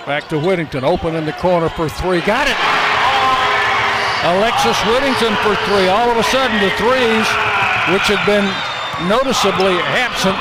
Back 0.05 0.27
to 0.29 0.39
Whittington. 0.39 0.83
Open 0.83 1.15
in 1.15 1.25
the 1.25 1.33
corner 1.33 1.69
for 1.69 1.87
three. 1.87 2.19
Got 2.21 2.47
it. 2.47 2.57
Alexis 4.35 4.75
Whittington 4.87 5.35
for 5.43 5.55
three. 5.63 5.87
All 5.87 6.11
of 6.11 6.17
a 6.17 6.23
sudden, 6.23 6.59
the 6.59 6.71
threes, 6.75 7.27
which 7.91 8.07
had 8.11 8.19
been 8.27 8.43
noticeably 9.07 9.79
absent, 9.95 10.35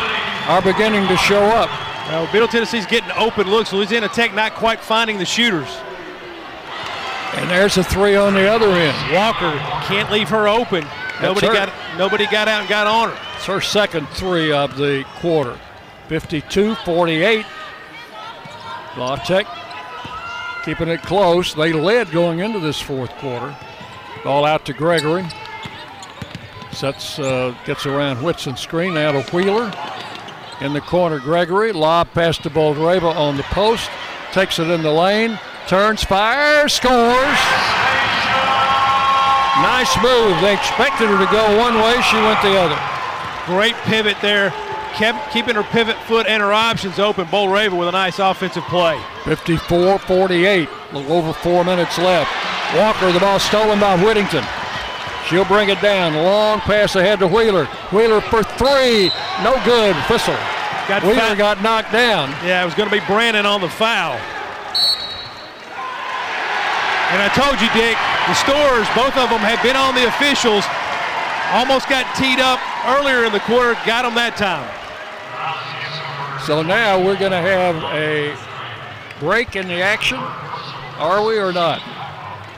are 0.50 0.62
beginning 0.62 1.06
to 1.06 1.16
show 1.16 1.42
up. 1.42 1.70
Well, 2.08 2.26
Middle 2.32 2.48
Tennessee's 2.48 2.86
getting 2.86 3.12
open 3.12 3.48
looks. 3.48 3.72
Louisiana 3.72 4.08
Tech 4.08 4.34
not 4.34 4.54
quite 4.54 4.80
finding 4.80 5.18
the 5.18 5.24
shooters. 5.24 5.68
And 7.34 7.48
there's 7.48 7.78
a 7.78 7.84
three 7.84 8.16
on 8.16 8.34
the 8.34 8.46
other 8.48 8.68
end. 8.68 9.14
Walker 9.14 9.52
can't 9.86 10.10
leave 10.10 10.28
her 10.28 10.48
open. 10.48 10.82
That's 10.82 11.22
nobody 11.22 11.46
her. 11.46 11.52
got 11.54 11.72
nobody 11.96 12.26
got 12.26 12.48
out 12.48 12.60
and 12.60 12.68
got 12.68 12.86
on 12.86 13.10
her. 13.10 13.18
It's 13.36 13.46
her 13.46 13.60
second 13.60 14.08
three 14.08 14.52
of 14.52 14.76
the 14.76 15.04
quarter. 15.16 15.58
52 16.08 16.74
48. 16.74 17.46
La 18.96 19.16
Tech 19.16 19.46
keeping 20.64 20.88
it 20.88 21.02
close. 21.02 21.54
They 21.54 21.72
led 21.72 22.10
going 22.10 22.38
into 22.40 22.60
this 22.60 22.80
fourth 22.80 23.10
quarter. 23.18 23.56
Ball 24.24 24.44
out 24.44 24.64
to 24.66 24.72
Gregory. 24.72 25.24
Sets, 26.70 27.18
uh, 27.18 27.54
gets 27.66 27.86
around 27.86 28.22
Whitson 28.22 28.56
screen. 28.56 28.94
Now 28.94 29.12
to 29.12 29.22
Wheeler. 29.34 29.72
In 30.60 30.72
the 30.72 30.80
corner, 30.80 31.18
Gregory. 31.18 31.72
Lob 31.72 32.12
pass 32.12 32.38
to 32.38 32.50
Boldreva 32.50 33.14
on 33.14 33.36
the 33.36 33.42
post. 33.44 33.90
Takes 34.32 34.58
it 34.58 34.68
in 34.68 34.82
the 34.82 34.92
lane. 34.92 35.38
Turns, 35.66 36.02
fires, 36.02 36.72
scores. 36.72 37.38
Nice 39.60 39.94
move. 40.02 40.40
They 40.40 40.54
expected 40.54 41.08
her 41.08 41.18
to 41.18 41.30
go 41.30 41.58
one 41.58 41.74
way. 41.74 42.00
She 42.02 42.16
went 42.16 42.40
the 42.42 42.56
other. 42.56 42.78
Great 43.46 43.74
pivot 43.84 44.16
there. 44.22 44.52
Kept 44.94 45.32
keeping 45.32 45.54
her 45.54 45.62
pivot 45.62 45.96
foot 46.06 46.26
and 46.26 46.42
her 46.42 46.52
options 46.52 46.98
open. 46.98 47.26
Boldreva 47.26 47.76
with 47.78 47.88
a 47.88 47.92
nice 47.92 48.18
offensive 48.18 48.64
play. 48.64 49.00
54 49.24 49.98
48. 49.98 50.68
A 50.68 50.94
little 50.96 51.12
over 51.12 51.32
four 51.32 51.64
minutes 51.64 51.98
left. 51.98 52.30
Walker, 52.76 53.10
the 53.10 53.20
ball 53.20 53.38
stolen 53.38 53.80
by 53.80 53.96
Whittington. 54.02 54.44
She'll 55.28 55.44
bring 55.46 55.70
it 55.70 55.80
down. 55.80 56.14
Long 56.14 56.60
pass 56.60 56.94
ahead 56.96 57.20
to 57.20 57.26
Wheeler. 57.26 57.64
Wheeler 57.90 58.20
for 58.20 58.42
three. 58.42 59.10
No 59.42 59.58
good. 59.64 59.96
Whistle. 60.10 60.36
Got 60.88 61.02
Wheeler 61.04 61.16
foul- 61.16 61.36
got 61.36 61.62
knocked 61.62 61.92
down. 61.92 62.30
Yeah, 62.44 62.62
it 62.62 62.64
was 62.66 62.74
going 62.74 62.88
to 62.90 62.94
be 62.94 63.04
Brannon 63.06 63.46
on 63.46 63.60
the 63.60 63.68
foul. 63.70 64.18
And 67.12 67.20
I 67.20 67.28
told 67.36 67.60
you, 67.60 67.68
Dick, 67.76 67.96
the 68.28 68.36
Stoehrs, 68.40 68.88
both 68.96 69.16
of 69.16 69.28
them 69.28 69.40
have 69.40 69.62
been 69.62 69.76
on 69.76 69.94
the 69.94 70.08
officials. 70.08 70.64
Almost 71.52 71.88
got 71.88 72.08
teed 72.16 72.40
up 72.40 72.58
earlier 72.88 73.24
in 73.24 73.32
the 73.32 73.40
quarter, 73.40 73.76
got 73.84 74.02
them 74.02 74.14
that 74.16 74.36
time. 74.36 74.64
So 76.46 76.60
now 76.60 76.98
we're 76.98 77.18
going 77.18 77.30
to 77.30 77.40
have 77.40 77.76
a 77.94 78.36
break 79.20 79.54
in 79.54 79.68
the 79.68 79.80
action. 79.80 80.18
Are 80.18 81.24
we 81.24 81.38
or 81.38 81.52
not? 81.52 81.80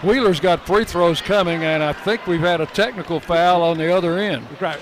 Wheeler's 0.03 0.41
got 0.41 0.67
free 0.67 0.87
throws 0.87 1.21
coming, 1.21 1.65
and 1.65 1.83
I 1.83 1.93
think 1.93 2.27
we've 2.27 2.41
had 2.41 2.63
a 2.63 2.67
technical 2.67 3.21
foul 3.21 3.63
on 3.63 3.77
the 3.77 3.95
other 3.95 4.19
end. 4.19 4.47
Right. 4.59 4.81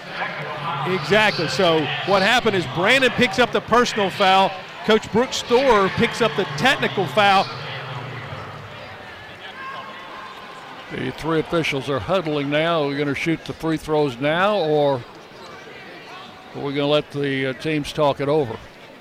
Exactly. 0.87 1.49
So 1.49 1.85
what 2.07 2.23
happened 2.23 2.55
is 2.55 2.65
Brannon 2.77 3.11
picks 3.11 3.41
up 3.41 3.51
the 3.51 3.61
personal 3.61 4.09
foul. 4.09 4.53
Coach 4.85 5.11
Brooke 5.11 5.31
Stoehr 5.31 5.89
picks 5.91 6.21
up 6.21 6.31
the 6.37 6.45
technical 6.57 7.07
foul. 7.09 7.45
The 10.93 11.11
three 11.13 11.41
officials 11.41 11.91
are 11.91 11.99
huddling 11.99 12.51
now. 12.51 12.83
Are 12.83 12.89
we 12.89 12.95
going 12.95 13.09
to 13.09 13.15
shoot 13.17 13.45
the 13.47 13.53
free 13.53 13.79
throws 13.79 14.19
now, 14.19 14.59
or 14.59 15.03
are 16.55 16.63
we 16.63 16.73
going 16.73 16.77
to 16.77 16.87
let 16.87 17.11
the 17.11 17.47
uh, 17.47 17.53
teams 17.55 17.93
talk 17.93 18.21
it 18.21 18.29
over? 18.29 18.57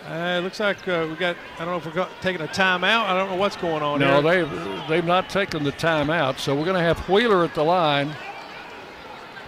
Uh, 0.08 0.38
it 0.40 0.42
looks 0.42 0.60
like 0.60 0.88
uh, 0.88 1.06
we 1.10 1.16
got. 1.16 1.36
I 1.56 1.66
don't 1.66 1.68
know 1.68 1.78
if 1.78 1.86
we're 1.86 1.92
got, 1.92 2.10
taking 2.22 2.42
a 2.42 2.48
timeout. 2.48 3.06
I 3.06 3.18
don't 3.18 3.30
know 3.30 3.36
what's 3.36 3.56
going 3.56 3.84
on. 3.84 4.00
No, 4.00 4.22
here. 4.22 4.46
they've 4.46 4.88
they've 4.90 5.06
not 5.06 5.30
taken 5.30 5.64
the 5.64 5.72
timeout, 5.72 6.40
so 6.40 6.56
we're 6.56 6.66
going 6.66 6.78
to 6.78 6.82
have 6.82 6.98
Wheeler 7.08 7.46
at 7.46 7.54
the 7.54 7.64
line 7.64 8.12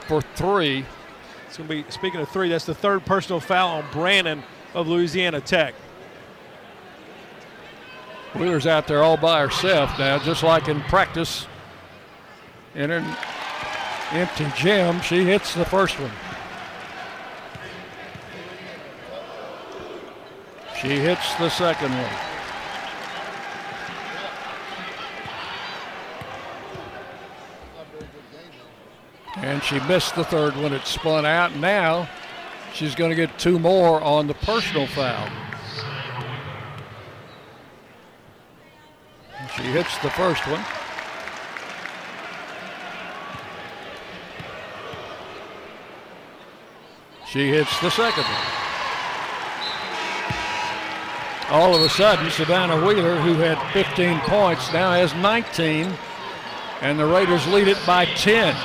for 0.07 0.21
three. 0.21 0.85
It's 1.47 1.57
going 1.57 1.67
to 1.69 1.83
be 1.83 1.91
speaking 1.91 2.19
of 2.19 2.29
three. 2.29 2.49
That's 2.49 2.65
the 2.65 2.75
third 2.75 3.03
personal 3.05 3.39
foul 3.39 3.77
on 3.77 3.85
Brannon 3.91 4.43
of 4.75 4.87
Louisiana 4.87 5.41
Tech. 5.41 5.73
Wheeler's 8.35 8.67
out 8.67 8.87
there 8.87 9.03
all 9.03 9.17
by 9.17 9.41
herself 9.41 9.97
now, 9.99 10.17
just 10.19 10.43
like 10.43 10.67
in 10.67 10.81
practice. 10.81 11.47
In 12.75 12.89
an 12.89 13.05
empty 14.11 14.47
gym, 14.55 14.99
she 15.01 15.23
hits 15.23 15.53
the 15.53 15.65
first 15.65 15.99
one. 15.99 16.11
She 20.83 20.99
hits 20.99 21.33
the 21.35 21.47
second 21.47 21.93
one. 21.93 22.13
And 29.37 29.63
she 29.63 29.79
missed 29.81 30.15
the 30.15 30.25
third 30.25 30.57
one. 30.57 30.73
It 30.73 30.85
spun 30.85 31.25
out. 31.25 31.55
Now 31.55 32.09
she's 32.73 32.95
going 32.95 33.11
to 33.11 33.15
get 33.15 33.39
two 33.39 33.59
more 33.59 34.01
on 34.01 34.27
the 34.27 34.33
personal 34.33 34.85
foul. 34.87 35.29
She 39.55 39.63
hits 39.63 39.97
the 39.99 40.09
first 40.09 40.45
one. 40.47 40.65
She 47.25 47.47
hits 47.47 47.79
the 47.79 47.89
second 47.89 48.25
one. 48.25 48.72
All 51.49 51.75
of 51.75 51.81
a 51.81 51.89
sudden, 51.89 52.29
Savannah 52.31 52.85
Wheeler, 52.85 53.19
who 53.19 53.33
had 53.35 53.57
15 53.73 54.19
points, 54.21 54.71
now 54.73 54.91
has 54.91 55.13
19, 55.15 55.93
and 56.81 56.99
the 56.99 57.05
Raiders 57.05 57.45
lead 57.47 57.67
it 57.67 57.77
by 57.85 58.05
10. 58.05 58.55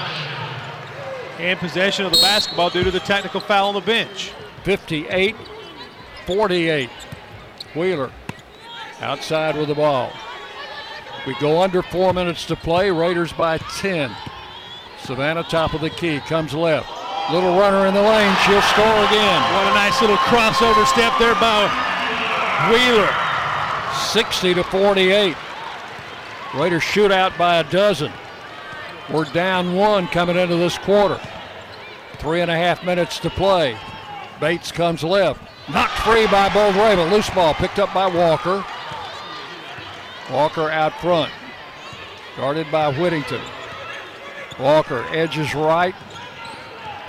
And 1.38 1.58
possession 1.58 2.06
of 2.06 2.12
the 2.12 2.18
basketball 2.18 2.70
due 2.70 2.84
to 2.84 2.90
the 2.90 3.00
technical 3.00 3.40
foul 3.40 3.68
on 3.68 3.74
the 3.74 3.80
bench. 3.80 4.32
58 4.64 5.36
48. 6.26 6.90
Wheeler 7.74 8.10
outside 9.00 9.56
with 9.56 9.68
the 9.68 9.74
ball. 9.74 10.12
We 11.26 11.34
go 11.40 11.62
under 11.62 11.82
four 11.82 12.12
minutes 12.12 12.46
to 12.46 12.56
play. 12.56 12.90
Raiders 12.90 13.32
by 13.32 13.58
10. 13.58 14.14
Savannah 15.00 15.44
top 15.44 15.74
of 15.74 15.80
the 15.80 15.90
key 15.90 16.20
comes 16.20 16.54
left. 16.54 16.90
Little 17.32 17.58
runner 17.58 17.86
in 17.86 17.94
the 17.94 18.02
lane. 18.02 18.34
She'll 18.46 18.62
score 18.62 18.84
again. 18.84 19.42
What 19.54 19.70
a 19.70 19.74
nice 19.74 20.00
little 20.00 20.16
crossover 20.16 20.86
step 20.86 21.12
there 21.18 21.34
by 21.34 21.97
Wheeler. 22.66 23.08
60 24.10 24.54
to 24.54 24.64
48. 24.64 25.36
Raiders 26.54 26.82
shoot 26.82 27.12
out 27.12 27.36
by 27.38 27.58
a 27.58 27.70
dozen. 27.70 28.12
We're 29.12 29.26
down 29.26 29.74
one 29.74 30.08
coming 30.08 30.36
into 30.36 30.56
this 30.56 30.76
quarter. 30.76 31.20
Three 32.14 32.40
and 32.40 32.50
a 32.50 32.56
half 32.56 32.84
minutes 32.84 33.20
to 33.20 33.30
play. 33.30 33.78
Bates 34.40 34.72
comes 34.72 35.04
left. 35.04 35.40
Knocked 35.70 35.98
free 35.98 36.26
by 36.26 36.48
Boldreva. 36.48 37.10
Loose 37.10 37.30
ball 37.30 37.54
picked 37.54 37.78
up 37.78 37.94
by 37.94 38.08
Walker. 38.08 38.64
Walker 40.30 40.70
out 40.70 40.98
front. 41.00 41.32
Guarded 42.36 42.70
by 42.72 42.90
Whittington. 42.90 43.42
Walker 44.58 45.06
edges 45.10 45.54
right. 45.54 45.94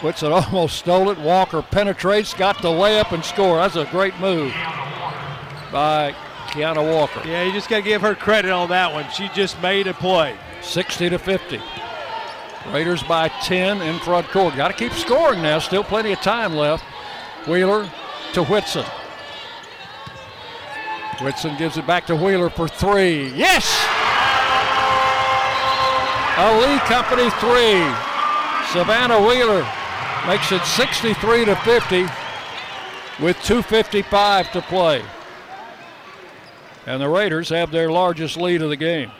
Whitson 0.01 0.31
almost 0.31 0.77
stole 0.77 1.09
it. 1.09 1.17
Walker 1.17 1.63
penetrates, 1.63 2.33
got 2.33 2.61
the 2.61 2.69
layup 2.69 3.11
and 3.11 3.25
score. 3.25 3.57
That's 3.57 3.75
a 3.75 3.85
great 3.85 4.17
move 4.19 4.53
by 5.71 6.15
Keiunna 6.47 6.93
Walker. 6.93 7.21
Yeah, 7.25 7.43
you 7.43 7.51
just 7.51 7.69
got 7.69 7.77
to 7.77 7.81
give 7.83 8.01
her 8.01 8.15
credit 8.15 8.51
on 8.51 8.69
that 8.69 8.93
one. 8.93 9.09
She 9.11 9.29
just 9.29 9.61
made 9.61 9.87
a 9.87 9.93
play. 9.93 10.35
60 10.61 11.09
to 11.09 11.19
50. 11.19 11.61
Raiders 12.71 13.03
by 13.03 13.29
10 13.29 13.81
in 13.81 13.99
front 13.99 14.27
court. 14.27 14.55
Got 14.55 14.69
to 14.69 14.73
keep 14.73 14.93
scoring 14.93 15.41
now. 15.41 15.59
Still 15.59 15.83
plenty 15.83 16.11
of 16.11 16.19
time 16.21 16.55
left. 16.55 16.83
Wheeler 17.47 17.89
to 18.33 18.43
Whitson. 18.43 18.85
Whitson 21.21 21.57
gives 21.57 21.77
it 21.77 21.85
back 21.85 22.05
to 22.07 22.15
Wheeler 22.15 22.49
for 22.49 22.67
three. 22.67 23.29
Yes! 23.33 23.65
A 26.37 26.59
Lee 26.61 26.79
Company 26.79 27.29
three. 27.41 27.83
Savannah 28.71 29.19
Wheeler 29.19 29.67
makes 30.27 30.51
it 30.51 30.63
63 30.63 31.45
to 31.45 31.55
50 31.57 32.03
with 33.21 33.35
2.55 33.37 34.51
to 34.51 34.61
play. 34.61 35.03
And 36.85 37.01
the 37.01 37.09
Raiders 37.09 37.49
have 37.49 37.71
their 37.71 37.91
largest 37.91 38.37
lead 38.37 38.61
of 38.61 38.69
the 38.69 38.75
game. 38.75 39.11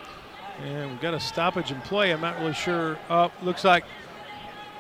And 0.64 0.92
we've 0.92 1.02
got 1.02 1.14
a 1.14 1.20
stoppage 1.20 1.72
in 1.72 1.80
play. 1.82 2.12
I'm 2.12 2.22
not 2.22 2.40
really 2.40 2.54
sure. 2.54 2.98
Uh, 3.10 3.30
looks 3.42 3.64
like 3.64 3.86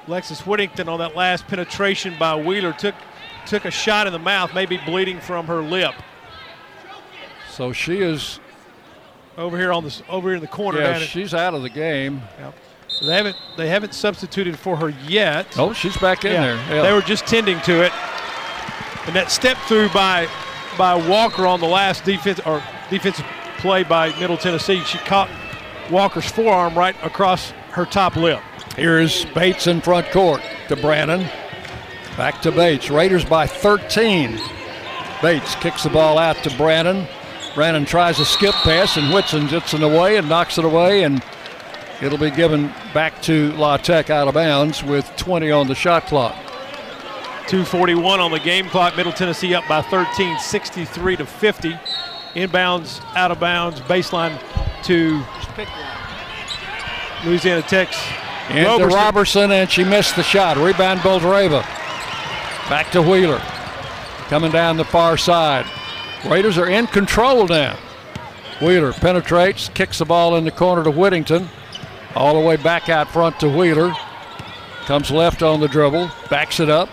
Lexus 0.07 0.45
Whittington 0.45 0.89
on 0.89 0.99
that 0.99 1.15
last 1.15 1.47
penetration 1.47 2.15
by 2.19 2.35
Wheeler 2.35 2.73
took 2.73 2.95
took 3.45 3.65
a 3.65 3.71
shot 3.71 4.05
in 4.05 4.13
the 4.13 4.19
mouth, 4.19 4.53
maybe 4.53 4.77
bleeding 4.85 5.19
from 5.19 5.47
her 5.47 5.61
lip. 5.61 5.93
So 7.49 7.71
she 7.71 7.99
is 8.01 8.39
over 9.37 9.57
here 9.57 9.71
on 9.71 9.83
this 9.83 10.03
over 10.09 10.29
here 10.29 10.35
in 10.35 10.41
the 10.41 10.47
corner. 10.47 10.79
Yeah, 10.79 10.99
she's 10.99 11.33
out 11.33 11.53
of 11.53 11.61
the 11.61 11.69
game. 11.69 12.21
Yep. 12.39 12.55
They 13.01 13.13
haven't 13.15 13.37
they 13.57 13.69
haven't 13.69 13.93
substituted 13.93 14.57
for 14.57 14.75
her 14.77 14.89
yet. 15.07 15.57
Oh, 15.57 15.71
she's 15.73 15.95
back 15.97 16.25
in 16.25 16.33
Yeah, 16.33 16.41
there. 16.41 16.75
Yeah. 16.75 16.81
They 16.81 16.93
were 16.93 17.01
just 17.01 17.25
tending 17.25 17.59
to 17.61 17.83
it. 17.85 17.93
And 19.07 19.15
that 19.15 19.31
step 19.31 19.57
through 19.67 19.89
by 19.89 20.27
by 20.79 20.95
Walker 20.95 21.45
on 21.45 21.59
the 21.59 21.67
last 21.67 22.05
defense 22.05 22.39
or 22.45 22.63
defensive 22.89 23.25
play 23.57 23.83
by 23.83 24.17
Middle 24.17 24.37
Tennessee, 24.37 24.79
she 24.85 24.97
caught 24.99 25.29
Walker's 25.91 26.31
forearm 26.31 26.73
right 26.77 26.95
across 27.03 27.51
her 27.71 27.85
top 27.85 28.15
lip. 28.15 28.39
Here's 28.77 29.25
Bates 29.25 29.67
in 29.67 29.81
front 29.81 30.09
court 30.11 30.41
to 30.69 30.77
Brannon. 30.77 31.27
Back 32.15 32.41
to 32.43 32.51
Bates. 32.53 32.89
Raiders 32.89 33.25
by 33.25 33.45
13. 33.45 34.39
Bates 35.21 35.55
kicks 35.55 35.83
the 35.83 35.89
ball 35.89 36.17
out 36.17 36.37
to 36.37 36.57
Brannon. 36.57 37.05
Brannon 37.55 37.83
tries 37.83 38.21
a 38.21 38.25
skip 38.25 38.55
pass, 38.55 38.95
and 38.95 39.13
Whitson 39.13 39.47
gets 39.47 39.73
it 39.73 39.83
away 39.83 40.15
and 40.15 40.29
knocks 40.29 40.57
it 40.57 40.63
away, 40.63 41.03
and 41.03 41.21
it'll 42.01 42.17
be 42.17 42.31
given 42.31 42.73
back 42.93 43.21
to 43.23 43.51
La 43.53 43.75
Tech 43.75 44.09
out 44.09 44.29
of 44.29 44.33
bounds 44.33 44.81
with 44.81 45.13
20 45.17 45.51
on 45.51 45.67
the 45.67 45.75
shot 45.75 46.05
clock. 46.05 46.37
241 47.49 48.19
on 48.19 48.29
the 48.29 48.39
game 48.39 48.69
clock. 48.69 48.95
Middle 48.95 49.11
Tennessee 49.11 49.55
up 49.55 49.67
by 49.67 49.81
13, 49.81 50.37
63 50.37 51.15
to 51.15 51.25
50. 51.25 51.71
Inbounds, 52.35 53.01
out 53.15 53.31
of 53.31 53.39
bounds, 53.39 53.79
baseline 53.81 54.39
to 54.83 55.23
Louisiana 57.25 57.63
Tech's 57.63 57.99
And 58.49 58.67
to 58.67 58.85
Roberson. 58.85 58.99
Robertson, 58.99 59.51
and 59.51 59.69
she 59.69 59.83
missed 59.83 60.15
the 60.15 60.21
shot. 60.21 60.57
Rebound, 60.57 60.99
Boldreva. 60.99 61.63
Back 62.69 62.91
to 62.91 63.01
Wheeler. 63.01 63.39
Coming 64.27 64.51
down 64.51 64.77
the 64.77 64.85
far 64.85 65.17
side. 65.17 65.65
Raiders 66.25 66.59
are 66.59 66.69
in 66.69 66.85
control 66.85 67.47
now. 67.47 67.75
Wheeler 68.61 68.93
penetrates, 68.93 69.69
kicks 69.69 69.97
the 69.97 70.05
ball 70.05 70.35
in 70.35 70.43
the 70.45 70.51
corner 70.51 70.83
to 70.83 70.91
Whittington. 70.91 71.49
All 72.13 72.39
the 72.39 72.47
way 72.47 72.57
back 72.57 72.89
out 72.89 73.09
front 73.09 73.39
to 73.39 73.49
Wheeler. 73.49 73.91
Comes 74.85 75.09
left 75.09 75.41
on 75.41 75.61
the 75.61 75.67
dribble, 75.67 76.11
backs 76.29 76.59
it 76.59 76.69
up. 76.69 76.89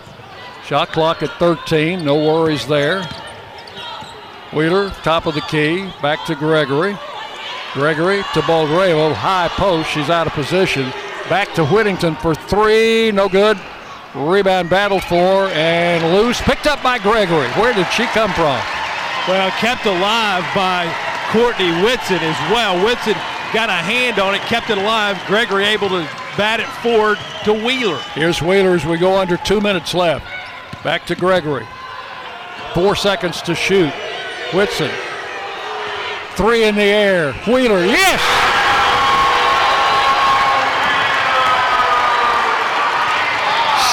Shot 0.67 0.89
clock 0.89 1.23
at 1.23 1.31
13, 1.39 2.03
no 2.03 2.15
worries 2.15 2.67
there. 2.67 3.01
Wheeler, 4.51 4.89
top 5.01 5.25
of 5.25 5.33
the 5.33 5.39
key, 5.39 5.89
back 6.01 6.25
to 6.25 6.35
Gregory. 6.35 6.97
Gregory 7.71 8.17
to 8.33 8.41
Boldreva, 8.41 9.11
oh, 9.11 9.13
high 9.13 9.47
post, 9.47 9.89
she's 9.89 10.09
out 10.09 10.27
of 10.27 10.33
position. 10.33 10.91
Back 11.29 11.53
to 11.53 11.65
Whittington 11.65 12.17
for 12.17 12.35
three, 12.35 13.13
no 13.13 13.29
good. 13.29 13.57
Rebound 14.13 14.69
battled 14.69 15.05
for 15.05 15.47
and 15.55 16.03
loose, 16.13 16.41
picked 16.41 16.67
up 16.67 16.83
by 16.83 16.99
Gregory. 16.99 17.47
Where 17.51 17.73
did 17.73 17.87
she 17.93 18.03
come 18.07 18.33
from? 18.33 18.59
Well, 19.25 19.49
kept 19.51 19.85
alive 19.85 20.43
by 20.53 20.93
Courtney 21.31 21.71
Whitson 21.81 22.19
as 22.19 22.51
well. 22.51 22.83
Whitson 22.83 23.13
got 23.53 23.69
a 23.69 23.71
hand 23.71 24.19
on 24.19 24.35
it, 24.35 24.41
kept 24.41 24.69
it 24.69 24.77
alive. 24.77 25.17
Gregory 25.27 25.63
able 25.63 25.87
to 25.87 26.03
bat 26.35 26.59
it 26.59 26.67
forward 26.83 27.17
to 27.45 27.53
Wheeler. 27.53 28.01
Here's 28.15 28.41
Wheeler 28.41 28.75
as 28.75 28.85
we 28.85 28.97
go 28.97 29.17
under 29.17 29.37
two 29.37 29.61
minutes 29.61 29.93
left. 29.93 30.36
Back 30.87 31.05
to 31.07 31.15
Gregory. 31.15 31.67
Four 32.73 32.95
seconds 32.95 33.41
to 33.41 33.53
shoot. 33.53 33.91
Whitson. 34.53 34.89
Three 36.35 36.63
in 36.63 36.75
the 36.75 36.81
air. 36.81 37.33
Wheeler, 37.45 37.83
yes! 37.83 38.21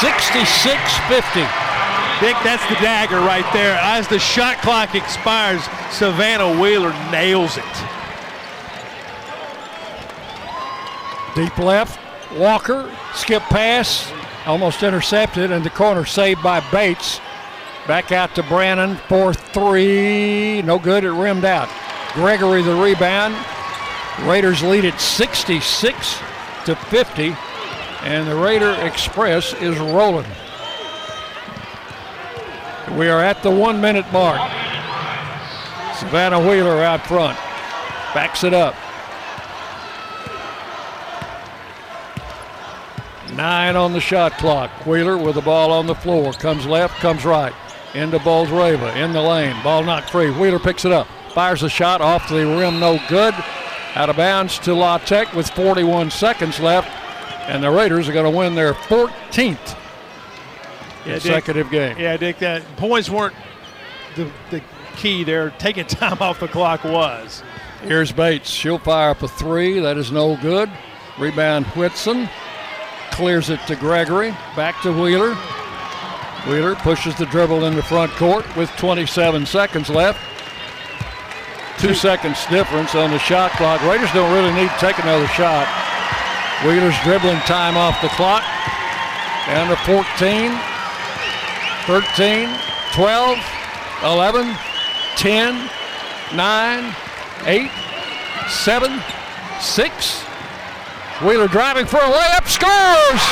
Sixty-six 0.01 0.97
fifty. 1.09 1.43
Dick, 2.21 2.37
that's 2.45 2.65
the 2.69 2.77
dagger 2.77 3.19
right 3.19 3.53
there. 3.53 3.77
As 3.83 4.07
the 4.07 4.21
shot 4.21 4.59
clock 4.59 4.95
expires, 4.95 5.65
Savannah 5.91 6.61
Wheeler 6.61 6.93
nails 7.11 7.57
it. 7.57 7.65
Deep 11.35 11.59
left. 11.59 11.99
Walker, 12.39 12.89
skip 13.15 13.43
pass, 13.43 14.13
almost 14.47 14.83
intercepted, 14.83 15.51
and 15.51 15.65
the 15.65 15.71
corner 15.71 16.05
saved 16.05 16.43
by 16.43 16.61
Bates. 16.71 17.21
Back 17.87 18.13
out 18.13 18.35
to 18.37 18.43
Brannon 18.43 18.97
for 19.09 19.35
three. 19.35 20.63
No 20.63 20.79
good. 20.79 21.05
It 21.05 21.11
rimmed 21.11 21.45
out. 21.45 21.69
Gregory 22.15 22.63
the 22.63 22.75
rebound. 22.75 23.35
Raiders 24.21 24.63
lead 24.63 24.85
it 24.85 24.99
66 25.01 26.19
to 26.67 26.77
50, 26.77 27.37
and 28.03 28.29
the 28.29 28.37
Raider 28.37 28.73
Express 28.81 29.53
is 29.55 29.79
rolling. 29.79 30.27
We 32.93 33.09
are 33.09 33.21
at 33.21 33.43
the 33.43 33.51
one 33.51 33.81
minute 33.81 34.11
mark. 34.13 34.39
Savannah 35.97 36.41
Wheeler 36.41 36.83
out 36.83 37.05
front. 37.07 37.37
Backs 38.15 38.45
it 38.45 38.55
up. 38.55 38.77
Nine 43.37 43.75
on 43.75 43.93
the 43.93 44.01
shot 44.01 44.33
clock. 44.39 44.71
Wheeler 44.87 45.19
with 45.19 45.35
the 45.35 45.41
ball 45.41 45.73
on 45.73 45.87
the 45.87 45.95
floor. 45.95 46.33
Comes 46.35 46.67
left, 46.67 46.95
comes 47.01 47.25
right. 47.25 47.53
Into 47.95 48.19
Boldreva, 48.19 48.95
in 48.97 49.13
the 49.13 49.23
lane. 49.23 49.57
Ball 49.63 49.83
not 49.83 50.09
free. 50.09 50.31
Wheeler 50.31 50.59
picks 50.59 50.85
it 50.85 50.93
up. 50.93 51.09
Fires 51.33 51.63
a 51.63 51.69
shot 51.69 52.01
off 52.01 52.29
the 52.29 52.47
rim, 52.47 52.79
no 52.79 53.01
good. 53.09 53.35
Out 53.97 54.09
of 54.09 54.17
bounds 54.17 54.59
to 54.61 54.75
La 54.75 54.99
Tech 54.99 55.33
with 55.35 55.51
41 55.51 56.11
seconds 56.11 56.61
left. 56.61 56.89
And 57.49 57.63
the 57.63 57.71
Raiders 57.71 58.09
are 58.09 58.13
going 58.13 58.31
to 58.31 58.37
win 58.37 58.55
their 58.55 58.73
14th 58.73 59.77
consecutive 61.05 61.71
Dick, 61.71 61.97
game. 61.97 61.99
Yeah, 61.99 62.17
Dick, 62.17 62.39
that 62.39 62.63
points 62.77 63.11
weren't 63.11 63.35
the, 64.17 64.31
the 64.51 64.63
key 64.97 65.25
there. 65.25 65.51
Taking 65.51 65.87
time 65.87 66.19
off 66.21 66.41
the 66.41 66.49
clock 66.49 66.85
was. 66.85 67.43
Here's 67.83 68.13
Bates. 68.13 68.49
She'll 68.49 68.79
fire 68.79 69.11
up 69.11 69.23
a 69.23 69.29
three. 69.29 69.81
That 69.81 69.99
is 69.99 70.11
no 70.11 70.37
good. 70.37 70.71
Rebound 71.19 71.67
Whitson. 71.67 72.29
Clears 73.15 73.49
it 73.49 73.61
to 73.69 73.77
Gregory. 73.77 74.33
Back 74.57 74.83
to 74.83 74.93
Wheeler. 74.93 75.37
Wheeler 76.49 76.75
pushes 76.75 77.15
the 77.15 77.27
dribble 77.27 77.65
into 77.65 77.81
front 77.81 78.11
court 78.13 78.45
with 78.57 78.69
27 78.71 79.47
seconds 79.47 79.89
left. 79.89 80.19
Two 81.79 81.95
seconds 81.95 82.45
difference 82.47 82.97
on 82.97 83.13
the 83.13 83.19
shot 83.21 83.53
clock. 83.53 83.81
Raiders 83.83 84.11
don't 84.13 84.33
really 84.35 84.53
need 84.53 84.69
to 84.69 84.79
take 84.79 84.99
another 84.99 85.29
shot. 85.29 85.69
Wheeler's 86.67 86.99
dribbling 87.05 87.39
time 87.47 87.77
off 87.77 88.03
the 88.03 88.09
clock. 88.09 88.43
Down 89.47 89.69
to 89.69 89.77
14, 89.85 90.51
13, 91.87 92.49
12, 92.95 93.39
11, 94.03 94.57
10, 95.17 95.71
9, 96.35 96.95
8, 97.47 97.71
7, 98.49 99.03
6. 99.61 100.34
Wheeler 101.23 101.47
driving 101.47 101.87
for 101.87 101.99
a 101.99 102.11
layup, 102.11 102.49
scores! 102.49 103.23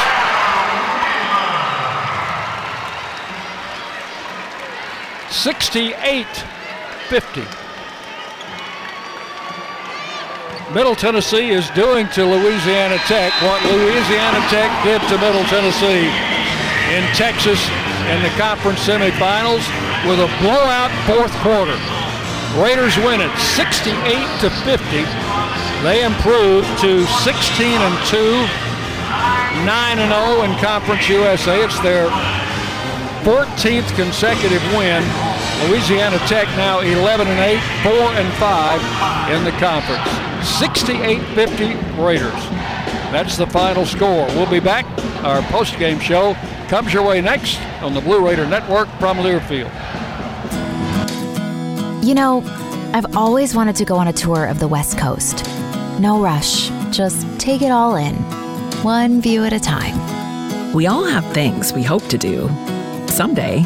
68 5.32 6.26
50. 7.08 7.42
Middle 10.72 10.94
Tennessee 10.94 11.50
is 11.50 11.68
doing 11.70 12.06
to 12.10 12.24
Louisiana 12.24 12.98
Tech 13.08 13.32
what 13.42 13.60
Louisiana 13.64 14.38
Tech 14.48 14.70
did 14.84 15.02
to 15.08 15.18
Middle 15.18 15.44
Tennessee 15.44 16.06
in 16.94 17.04
Texas 17.14 17.68
in 18.08 18.22
the 18.22 18.30
conference 18.38 18.80
semifinals 18.86 19.66
with 20.08 20.20
a 20.20 20.30
blowout 20.40 20.90
fourth 21.06 21.32
quarter. 21.42 22.01
Raiders 22.60 22.96
win 22.98 23.22
it 23.22 23.34
68 23.38 23.96
to 24.40 24.50
50. 24.68 24.84
They 25.82 26.04
improve 26.04 26.66
to 26.80 27.06
16 27.06 27.66
and 27.66 28.06
2, 28.06 28.18
9 29.64 29.98
and 29.98 30.12
0 30.12 30.42
in 30.44 30.52
Conference 30.60 31.08
USA. 31.08 31.64
It's 31.64 31.80
their 31.80 32.08
14th 33.24 33.88
consecutive 33.96 34.62
win. 34.76 35.02
Louisiana 35.66 36.18
Tech 36.28 36.46
now 36.56 36.80
11 36.80 37.26
and 37.26 37.40
8, 37.40 37.58
4 37.84 37.92
and 38.20 38.32
5 38.34 39.32
in 39.32 39.44
the 39.44 39.52
conference. 39.52 40.06
68-50 40.60 42.04
Raiders. 42.04 42.32
That's 43.12 43.38
the 43.38 43.46
final 43.46 43.86
score. 43.86 44.26
We'll 44.28 44.50
be 44.50 44.60
back. 44.60 44.84
Our 45.24 45.40
post-game 45.50 46.00
show 46.00 46.34
comes 46.68 46.92
your 46.92 47.06
way 47.06 47.22
next 47.22 47.60
on 47.80 47.94
the 47.94 48.00
Blue 48.00 48.26
Raider 48.26 48.46
Network 48.46 48.88
from 48.98 49.18
Learfield. 49.18 49.70
You 52.02 52.16
know, 52.16 52.42
I've 52.92 53.16
always 53.16 53.54
wanted 53.54 53.76
to 53.76 53.84
go 53.84 53.94
on 53.96 54.08
a 54.08 54.12
tour 54.12 54.46
of 54.46 54.58
the 54.58 54.66
West 54.66 54.98
Coast. 54.98 55.46
No 56.00 56.20
rush, 56.20 56.68
just 56.90 57.26
take 57.38 57.62
it 57.62 57.70
all 57.70 57.94
in, 57.94 58.16
one 58.82 59.20
view 59.20 59.44
at 59.44 59.52
a 59.52 59.60
time. 59.60 60.72
We 60.72 60.88
all 60.88 61.04
have 61.04 61.24
things 61.32 61.72
we 61.72 61.84
hope 61.84 62.04
to 62.08 62.18
do 62.18 62.48
someday. 63.06 63.62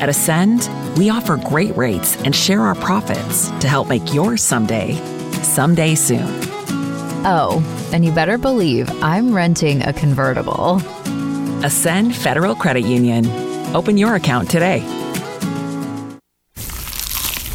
At 0.00 0.10
Ascend, 0.10 0.68
we 0.98 1.08
offer 1.08 1.38
great 1.38 1.74
rates 1.74 2.20
and 2.24 2.36
share 2.36 2.60
our 2.60 2.74
profits 2.74 3.48
to 3.60 3.68
help 3.68 3.88
make 3.88 4.12
your 4.12 4.36
someday 4.36 4.92
someday 5.42 5.94
soon. 5.94 6.28
Oh, 7.24 7.62
and 7.92 8.04
you 8.04 8.12
better 8.12 8.36
believe 8.36 8.90
I'm 9.02 9.34
renting 9.34 9.80
a 9.82 9.94
convertible. 9.94 10.76
Ascend 11.64 12.14
Federal 12.14 12.54
Credit 12.54 12.84
Union. 12.84 13.26
Open 13.74 13.96
your 13.96 14.14
account 14.14 14.50
today. 14.50 15.01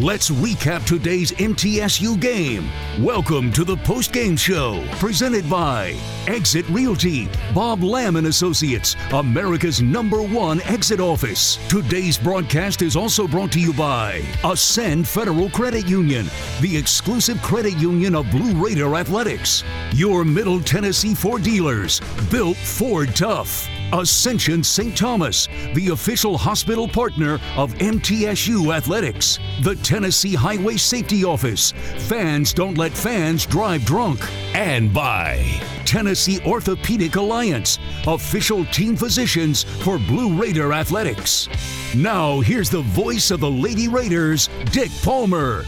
Let's 0.00 0.30
recap 0.30 0.86
today's 0.86 1.30
MTSU 1.32 2.18
game. 2.18 2.70
Welcome 2.98 3.52
to 3.52 3.64
the 3.64 3.76
post-game 3.76 4.34
show, 4.34 4.82
presented 4.92 5.48
by 5.50 5.94
Exit 6.26 6.66
Realty, 6.70 7.28
Bob 7.54 7.82
Lamb 7.82 8.16
and 8.16 8.26
Associates, 8.26 8.96
America's 9.12 9.82
number 9.82 10.22
one 10.22 10.62
exit 10.62 11.00
office. 11.00 11.58
Today's 11.68 12.16
broadcast 12.16 12.80
is 12.80 12.96
also 12.96 13.28
brought 13.28 13.52
to 13.52 13.60
you 13.60 13.74
by 13.74 14.22
Ascend 14.42 15.06
Federal 15.06 15.50
Credit 15.50 15.86
Union, 15.86 16.30
the 16.62 16.74
exclusive 16.74 17.42
credit 17.42 17.76
union 17.76 18.14
of 18.14 18.30
Blue 18.30 18.54
Raider 18.54 18.94
Athletics. 18.94 19.64
Your 19.92 20.24
Middle 20.24 20.62
Tennessee 20.62 21.14
Ford 21.14 21.42
dealers, 21.42 22.00
built 22.30 22.56
Ford 22.56 23.14
tough. 23.14 23.68
Ascension 23.92 24.62
St. 24.62 24.96
Thomas, 24.96 25.48
the 25.74 25.88
official 25.88 26.38
hospital 26.38 26.86
partner 26.86 27.40
of 27.56 27.74
MTSU 27.74 28.74
Athletics. 28.74 29.38
The 29.62 29.76
Tennessee 29.76 30.34
Highway 30.34 30.76
Safety 30.76 31.24
Office. 31.24 31.72
Fans 31.98 32.52
don't 32.52 32.78
let 32.78 32.92
fans 32.92 33.46
drive 33.46 33.84
drunk. 33.84 34.20
And 34.54 34.92
by 34.94 35.60
Tennessee 35.84 36.40
Orthopedic 36.46 37.16
Alliance, 37.16 37.78
official 38.06 38.64
team 38.66 38.96
physicians 38.96 39.64
for 39.64 39.98
Blue 39.98 40.40
Raider 40.40 40.72
Athletics. 40.72 41.48
Now, 41.96 42.40
here's 42.40 42.70
the 42.70 42.82
voice 42.82 43.30
of 43.30 43.40
the 43.40 43.50
Lady 43.50 43.88
Raiders, 43.88 44.48
Dick 44.66 44.90
Palmer. 45.02 45.64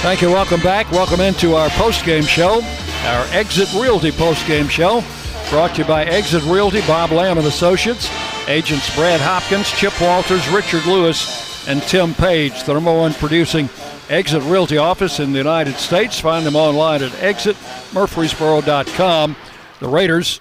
Thank 0.00 0.22
you. 0.22 0.28
Welcome 0.28 0.60
back. 0.60 0.90
Welcome 0.92 1.20
into 1.20 1.56
our 1.56 1.68
post-game 1.70 2.22
show, 2.22 2.62
our 3.04 3.26
Exit 3.32 3.68
Realty 3.74 4.12
post-game 4.12 4.68
show, 4.68 5.02
brought 5.50 5.74
to 5.74 5.82
you 5.82 5.88
by 5.88 6.04
Exit 6.04 6.44
Realty, 6.44 6.80
Bob 6.82 7.10
Lamb 7.10 7.38
and 7.38 7.46
Associates, 7.46 8.10
agents 8.48 8.94
Brad 8.94 9.18
Hopkins, 9.20 9.70
Chip 9.70 9.98
Walters, 10.00 10.46
Richard 10.48 10.84
Lewis, 10.84 11.66
and 11.66 11.82
Tim 11.82 12.12
Page, 12.14 12.62
the 12.64 12.74
number 12.74 12.92
one 12.92 13.14
producing 13.14 13.70
Exit 14.10 14.42
Realty 14.42 14.76
office 14.76 15.20
in 15.20 15.32
the 15.32 15.38
United 15.38 15.76
States. 15.76 16.20
Find 16.20 16.44
them 16.44 16.54
online 16.54 17.02
at 17.02 17.12
exitmurfreesboro.com. 17.12 19.36
The 19.80 19.88
Raiders 19.88 20.40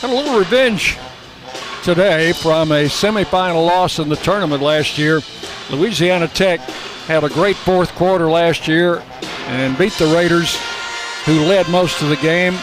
had 0.00 0.10
a 0.10 0.14
little 0.14 0.36
revenge 0.38 0.98
today 1.84 2.32
from 2.32 2.72
a 2.72 2.86
semifinal 2.86 3.64
loss 3.66 4.00
in 4.00 4.08
the 4.08 4.16
tournament 4.16 4.62
last 4.62 4.98
year. 4.98 5.20
Louisiana 5.70 6.26
Tech 6.26 6.58
had 7.06 7.22
a 7.22 7.28
great 7.28 7.54
fourth 7.56 7.94
quarter 7.94 8.28
last 8.28 8.66
year 8.66 9.00
and 9.46 9.78
beat 9.78 9.92
the 9.92 10.06
Raiders, 10.06 10.58
who 11.24 11.42
led 11.42 11.68
most 11.68 12.02
of 12.02 12.08
the 12.08 12.16
game 12.16 12.58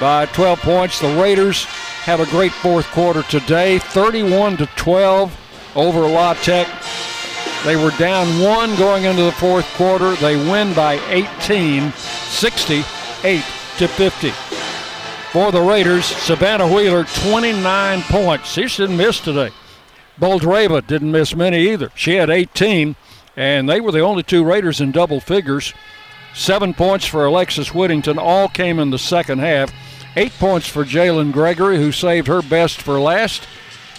by 0.00 0.26
12 0.26 0.60
points. 0.60 1.00
The 1.00 1.20
Raiders 1.20 1.64
have 2.04 2.20
a 2.20 2.26
great 2.26 2.52
fourth 2.52 2.86
quarter 2.92 3.22
today, 3.24 3.78
31 3.78 4.56
to 4.58 4.66
12 4.76 5.72
over 5.76 6.00
La 6.00 6.34
Tech. 6.34 6.68
They 7.64 7.76
were 7.76 7.90
down 7.92 8.40
one 8.40 8.76
going 8.76 9.04
into 9.04 9.22
the 9.22 9.32
fourth 9.32 9.66
quarter. 9.74 10.14
They 10.16 10.36
win 10.36 10.72
by 10.74 10.94
18, 11.08 11.92
68 11.92 13.44
to 13.78 13.88
50. 13.88 14.30
For 15.32 15.52
the 15.52 15.60
Raiders, 15.60 16.06
Savannah 16.06 16.72
Wheeler, 16.72 17.04
29 17.04 18.02
points. 18.02 18.50
She 18.50 18.66
didn't 18.66 18.96
miss 18.96 19.20
today. 19.20 19.50
Boldreva 20.20 20.86
didn't 20.86 21.12
miss 21.12 21.34
many 21.34 21.68
either. 21.70 21.90
She 21.94 22.14
had 22.14 22.30
18, 22.30 22.96
and 23.36 23.68
they 23.68 23.80
were 23.80 23.92
the 23.92 24.00
only 24.00 24.22
two 24.22 24.44
Raiders 24.44 24.80
in 24.80 24.90
double 24.90 25.20
figures. 25.20 25.74
Seven 26.34 26.74
points 26.74 27.06
for 27.06 27.24
Alexis 27.24 27.74
Whittington, 27.74 28.18
all 28.18 28.48
came 28.48 28.78
in 28.78 28.90
the 28.90 28.98
second 28.98 29.40
half. 29.40 29.72
Eight 30.16 30.32
points 30.38 30.68
for 30.68 30.84
Jalynn 30.84 31.32
Gregory, 31.32 31.76
who 31.76 31.92
saved 31.92 32.26
her 32.28 32.42
best 32.42 32.80
for 32.80 33.00
last. 33.00 33.46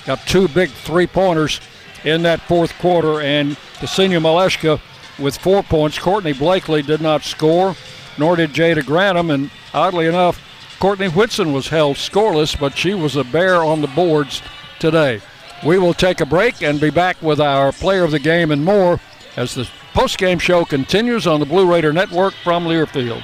Got 0.05 0.25
two 0.25 0.47
big 0.47 0.69
three 0.69 1.07
pointers 1.07 1.59
in 2.03 2.21
that 2.23 2.41
fourth 2.41 2.77
quarter, 2.79 3.21
and 3.21 3.57
Ksenia 3.79 4.21
Maleshka 4.21 4.79
with 5.19 5.37
four 5.37 5.63
points. 5.63 5.99
Courtney 5.99 6.33
Blakely 6.33 6.81
did 6.81 7.01
not 7.01 7.23
score, 7.23 7.75
nor 8.17 8.35
did 8.35 8.51
Jada 8.51 8.81
Granum, 8.81 9.33
and 9.33 9.51
oddly 9.73 10.07
enough, 10.07 10.41
Courtney 10.79 11.09
Whitson 11.09 11.51
was 11.51 11.67
held 11.67 11.97
scoreless, 11.97 12.57
but 12.57 12.77
she 12.77 12.93
was 12.93 13.17
a 13.17 13.23
bear 13.25 13.63
on 13.63 13.81
the 13.81 13.87
boards 13.87 14.41
today. 14.79 15.21
We 15.65 15.77
will 15.77 15.93
take 15.93 16.21
a 16.21 16.25
break 16.25 16.63
and 16.63 16.79
be 16.79 16.89
back 16.89 17.21
with 17.21 17.41
our 17.41 17.73
player 17.73 18.05
of 18.05 18.11
the 18.11 18.19
game 18.19 18.49
and 18.51 18.63
more 18.63 18.99
as 19.35 19.55
the 19.55 19.69
post-game 19.93 20.39
show 20.39 20.65
continues 20.65 21.27
on 21.27 21.39
the 21.39 21.45
Blue 21.45 21.69
Raider 21.69 21.93
Network 21.93 22.33
from 22.43 22.65
Learfield. 22.65 23.23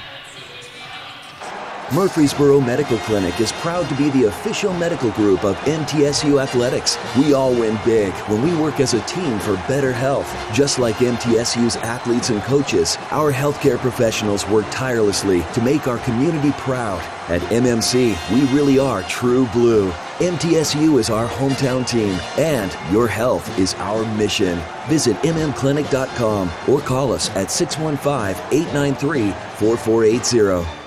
Murfreesboro 1.92 2.60
Medical 2.60 2.98
Clinic 2.98 3.40
is 3.40 3.52
proud 3.52 3.88
to 3.88 3.94
be 3.94 4.10
the 4.10 4.24
official 4.24 4.72
medical 4.72 5.12
group 5.12 5.44
of 5.44 5.54
MTSU 5.58 6.42
Athletics. 6.42 6.98
We 7.16 7.32
all 7.32 7.52
win 7.52 7.78
big 7.84 8.12
when 8.28 8.42
we 8.42 8.60
work 8.60 8.80
as 8.80 8.94
a 8.94 9.00
team 9.02 9.38
for 9.38 9.54
better 9.68 9.92
health. 9.92 10.26
Just 10.52 10.80
like 10.80 10.96
MTSU's 10.96 11.76
athletes 11.76 12.30
and 12.30 12.42
coaches, 12.42 12.96
our 13.12 13.32
healthcare 13.32 13.78
professionals 13.78 14.48
work 14.48 14.66
tirelessly 14.72 15.42
to 15.54 15.62
make 15.62 15.86
our 15.86 15.98
community 15.98 16.50
proud. 16.58 17.00
At 17.30 17.40
MMC, 17.52 18.16
we 18.32 18.52
really 18.52 18.80
are 18.80 19.04
true 19.04 19.46
blue. 19.52 19.92
MTSU 20.18 20.98
is 20.98 21.10
our 21.10 21.28
hometown 21.28 21.86
team, 21.86 22.18
and 22.38 22.74
your 22.90 23.06
health 23.06 23.58
is 23.58 23.74
our 23.74 24.02
mission. 24.16 24.58
Visit 24.88 25.14
mmclinic.com 25.16 26.50
or 26.66 26.80
call 26.80 27.12
us 27.12 27.28
at 27.36 27.50
615 27.50 28.42
893 28.50 29.32
4480. 29.58 30.85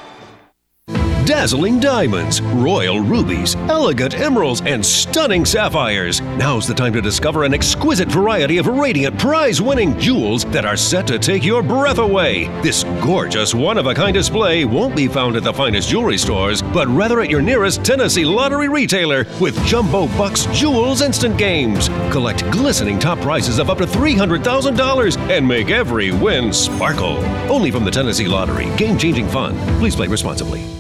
Dazzling 1.30 1.80
diamonds, 1.80 2.42
royal 2.42 3.02
rubies, 3.02 3.54
elegant 3.70 4.16
emeralds, 4.16 4.64
and 4.66 4.84
stunning 4.84 5.46
sapphires. 5.46 6.22
Now's 6.22 6.66
the 6.66 6.74
time 6.74 6.92
to 6.94 7.04
discover 7.04 7.44
an 7.44 7.54
exquisite 7.54 8.08
variety 8.08 8.58
of 8.58 8.66
radiant 8.66 9.20
prize 9.20 9.62
winning 9.62 9.96
jewels 10.00 10.44
that 10.46 10.66
are 10.66 10.76
set 10.76 11.06
to 11.06 11.20
take 11.20 11.46
your 11.46 11.62
breath 11.62 12.00
away. 12.00 12.48
This 12.64 12.84
gorgeous 13.04 13.54
one 13.54 13.78
of 13.78 13.86
a 13.86 13.94
kind 13.94 14.16
display 14.16 14.66
won't 14.66 14.96
be 14.96 15.08
found 15.08 15.36
at 15.36 15.44
the 15.44 15.54
finest 15.54 15.88
jewelry 15.88 16.18
stores, 16.18 16.64
but 16.64 16.88
rather 16.88 17.20
at 17.20 17.30
your 17.30 17.44
nearest 17.44 17.86
Tennessee 17.86 18.26
lottery 18.26 18.68
retailer 18.68 19.28
with 19.40 19.64
Jumbo 19.68 20.08
Bucks 20.18 20.48
Jewels 20.48 21.04
Instant 21.04 21.38
Games. 21.38 21.90
Collect 22.12 22.42
glistening 22.50 22.98
top 22.98 23.20
prizes 23.20 23.60
of 23.60 23.70
up 23.70 23.78
to 23.78 23.86
$300,000 23.86 25.18
and 25.30 25.48
make 25.48 25.70
every 25.70 26.12
win 26.12 26.52
sparkle. 26.52 27.24
Only 27.52 27.70
from 27.70 27.86
the 27.86 27.92
Tennessee 27.92 28.28
Lottery. 28.28 28.76
Game 28.78 28.98
changing 28.98 29.28
fun. 29.28 29.56
Please 29.78 29.96
play 29.96 30.08
responsibly. 30.08 30.79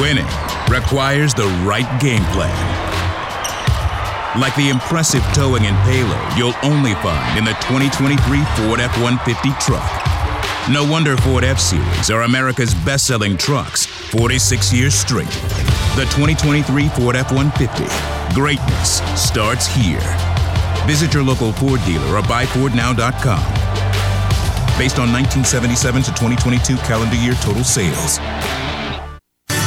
Winning 0.00 0.26
requires 0.70 1.34
the 1.34 1.46
right 1.66 1.88
game 2.00 2.24
plan. 2.32 2.48
Like 4.40 4.54
the 4.56 4.70
impressive 4.70 5.22
towing 5.34 5.66
and 5.66 5.76
payload 5.84 6.38
you'll 6.38 6.56
only 6.62 6.94
find 6.94 7.38
in 7.38 7.44
the 7.44 7.52
2023 7.68 8.16
Ford 8.56 8.80
F 8.80 8.96
150 9.02 9.50
truck. 9.60 9.84
No 10.70 10.88
wonder 10.90 11.16
Ford 11.18 11.44
F 11.44 11.60
Series 11.60 12.10
are 12.10 12.22
America's 12.22 12.74
best 12.74 13.06
selling 13.06 13.36
trucks 13.36 13.84
46 13.84 14.72
years 14.72 14.94
straight. 14.94 15.28
The 15.96 16.08
2023 16.16 16.88
Ford 16.90 17.16
F 17.16 17.30
150. 17.30 17.84
Greatness 18.34 19.02
starts 19.20 19.66
here. 19.66 20.00
Visit 20.86 21.12
your 21.12 21.22
local 21.22 21.52
Ford 21.52 21.80
dealer 21.84 22.16
or 22.16 22.22
buyfordnow.com. 22.22 23.44
Based 24.78 24.98
on 24.98 25.12
1977 25.12 26.02
to 26.04 26.10
2022 26.12 26.76
calendar 26.78 27.16
year 27.16 27.34
total 27.34 27.62
sales. 27.62 28.18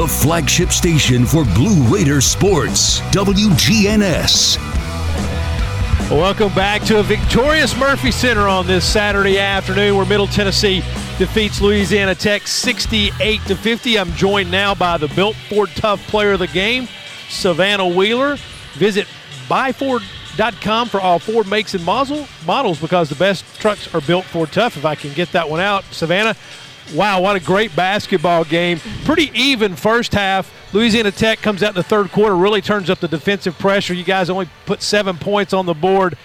The 0.00 0.08
flagship 0.08 0.70
station 0.70 1.26
for 1.26 1.44
Blue 1.44 1.82
Raider 1.94 2.22
sports, 2.22 3.00
WGNS. 3.10 4.56
Welcome 6.10 6.54
back 6.54 6.80
to 6.84 7.00
a 7.00 7.02
victorious 7.02 7.78
Murphy 7.78 8.10
Center 8.10 8.48
on 8.48 8.66
this 8.66 8.90
Saturday 8.90 9.38
afternoon 9.38 9.98
where 9.98 10.06
Middle 10.06 10.26
Tennessee 10.26 10.80
defeats 11.18 11.60
Louisiana 11.60 12.14
Tech 12.14 12.46
68 12.46 13.42
to 13.42 13.54
50. 13.54 13.98
I'm 13.98 14.10
joined 14.12 14.50
now 14.50 14.74
by 14.74 14.96
the 14.96 15.08
Built 15.08 15.36
Ford 15.50 15.68
Tough 15.74 16.00
player 16.06 16.32
of 16.32 16.38
the 16.38 16.46
game, 16.46 16.88
Savannah 17.28 17.88
Wheeler. 17.88 18.36
Visit 18.76 19.06
buyford.com 19.48 20.88
for 20.88 20.98
all 21.02 21.18
Ford 21.18 21.46
makes 21.46 21.74
and 21.74 21.84
model, 21.84 22.26
models 22.46 22.80
because 22.80 23.10
the 23.10 23.16
best 23.16 23.44
trucks 23.60 23.94
are 23.94 24.00
built 24.00 24.24
Ford 24.24 24.50
Tough. 24.50 24.78
If 24.78 24.86
I 24.86 24.94
can 24.94 25.12
get 25.12 25.30
that 25.32 25.50
one 25.50 25.60
out, 25.60 25.84
Savannah. 25.90 26.36
Wow, 26.94 27.20
what 27.20 27.36
a 27.36 27.40
great 27.40 27.74
basketball 27.76 28.44
game. 28.44 28.80
Pretty 29.04 29.30
even 29.32 29.76
first 29.76 30.12
half. 30.12 30.52
Louisiana 30.72 31.12
Tech 31.12 31.40
comes 31.40 31.62
out 31.62 31.70
in 31.70 31.74
the 31.76 31.84
third 31.84 32.10
quarter, 32.10 32.36
really 32.36 32.60
turns 32.60 32.90
up 32.90 32.98
the 32.98 33.06
defensive 33.06 33.56
pressure. 33.58 33.94
You 33.94 34.02
guys 34.02 34.28
only 34.28 34.48
put 34.66 34.82
seven 34.82 35.16
points 35.16 35.52
on 35.52 35.66
the 35.66 35.74
board 35.74 36.16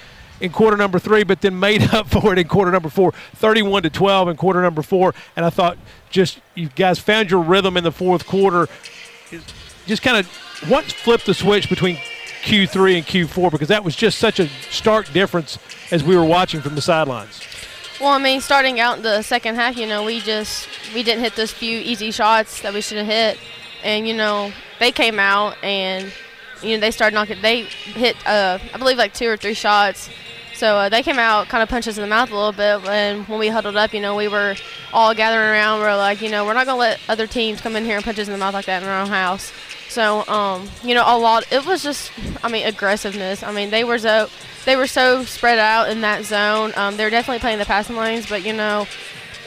in 0.41 0.51
quarter 0.51 0.75
number 0.75 0.97
three, 0.97 1.23
but 1.23 1.41
then 1.41 1.59
made 1.59 1.83
up 1.93 2.09
for 2.09 2.33
it 2.33 2.39
in 2.39 2.47
quarter 2.47 2.71
number 2.71 2.89
four, 2.89 3.11
31 3.35 3.83
to 3.83 3.89
12 3.91 4.29
in 4.29 4.37
quarter 4.37 4.61
number 4.61 4.81
four. 4.81 5.13
And 5.35 5.45
I 5.45 5.51
thought 5.51 5.77
just 6.09 6.39
you 6.55 6.69
guys 6.69 6.97
found 6.97 7.29
your 7.29 7.41
rhythm 7.41 7.77
in 7.77 7.83
the 7.83 7.91
fourth 7.91 8.25
quarter. 8.25 8.67
Just 9.85 10.01
kind 10.01 10.17
of 10.17 10.27
what 10.67 10.85
flipped 10.85 11.27
the 11.27 11.33
switch 11.35 11.69
between 11.69 11.97
Q3 12.43 12.97
and 12.97 13.05
Q4 13.05 13.51
because 13.51 13.67
that 13.67 13.83
was 13.83 13.95
just 13.95 14.17
such 14.17 14.39
a 14.39 14.47
stark 14.71 15.11
difference 15.13 15.59
as 15.91 16.03
we 16.03 16.15
were 16.15 16.25
watching 16.25 16.61
from 16.61 16.73
the 16.73 16.81
sidelines. 16.81 17.41
Well, 17.99 18.09
I 18.09 18.17
mean, 18.17 18.41
starting 18.41 18.81
out 18.81 19.03
the 19.03 19.21
second 19.21 19.55
half, 19.55 19.77
you 19.77 19.87
know, 19.87 20.03
we 20.03 20.19
just 20.19 20.67
we 20.93 21.01
didn't 21.01 21.23
hit 21.23 21.37
those 21.37 21.51
few 21.51 21.79
easy 21.79 22.11
shots 22.11 22.61
that 22.61 22.73
we 22.73 22.81
should 22.81 22.97
have 22.97 23.07
hit, 23.07 23.37
and 23.83 24.05
you 24.05 24.13
know, 24.13 24.51
they 24.79 24.91
came 24.91 25.17
out 25.17 25.55
and 25.63 26.11
you 26.61 26.75
know 26.75 26.81
they 26.81 26.91
started 26.91 27.15
knocking. 27.15 27.41
They 27.41 27.61
hit, 27.61 28.17
uh, 28.27 28.59
I 28.73 28.77
believe, 28.77 28.97
like 28.97 29.13
two 29.13 29.29
or 29.29 29.37
three 29.37 29.53
shots. 29.53 30.09
So 30.55 30.77
uh, 30.77 30.89
they 30.89 31.03
came 31.03 31.19
out, 31.19 31.49
kind 31.49 31.61
of 31.61 31.67
punched 31.67 31.87
us 31.87 31.97
in 31.97 32.01
the 32.01 32.07
mouth 32.07 32.31
a 32.31 32.33
little 32.33 32.51
bit. 32.53 32.89
And 32.89 33.27
when 33.27 33.39
we 33.39 33.49
huddled 33.49 33.75
up, 33.75 33.93
you 33.93 33.99
know, 33.99 34.15
we 34.15 34.29
were 34.29 34.55
all 34.93 35.13
gathering 35.13 35.49
around. 35.49 35.79
We 35.79 35.85
are 35.85 35.97
like, 35.97 36.21
you 36.21 36.29
know, 36.29 36.45
we're 36.45 36.53
not 36.53 36.65
gonna 36.65 36.79
let 36.79 36.99
other 37.09 37.27
teams 37.27 37.59
come 37.59 37.75
in 37.75 37.83
here 37.83 37.97
and 37.97 38.05
punch 38.05 38.19
us 38.19 38.27
in 38.27 38.31
the 38.31 38.39
mouth 38.39 38.53
like 38.53 38.65
that 38.65 38.81
in 38.81 38.87
our 38.87 39.01
own 39.01 39.09
house. 39.09 39.51
So, 39.89 40.25
um, 40.27 40.67
you 40.83 40.95
know, 40.95 41.03
a 41.05 41.17
lot. 41.17 41.45
It 41.51 41.65
was 41.65 41.83
just, 41.83 42.11
I 42.43 42.49
mean, 42.49 42.65
aggressiveness. 42.65 43.43
I 43.43 43.51
mean, 43.51 43.69
they 43.69 43.83
were 43.83 43.99
so 43.99 44.29
they 44.65 44.75
were 44.75 44.87
so 44.87 45.23
spread 45.23 45.59
out 45.59 45.89
in 45.89 46.01
that 46.01 46.25
zone. 46.25 46.73
Um, 46.75 46.97
they're 46.97 47.09
definitely 47.09 47.39
playing 47.39 47.59
the 47.59 47.65
passing 47.65 47.95
lanes, 47.95 48.27
but 48.27 48.43
you 48.43 48.53
know, 48.53 48.87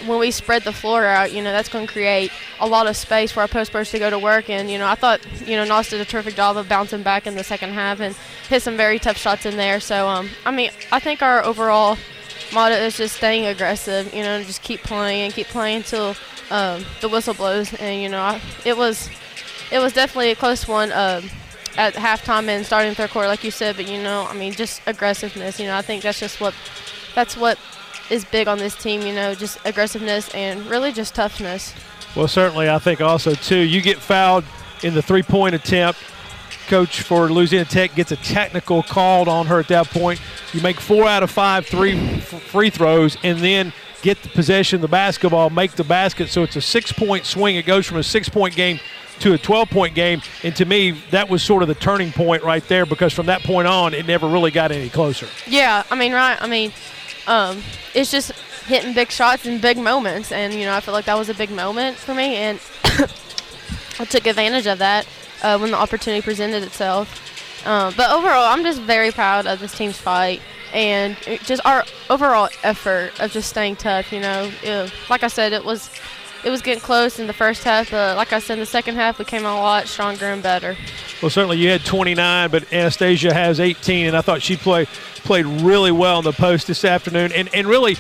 when 0.06 0.18
we 0.18 0.30
spread 0.30 0.62
the 0.62 0.72
floor 0.72 1.04
out, 1.04 1.32
you 1.32 1.42
know, 1.42 1.52
that's 1.52 1.68
going 1.68 1.86
to 1.86 1.92
create 1.92 2.30
a 2.60 2.66
lot 2.66 2.86
of 2.86 2.96
space 2.96 3.32
for 3.32 3.40
our 3.40 3.48
post 3.48 3.70
players 3.70 3.90
to 3.90 3.98
go 3.98 4.10
to 4.10 4.18
work. 4.18 4.48
And, 4.50 4.70
you 4.70 4.78
know, 4.78 4.86
I 4.86 4.94
thought, 4.94 5.20
you 5.46 5.56
know, 5.56 5.64
Nos 5.64 5.90
did 5.90 6.00
a 6.00 6.04
terrific 6.04 6.34
job 6.34 6.56
of 6.56 6.68
bouncing 6.68 7.02
back 7.02 7.26
in 7.26 7.34
the 7.34 7.44
second 7.44 7.70
half 7.70 8.00
and 8.00 8.14
hit 8.48 8.62
some 8.62 8.76
very 8.76 8.98
tough 8.98 9.16
shots 9.16 9.46
in 9.46 9.56
there. 9.56 9.80
So, 9.80 10.06
um, 10.08 10.28
I 10.44 10.50
mean, 10.50 10.70
I 10.92 11.00
think 11.00 11.22
our 11.22 11.44
overall 11.44 11.96
motto 12.52 12.74
is 12.74 12.96
just 12.96 13.16
staying 13.16 13.46
aggressive, 13.46 14.12
you 14.14 14.22
know, 14.22 14.42
just 14.42 14.62
keep 14.62 14.82
playing 14.82 15.22
and 15.22 15.32
keep 15.34 15.48
playing 15.48 15.78
until 15.78 16.14
um, 16.50 16.84
the 17.00 17.08
whistle 17.08 17.34
blows. 17.34 17.74
And, 17.74 18.02
you 18.02 18.08
know, 18.08 18.20
I, 18.20 18.40
it 18.64 18.76
was 18.76 19.10
it 19.70 19.78
was 19.80 19.92
definitely 19.92 20.30
a 20.30 20.36
close 20.36 20.66
one. 20.66 20.92
Um, 20.92 21.28
at 21.78 21.94
halftime 21.94 22.48
and 22.48 22.66
starting 22.66 22.92
third 22.94 23.08
quarter, 23.10 23.28
like 23.28 23.44
you 23.44 23.52
said. 23.52 23.76
But 23.76 23.88
you 23.88 24.02
know, 24.02 24.26
I 24.28 24.34
mean, 24.34 24.52
just 24.52 24.82
aggressiveness. 24.86 25.58
You 25.60 25.66
know, 25.66 25.76
I 25.76 25.82
think 25.82 26.02
that's 26.02 26.18
just 26.18 26.40
what 26.40 26.52
that's 27.14 27.36
what 27.36 27.56
is 28.10 28.24
big 28.24 28.48
on 28.48 28.58
this 28.58 28.74
team. 28.74 29.02
You 29.02 29.14
know, 29.14 29.34
just 29.34 29.58
aggressiveness 29.64 30.28
and 30.34 30.64
really 30.66 30.92
just 30.92 31.14
toughness. 31.14 31.74
Well, 32.16 32.28
certainly, 32.28 32.68
I 32.68 32.78
think 32.78 33.00
also 33.00 33.34
too. 33.34 33.58
You 33.58 33.80
get 33.80 33.98
fouled 33.98 34.44
in 34.82 34.94
the 34.94 35.02
three-point 35.02 35.54
attempt. 35.54 36.00
Coach 36.68 37.02
for 37.02 37.30
Louisiana 37.30 37.64
Tech 37.64 37.94
gets 37.94 38.12
a 38.12 38.16
technical 38.16 38.82
called 38.82 39.26
on 39.26 39.46
her 39.46 39.58
at 39.58 39.68
that 39.68 39.88
point. 39.88 40.20
You 40.52 40.60
make 40.60 40.80
four 40.80 41.04
out 41.04 41.22
of 41.22 41.30
five 41.30 41.66
three 41.66 42.20
free 42.20 42.70
throws, 42.70 43.16
and 43.22 43.38
then 43.38 43.72
get 44.02 44.22
the 44.22 44.28
possession 44.28 44.76
of 44.76 44.82
the 44.82 44.88
basketball, 44.88 45.50
make 45.50 45.72
the 45.72 45.84
basket. 45.84 46.28
So 46.28 46.42
it's 46.42 46.56
a 46.56 46.60
six-point 46.60 47.24
swing. 47.24 47.56
It 47.56 47.66
goes 47.66 47.86
from 47.86 47.96
a 47.98 48.02
six-point 48.02 48.54
game 48.54 48.80
to 49.20 49.32
a 49.32 49.38
12 49.38 49.70
point 49.70 49.94
game. 49.94 50.22
And 50.42 50.54
to 50.56 50.64
me, 50.64 50.92
that 51.10 51.28
was 51.28 51.42
sort 51.42 51.62
of 51.62 51.68
the 51.68 51.74
turning 51.74 52.12
point 52.12 52.42
right 52.42 52.66
there 52.68 52.86
because 52.86 53.12
from 53.12 53.26
that 53.26 53.42
point 53.42 53.66
on, 53.66 53.94
it 53.94 54.06
never 54.06 54.28
really 54.28 54.50
got 54.50 54.70
any 54.70 54.88
closer. 54.88 55.26
Yeah, 55.46 55.82
I 55.90 55.96
mean, 55.96 56.12
right. 56.12 56.40
I 56.40 56.46
mean, 56.46 56.72
um, 57.28 57.62
it's 57.94 58.10
just 58.10 58.32
hitting 58.66 58.94
big 58.94 59.10
shots 59.10 59.46
in 59.46 59.60
big 59.60 59.78
moments. 59.78 60.32
And, 60.32 60.52
you 60.54 60.64
know, 60.64 60.74
I 60.74 60.80
feel 60.80 60.94
like 60.94 61.04
that 61.04 61.18
was 61.18 61.28
a 61.28 61.34
big 61.34 61.50
moment 61.50 61.96
for 61.96 62.14
me. 62.14 62.36
And 62.36 62.60
I 64.00 64.04
took 64.04 64.26
advantage 64.26 64.66
of 64.66 64.78
that 64.78 65.06
uh, 65.42 65.58
when 65.58 65.70
the 65.70 65.76
opportunity 65.76 66.22
presented 66.22 66.62
itself. 66.62 67.24
Uh, 67.66 67.92
but 67.96 68.10
overall, 68.10 68.44
I'm 68.46 68.62
just 68.62 68.80
very 68.80 69.10
proud 69.10 69.46
of 69.46 69.60
this 69.60 69.76
team's 69.76 69.98
fight 69.98 70.40
and 70.72 71.16
just 71.44 71.64
our 71.64 71.84
overall 72.10 72.48
effort 72.62 73.18
of 73.20 73.32
just 73.32 73.48
staying 73.48 73.76
tough. 73.76 74.12
You 74.12 74.20
know, 74.20 74.50
it, 74.62 74.92
like 75.10 75.22
I 75.22 75.28
said, 75.28 75.52
it 75.52 75.64
was 75.64 75.90
it 76.44 76.50
was 76.50 76.62
getting 76.62 76.80
close 76.80 77.18
in 77.18 77.26
the 77.26 77.32
first 77.32 77.64
half, 77.64 77.90
but 77.90 78.16
like 78.16 78.32
I 78.32 78.38
said, 78.38 78.54
in 78.54 78.60
the 78.60 78.66
second 78.66 78.94
half, 78.94 79.18
we 79.18 79.24
came 79.24 79.44
out 79.44 79.58
a 79.58 79.60
lot 79.60 79.88
stronger 79.88 80.26
and 80.26 80.42
better. 80.42 80.76
Well, 81.20 81.30
certainly 81.30 81.58
you 81.58 81.68
had 81.68 81.84
29, 81.84 82.50
but 82.50 82.72
Anastasia 82.72 83.34
has 83.34 83.60
18, 83.60 84.06
and 84.06 84.16
I 84.16 84.20
thought 84.20 84.42
she 84.42 84.56
played 84.56 84.88
played 85.24 85.46
really 85.46 85.92
well 85.92 86.20
in 86.20 86.24
the 86.24 86.32
post 86.32 86.68
this 86.68 86.84
afternoon, 86.84 87.32
and 87.32 87.48
and 87.54 87.66
really 87.66 87.96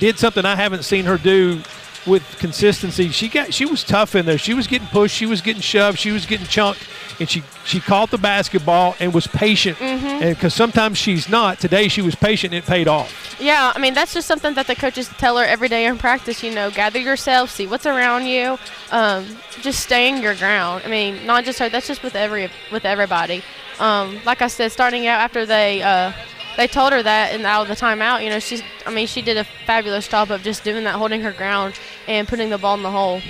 did 0.00 0.18
something 0.18 0.44
I 0.44 0.56
haven't 0.56 0.84
seen 0.84 1.04
her 1.04 1.16
do 1.16 1.62
with 2.06 2.22
consistency. 2.38 3.10
She 3.10 3.28
got 3.28 3.52
she 3.52 3.66
was 3.66 3.84
tough 3.84 4.14
in 4.14 4.26
there. 4.26 4.38
She 4.38 4.54
was 4.54 4.66
getting 4.66 4.88
pushed, 4.88 5.14
she 5.14 5.26
was 5.26 5.40
getting 5.40 5.62
shoved, 5.62 5.98
she 5.98 6.10
was 6.10 6.26
getting 6.26 6.46
chunked, 6.46 6.86
and 7.18 7.28
she 7.28 7.42
she 7.64 7.80
caught 7.80 8.10
the 8.10 8.18
basketball 8.18 8.96
and 9.00 9.12
was 9.12 9.26
patient. 9.26 9.76
Mm-hmm. 9.78 10.06
And 10.06 10.34
because 10.34 10.54
sometimes 10.54 10.98
she's 10.98 11.28
not. 11.28 11.60
Today 11.60 11.88
she 11.88 12.02
was 12.02 12.14
patient 12.14 12.54
and 12.54 12.64
it 12.64 12.66
paid 12.66 12.88
off. 12.88 13.36
Yeah, 13.38 13.72
I 13.74 13.78
mean 13.78 13.94
that's 13.94 14.14
just 14.14 14.26
something 14.26 14.54
that 14.54 14.66
the 14.66 14.74
coaches 14.74 15.08
tell 15.18 15.36
her 15.38 15.44
every 15.44 15.68
day 15.68 15.86
in 15.86 15.98
practice. 15.98 16.42
You 16.42 16.54
know, 16.54 16.70
gather 16.70 16.98
yourself, 16.98 17.50
see 17.50 17.66
what's 17.66 17.86
around 17.86 18.26
you, 18.26 18.58
um, 18.90 19.26
just 19.60 19.80
staying 19.80 20.22
your 20.22 20.34
ground. 20.34 20.82
I 20.84 20.88
mean, 20.88 21.26
not 21.26 21.44
just 21.44 21.58
her. 21.58 21.68
That's 21.68 21.86
just 21.86 22.02
with 22.02 22.16
every 22.16 22.50
with 22.72 22.84
everybody. 22.84 23.42
Um, 23.78 24.20
like 24.24 24.42
I 24.42 24.48
said, 24.48 24.72
starting 24.72 25.06
out 25.06 25.20
after 25.20 25.46
they. 25.46 25.82
Uh, 25.82 26.12
they 26.56 26.66
told 26.66 26.92
her 26.92 27.02
that 27.02 27.32
and 27.32 27.44
out 27.46 27.62
of 27.62 27.68
the 27.68 27.74
timeout, 27.74 28.22
you 28.22 28.30
know, 28.30 28.38
she's 28.38 28.62
I 28.86 28.90
mean, 28.92 29.06
she 29.06 29.22
did 29.22 29.36
a 29.36 29.44
fabulous 29.66 30.08
job 30.08 30.30
of 30.30 30.42
just 30.42 30.64
doing 30.64 30.84
that, 30.84 30.94
holding 30.96 31.20
her 31.22 31.32
ground 31.32 31.74
and 32.08 32.26
putting 32.26 32.50
the 32.50 32.58
ball 32.58 32.74
in 32.76 32.82
the 32.82 32.90
hole. 32.90 33.20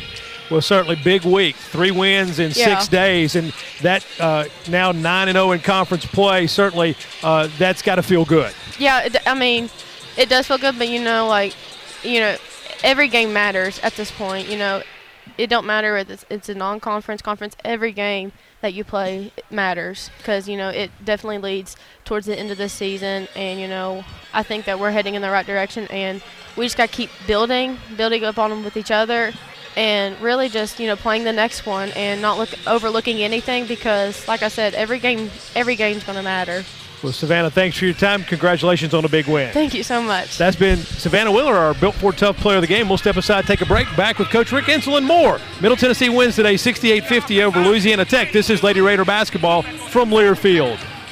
Well, 0.51 0.61
certainly 0.61 0.97
big 0.97 1.25
week, 1.25 1.55
three 1.55 1.93
wins 1.93 2.41
in 2.41 2.51
Yeah. 2.51 2.77
six 2.77 2.89
days, 2.89 3.37
and 3.37 3.53
that 3.83 4.05
uh, 4.19 4.47
now 4.69 4.91
nine 4.91 5.29
and 5.29 5.37
zero 5.37 5.53
in 5.53 5.61
conference 5.61 6.05
play. 6.05 6.49
Certainly, 6.49 6.97
uh, 7.23 7.49
that's 7.57 7.83
got 7.83 7.97
to 7.97 8.03
feel 8.03 8.25
good. 8.25 8.53
Yeah, 8.79 9.03
it, 9.03 9.17
I 9.29 9.35
mean, 9.35 9.71
it 10.17 10.29
does 10.29 10.49
feel 10.49 10.59
good, 10.59 10.77
but 10.77 10.89
you 10.89 11.01
know, 11.01 11.29
like, 11.29 11.55
you 12.03 12.19
know, 12.19 12.37
every 12.83 13.07
game 13.07 13.33
matters 13.33 13.79
at 13.85 13.95
this 13.95 14.11
point. 14.11 14.49
You 14.49 14.59
know, 14.59 14.83
it 15.41 15.49
don't 15.49 15.65
matter 15.65 15.97
if 15.97 16.11
it's, 16.11 16.27
it's 16.29 16.49
a 16.51 16.55
non-conference, 16.55 17.23
conference. 17.23 17.57
Every 17.65 17.93
game 17.93 18.33
that 18.61 18.75
you 18.75 18.85
play 18.85 19.33
matters 19.51 20.11
because 20.19 20.47
you 20.47 20.57
know 20.57 20.69
it 20.69 20.91
definitely 21.03 21.39
leads 21.39 21.77
towards 22.05 22.27
the 22.27 22.39
end 22.39 22.51
of 22.51 22.59
the 22.59 22.69
season, 22.69 23.27
and 23.35 23.59
you 23.59 23.67
know, 23.67 24.05
I 24.35 24.43
think 24.43 24.67
that 24.67 24.79
we're 24.79 24.91
heading 24.91 25.15
in 25.15 25.23
the 25.23 25.31
right 25.31 25.47
direction, 25.47 25.87
and 25.89 26.23
we 26.57 26.67
just 26.67 26.77
got 26.77 26.91
to 26.91 26.95
keep 26.95 27.09
building, 27.27 27.79
building 27.97 28.23
up 28.23 28.39
on 28.39 28.51
them 28.51 28.63
with 28.63 28.77
each 28.77 28.91
other. 28.91 29.33
And 29.77 30.21
really, 30.21 30.51
just 30.51 30.79
you 30.79 30.89
know, 30.89 30.97
playing 30.97 31.25
the 31.25 31.33
next 31.33 31.65
one 31.65 31.91
and 31.91 32.21
not 32.21 32.37
look 32.37 32.51
overlooking 32.67 33.23
anything 33.23 33.67
because, 33.67 34.29
like 34.29 34.43
I 34.43 34.49
said, 34.49 34.75
every 34.75 34.99
game, 34.99 35.31
every 35.57 35.77
game's 35.77 36.05
going 36.05 36.17
to 36.17 36.23
matter. 36.23 36.65
Well, 37.03 37.13
Savannah, 37.15 37.51
thanks 37.51 37.79
for 37.79 37.87
your 37.87 37.95
time. 37.95 38.25
Congratulations 38.25 38.93
on 38.93 39.07
a 39.07 39.09
big 39.09 39.27
win. 39.27 39.53
Thank 39.55 39.73
you 39.73 39.83
so 39.83 40.03
much. 40.03 40.37
That's 40.37 40.57
been 40.57 40.77
Savannah 40.77 41.33
Wheeler, 41.33 41.55
our 41.55 41.73
Built 41.73 41.95
Ford 41.95 42.19
Tough 42.19 42.37
player 42.37 42.59
of 42.59 42.61
the 42.63 42.67
game. 42.67 42.89
We'll 42.91 42.99
step 42.99 43.17
aside, 43.17 43.47
take 43.47 43.63
a 43.63 43.67
break. 43.67 43.87
Back 43.97 44.19
with 44.19 44.29
Coach 44.29 44.53
Rick 44.53 44.67
Insell 44.67 44.99
and 44.99 45.07
more. 45.07 45.41
Middle 45.63 45.79
Tennessee 45.79 46.11
wins 46.11 46.37
today 46.37 46.59
68 46.59 47.07
50 47.07 47.43
over 47.43 47.61
Louisiana 47.61 48.05
Tech. 48.05 48.33
This 48.33 48.51
is 48.51 48.63
Lady 48.63 48.83
Raider 48.83 49.07
basketball 49.07 49.63
from 49.63 50.11
Learfield. 50.11 50.79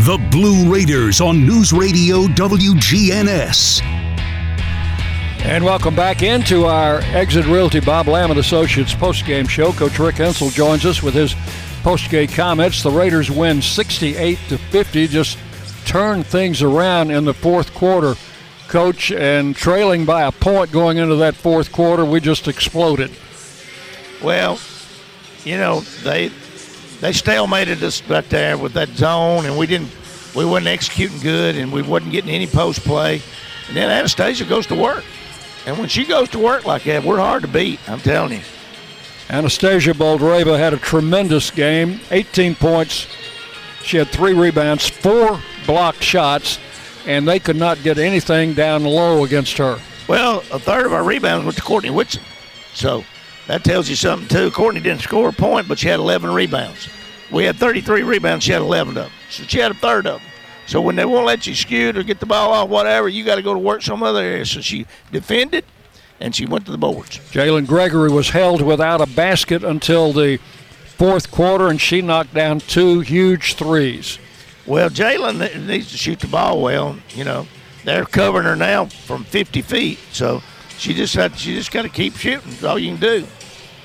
The 0.00 0.18
Blue 0.30 0.70
Raiders 0.70 1.22
on 1.22 1.46
News 1.46 1.72
Radio 1.72 2.26
WGNS. 2.26 3.82
And 5.42 5.64
welcome 5.64 5.96
back 5.96 6.22
into 6.22 6.66
our 6.66 7.00
Exit 7.00 7.46
Realty 7.46 7.80
Bob 7.80 8.06
Lamb 8.06 8.30
and 8.30 8.38
Associates 8.38 8.94
postgame 8.94 9.48
show. 9.48 9.72
Coach 9.72 9.98
Rick 9.98 10.16
Insell 10.16 10.52
joins 10.52 10.84
us 10.84 11.02
with 11.02 11.14
his 11.14 11.32
postgame 11.82 12.32
comments. 12.32 12.82
The 12.82 12.90
Raiders 12.90 13.30
win 13.30 13.62
68 13.62 14.38
to 14.50 14.58
50, 14.58 15.08
just 15.08 15.38
turn 15.86 16.22
things 16.22 16.62
around 16.62 17.10
in 17.10 17.24
the 17.24 17.34
fourth 17.34 17.72
quarter, 17.72 18.16
coach, 18.68 19.10
and 19.10 19.56
trailing 19.56 20.04
by 20.04 20.24
a 20.24 20.30
point 20.30 20.72
going 20.72 20.98
into 20.98 21.16
that 21.16 21.34
fourth 21.34 21.72
quarter, 21.72 22.04
we 22.04 22.20
just 22.20 22.46
exploded. 22.48 23.10
Well, 24.22 24.60
you 25.42 25.56
know, 25.56 25.80
they 26.04 26.30
they 27.00 27.12
stalemated 27.12 27.82
us 27.82 28.02
right 28.08 28.28
there 28.30 28.56
with 28.56 28.72
that 28.74 28.88
zone, 28.90 29.46
and 29.46 29.56
we 29.58 29.66
didn't, 29.66 29.90
we 30.34 30.44
wasn't 30.44 30.68
executing 30.68 31.20
good, 31.20 31.56
and 31.56 31.72
we 31.72 31.82
wasn't 31.82 32.12
getting 32.12 32.30
any 32.30 32.46
post 32.46 32.80
play. 32.80 33.22
And 33.68 33.76
then 33.76 33.90
Anastasia 33.90 34.44
goes 34.44 34.66
to 34.68 34.74
work, 34.74 35.04
and 35.66 35.78
when 35.78 35.88
she 35.88 36.04
goes 36.04 36.28
to 36.30 36.38
work 36.38 36.64
like 36.64 36.84
that, 36.84 37.04
we're 37.04 37.18
hard 37.18 37.42
to 37.42 37.48
beat. 37.48 37.80
I'm 37.88 38.00
telling 38.00 38.32
you. 38.32 38.40
Anastasia 39.28 39.92
Boldreva 39.92 40.56
had 40.56 40.72
a 40.72 40.78
tremendous 40.78 41.50
game, 41.50 42.00
18 42.10 42.54
points. 42.54 43.08
She 43.82 43.96
had 43.96 44.08
three 44.08 44.32
rebounds, 44.32 44.88
four 44.88 45.40
blocked 45.66 46.02
shots, 46.02 46.58
and 47.06 47.26
they 47.26 47.40
could 47.40 47.56
not 47.56 47.82
get 47.82 47.98
anything 47.98 48.54
down 48.54 48.84
low 48.84 49.24
against 49.24 49.58
her. 49.58 49.78
Well, 50.08 50.44
a 50.52 50.58
third 50.58 50.86
of 50.86 50.92
our 50.92 51.02
rebounds 51.02 51.44
went 51.44 51.56
to 51.56 51.62
Courtney 51.62 51.90
Whitson, 51.90 52.22
so 52.72 53.04
that 53.46 53.64
tells 53.64 53.88
you 53.88 53.96
something 53.96 54.28
too. 54.28 54.50
Courtney 54.50 54.80
didn't 54.80 55.02
score 55.02 55.28
a 55.28 55.32
point, 55.32 55.68
but 55.68 55.78
she 55.78 55.88
had 55.88 56.00
11 56.00 56.32
rebounds. 56.32 56.88
We 57.30 57.44
had 57.44 57.56
33 57.56 58.02
rebounds. 58.02 58.44
She 58.44 58.52
had 58.52 58.62
11 58.62 58.96
of 58.96 59.04
them. 59.04 59.12
So 59.30 59.42
she 59.44 59.58
had 59.58 59.70
a 59.70 59.74
third 59.74 60.06
of 60.06 60.20
them. 60.20 60.30
So 60.66 60.80
when 60.80 60.96
they 60.96 61.04
won't 61.04 61.26
let 61.26 61.46
you 61.46 61.54
scoot 61.54 61.96
or 61.96 62.02
get 62.02 62.18
the 62.18 62.26
ball 62.26 62.52
off, 62.52 62.68
whatever, 62.68 63.08
you 63.08 63.24
got 63.24 63.36
to 63.36 63.42
go 63.42 63.52
to 63.54 63.58
work 63.58 63.82
some 63.82 64.02
other 64.02 64.20
area. 64.20 64.44
So 64.44 64.60
she 64.60 64.86
defended, 65.12 65.64
and 66.20 66.34
she 66.34 66.44
went 66.46 66.66
to 66.66 66.72
the 66.72 66.78
boards. 66.78 67.18
Jalynn 67.30 67.66
Gregory 67.66 68.10
was 68.10 68.30
held 68.30 68.62
without 68.62 69.00
a 69.00 69.06
basket 69.06 69.62
until 69.62 70.12
the 70.12 70.38
fourth 70.96 71.30
quarter, 71.30 71.68
and 71.68 71.80
she 71.80 72.02
knocked 72.02 72.34
down 72.34 72.60
two 72.60 73.00
huge 73.00 73.54
threes. 73.54 74.18
Well, 74.66 74.90
Jalynn 74.90 75.66
needs 75.66 75.92
to 75.92 75.96
shoot 75.96 76.18
the 76.18 76.26
ball 76.26 76.60
well. 76.60 76.96
You 77.10 77.24
know, 77.24 77.46
they're 77.84 78.04
covering 78.04 78.46
her 78.46 78.56
now 78.56 78.86
from 78.86 79.22
50 79.24 79.62
feet, 79.62 79.98
so 80.10 80.42
she 80.78 80.94
just 80.94 81.14
had 81.14 81.38
she 81.38 81.54
just 81.54 81.70
got 81.70 81.82
to 81.82 81.88
keep 81.88 82.16
shooting. 82.16 82.50
That's 82.50 82.64
all 82.64 82.78
you 82.78 82.90
can 82.96 83.00
do. 83.00 83.26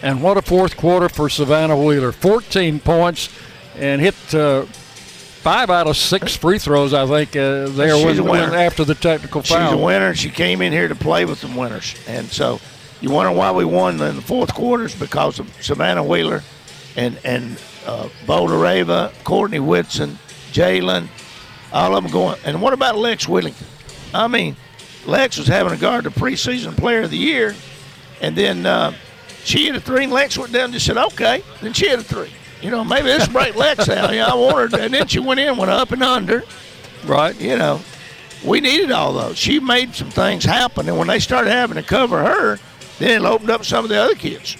And 0.03 0.23
what 0.23 0.37
a 0.37 0.41
fourth 0.41 0.77
quarter 0.77 1.09
for 1.09 1.29
Savannah 1.29 1.77
Wheeler. 1.77 2.11
14 2.11 2.79
points 2.79 3.29
and 3.77 4.01
hit 4.01 4.15
uh, 4.33 4.63
five 4.63 5.69
out 5.69 5.87
of 5.87 5.95
six 5.95 6.35
free 6.35 6.57
throws, 6.59 6.93
I 6.93 7.05
think, 7.05 7.35
uh, 7.35 7.67
there 7.69 7.95
She's 7.95 8.05
when, 8.05 8.19
a 8.19 8.23
winner. 8.23 8.49
when- 8.51 8.59
after 8.59 8.83
the 8.83 8.95
technical 8.95 9.41
foul. 9.43 9.69
She's 9.71 9.79
a 9.79 9.83
winner. 9.83 10.15
She 10.15 10.29
came 10.29 10.61
in 10.61 10.71
here 10.73 10.87
to 10.87 10.95
play 10.95 11.25
with 11.25 11.39
some 11.39 11.55
winners, 11.55 11.95
and 12.07 12.27
so 12.27 12.59
you 12.99 13.11
wonder 13.11 13.31
why 13.31 13.51
we 13.51 13.65
won 13.65 14.01
in 14.01 14.15
the 14.15 14.21
fourth 14.21 14.53
quarters 14.53 14.95
because 14.95 15.39
of 15.39 15.51
Savannah 15.61 16.03
Wheeler 16.03 16.43
and 16.95 17.17
and 17.23 17.57
uh, 17.85 18.09
Boldreva, 18.25 19.11
Courtney 19.23 19.59
Whitson, 19.59 20.19
Jalynn, 20.51 21.07
all 21.73 21.95
of 21.95 22.03
them 22.03 22.11
going. 22.11 22.37
And 22.45 22.61
what 22.61 22.73
about 22.73 22.97
Lex 22.97 23.27
Whittington? 23.27 23.67
I 24.13 24.27
mean, 24.27 24.55
Lex 25.05 25.37
was 25.37 25.47
having 25.47 25.73
a 25.73 25.77
guard 25.77 26.03
the 26.03 26.09
preseason 26.11 26.75
player 26.77 27.01
of 27.01 27.11
the 27.11 27.17
year, 27.17 27.55
and 28.19 28.35
then 28.35 28.65
uh, 28.65 28.93
she 29.43 29.65
hit 29.65 29.75
a 29.75 29.81
three, 29.81 30.03
and 30.05 30.13
Lex 30.13 30.37
went 30.37 30.51
down 30.53 30.65
and 30.65 30.73
just 30.73 30.85
said, 30.85 30.97
"Okay." 30.97 31.43
Then 31.61 31.73
she 31.73 31.87
hit 31.89 31.99
a 31.99 32.03
three. 32.03 32.31
You 32.61 32.69
know, 32.69 32.83
maybe 32.83 33.07
this 33.07 33.27
break 33.27 33.55
Lex 33.55 33.89
out. 33.89 34.13
Yeah, 34.13 34.27
I 34.27 34.35
wanted. 34.35 34.73
And 34.79 34.93
then 34.93 35.07
she 35.07 35.19
went 35.19 35.39
in, 35.39 35.57
went 35.57 35.71
up 35.71 35.91
and 35.91 36.03
under. 36.03 36.43
Right. 37.05 37.39
You 37.41 37.57
know, 37.57 37.81
we 38.45 38.61
needed 38.61 38.91
all 38.91 39.13
those. 39.13 39.37
She 39.37 39.59
made 39.59 39.95
some 39.95 40.09
things 40.11 40.43
happen, 40.43 40.87
and 40.87 40.97
when 40.97 41.07
they 41.07 41.19
started 41.19 41.49
having 41.51 41.77
to 41.77 41.83
cover 41.83 42.23
her, 42.23 42.59
then 42.99 43.23
it 43.23 43.25
opened 43.25 43.49
up 43.49 43.65
some 43.65 43.83
of 43.83 43.89
the 43.89 43.99
other 43.99 44.13
kids. 44.15 44.57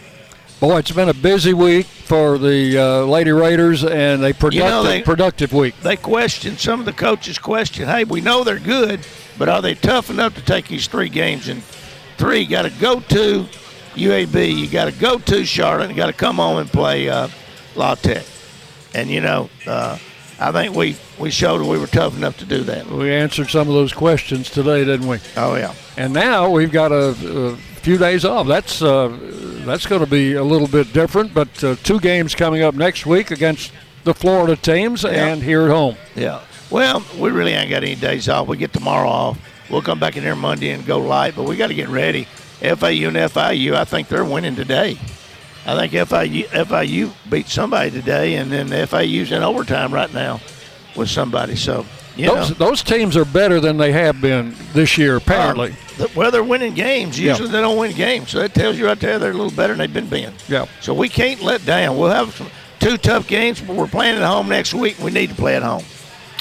Boy, 0.60 0.78
it's 0.78 0.92
been 0.92 1.10
a 1.10 1.14
busy 1.14 1.54
week 1.54 1.86
for 1.88 2.38
the 2.38 2.78
uh, 2.78 3.02
Lady 3.06 3.32
Raiders 3.32 3.84
and 3.84 4.24
a 4.24 4.32
productive, 4.34 4.54
You 4.54 4.60
know, 4.62 4.84
they- 4.84 5.02
productive 5.02 5.54
week. 5.54 5.76
They 5.82 5.96
questioned, 5.96 6.60
some 6.60 6.80
of 6.80 6.86
the 6.86 6.94
coaches 6.94 7.40
questioned, 7.40 7.90
hey, 7.90 8.04
we 8.04 8.22
know 8.22 8.44
they're 8.44 8.60
good, 8.60 9.00
but 9.40 9.50
are 9.50 9.62
they 9.62 9.74
tough 9.74 10.12
enough 10.12 10.36
to 10.36 10.42
take 10.42 10.68
these 10.68 10.86
three 10.88 11.10
games? 11.10 11.48
And 11.48 11.64
three, 12.18 12.46
got 12.46 12.64
to 12.64 12.70
go 12.70 13.00
to 13.00 13.46
UAB, 13.94 14.58
you 14.58 14.68
got 14.68 14.86
to 14.86 15.00
go 15.00 15.18
to 15.18 15.46
Charlotte, 15.46 15.90
you 15.90 15.96
got 15.96 16.08
to 16.08 16.14
come 16.14 16.38
home 16.38 16.58
and 16.58 16.70
play 16.70 17.10
uh, 17.10 17.28
La 17.76 17.96
Tech. 17.96 18.26
And 18.94 19.10
you 19.10 19.22
know, 19.22 19.50
uh, 19.68 19.98
I 20.40 20.52
think 20.52 20.76
we 20.76 20.98
we 21.20 21.32
showed 21.32 21.62
we 21.62 21.78
were 21.78 21.88
tough 21.88 22.18
enough 22.18 22.38
to 22.40 22.46
do 22.46 22.64
that. 22.64 22.88
We 22.88 23.12
answered 23.12 23.50
some 23.50 23.68
of 23.68 23.74
those 23.74 23.94
questions 23.94 24.50
today, 24.50 24.84
didn't 24.84 25.08
we? 25.08 25.20
Oh 25.38 25.56
yeah. 25.56 25.74
And 25.98 26.14
now 26.14 26.50
we've 26.50 26.72
got 26.72 26.92
a, 26.92 27.10
a 27.10 27.56
few 27.56 27.98
days 27.98 28.26
off. 28.26 28.48
That's 28.48 28.82
uh, 28.82 29.18
that's 29.66 29.86
going 29.86 30.04
to 30.04 30.10
be 30.10 30.34
a 30.34 30.44
little 30.44 30.68
bit 30.68 30.92
different. 30.94 31.34
But 31.34 31.64
uh, 31.64 31.76
two 31.84 32.00
games 32.00 32.36
coming 32.36 32.64
up 32.64 32.76
next 32.76 33.06
week 33.06 33.32
against 33.32 33.72
the 34.04 34.14
Florida 34.14 34.56
teams 34.56 35.06
and 35.06 35.44
here 35.44 35.64
at 35.64 35.70
home. 35.70 35.96
Yeah. 36.16 36.42
Well, 36.70 37.04
we 37.20 37.30
really 37.32 37.52
ain't 37.52 37.70
got 37.70 37.84
any 37.84 37.96
days 37.96 38.28
off. 38.30 38.48
We 38.48 38.58
get 38.58 38.74
tomorrow 38.74 39.10
off. 39.10 39.70
We'll 39.70 39.82
come 39.82 40.00
back 40.00 40.18
in 40.18 40.24
here 40.24 40.36
Monday 40.36 40.72
and 40.72 40.86
go 40.86 41.00
light, 41.00 41.36
but 41.36 41.44
we 41.44 41.56
got 41.56 41.68
to 41.68 41.74
get 41.74 41.90
ready. 41.90 42.28
FAU 42.62 43.08
and 43.08 43.18
FIU, 43.18 43.74
I 43.74 43.86
think 43.86 44.08
they're 44.08 44.26
winning 44.26 44.56
today. 44.56 44.98
I 45.66 45.76
think 45.76 45.94
FIU, 45.94 46.46
FIU 46.46 47.12
beat 47.30 47.48
somebody 47.48 47.92
today, 47.92 48.36
and 48.36 48.52
then 48.52 48.70
FIU's 48.70 49.32
in 49.32 49.44
overtime 49.44 49.94
right 49.94 50.12
now 50.14 50.40
with 50.96 51.10
somebody. 51.10 51.56
So, 51.56 51.86
you 52.16 52.28
those, 52.28 52.50
know. 52.50 52.56
those 52.68 52.84
teams 52.84 53.16
are 53.16 53.26
better 53.26 53.60
than 53.60 53.78
they 53.78 53.92
have 53.92 54.20
been 54.22 54.56
this 54.74 54.98
year, 54.98 55.18
apparently. 55.18 55.76
Uh, 56.00 56.08
well, 56.16 56.32
they're 56.32 56.44
winning 56.44 56.74
games. 56.74 57.20
Yeah. 57.20 57.32
Usually 57.32 57.50
they 57.50 57.62
don't 57.62 57.78
win 57.78 57.96
games. 57.96 58.32
So 58.32 58.40
that 58.40 58.54
tells 58.54 58.78
you 58.78 58.88
right 58.88 59.00
there 59.00 59.20
they're 59.20 59.32
a 59.32 59.36
little 59.36 59.52
better 59.52 59.74
than 59.74 59.80
they've 59.80 59.94
been 59.94 60.10
being. 60.10 60.34
Yeah. 60.48 60.66
So 60.82 60.94
we 60.94 61.10
can't 61.10 61.42
let 61.42 61.64
down. 61.66 61.98
We'll 61.98 62.10
have 62.10 62.34
some, 62.34 62.50
two 62.80 62.98
tough 62.98 63.28
games, 63.28 63.62
but 63.62 63.76
we're 63.76 63.88
playing 63.88 64.18
at 64.18 64.24
home 64.24 64.50
next 64.50 64.74
week. 64.74 64.98
We 65.00 65.12
need 65.12 65.30
to 65.30 65.36
play 65.36 65.56
at 65.56 65.64
home. 65.64 65.84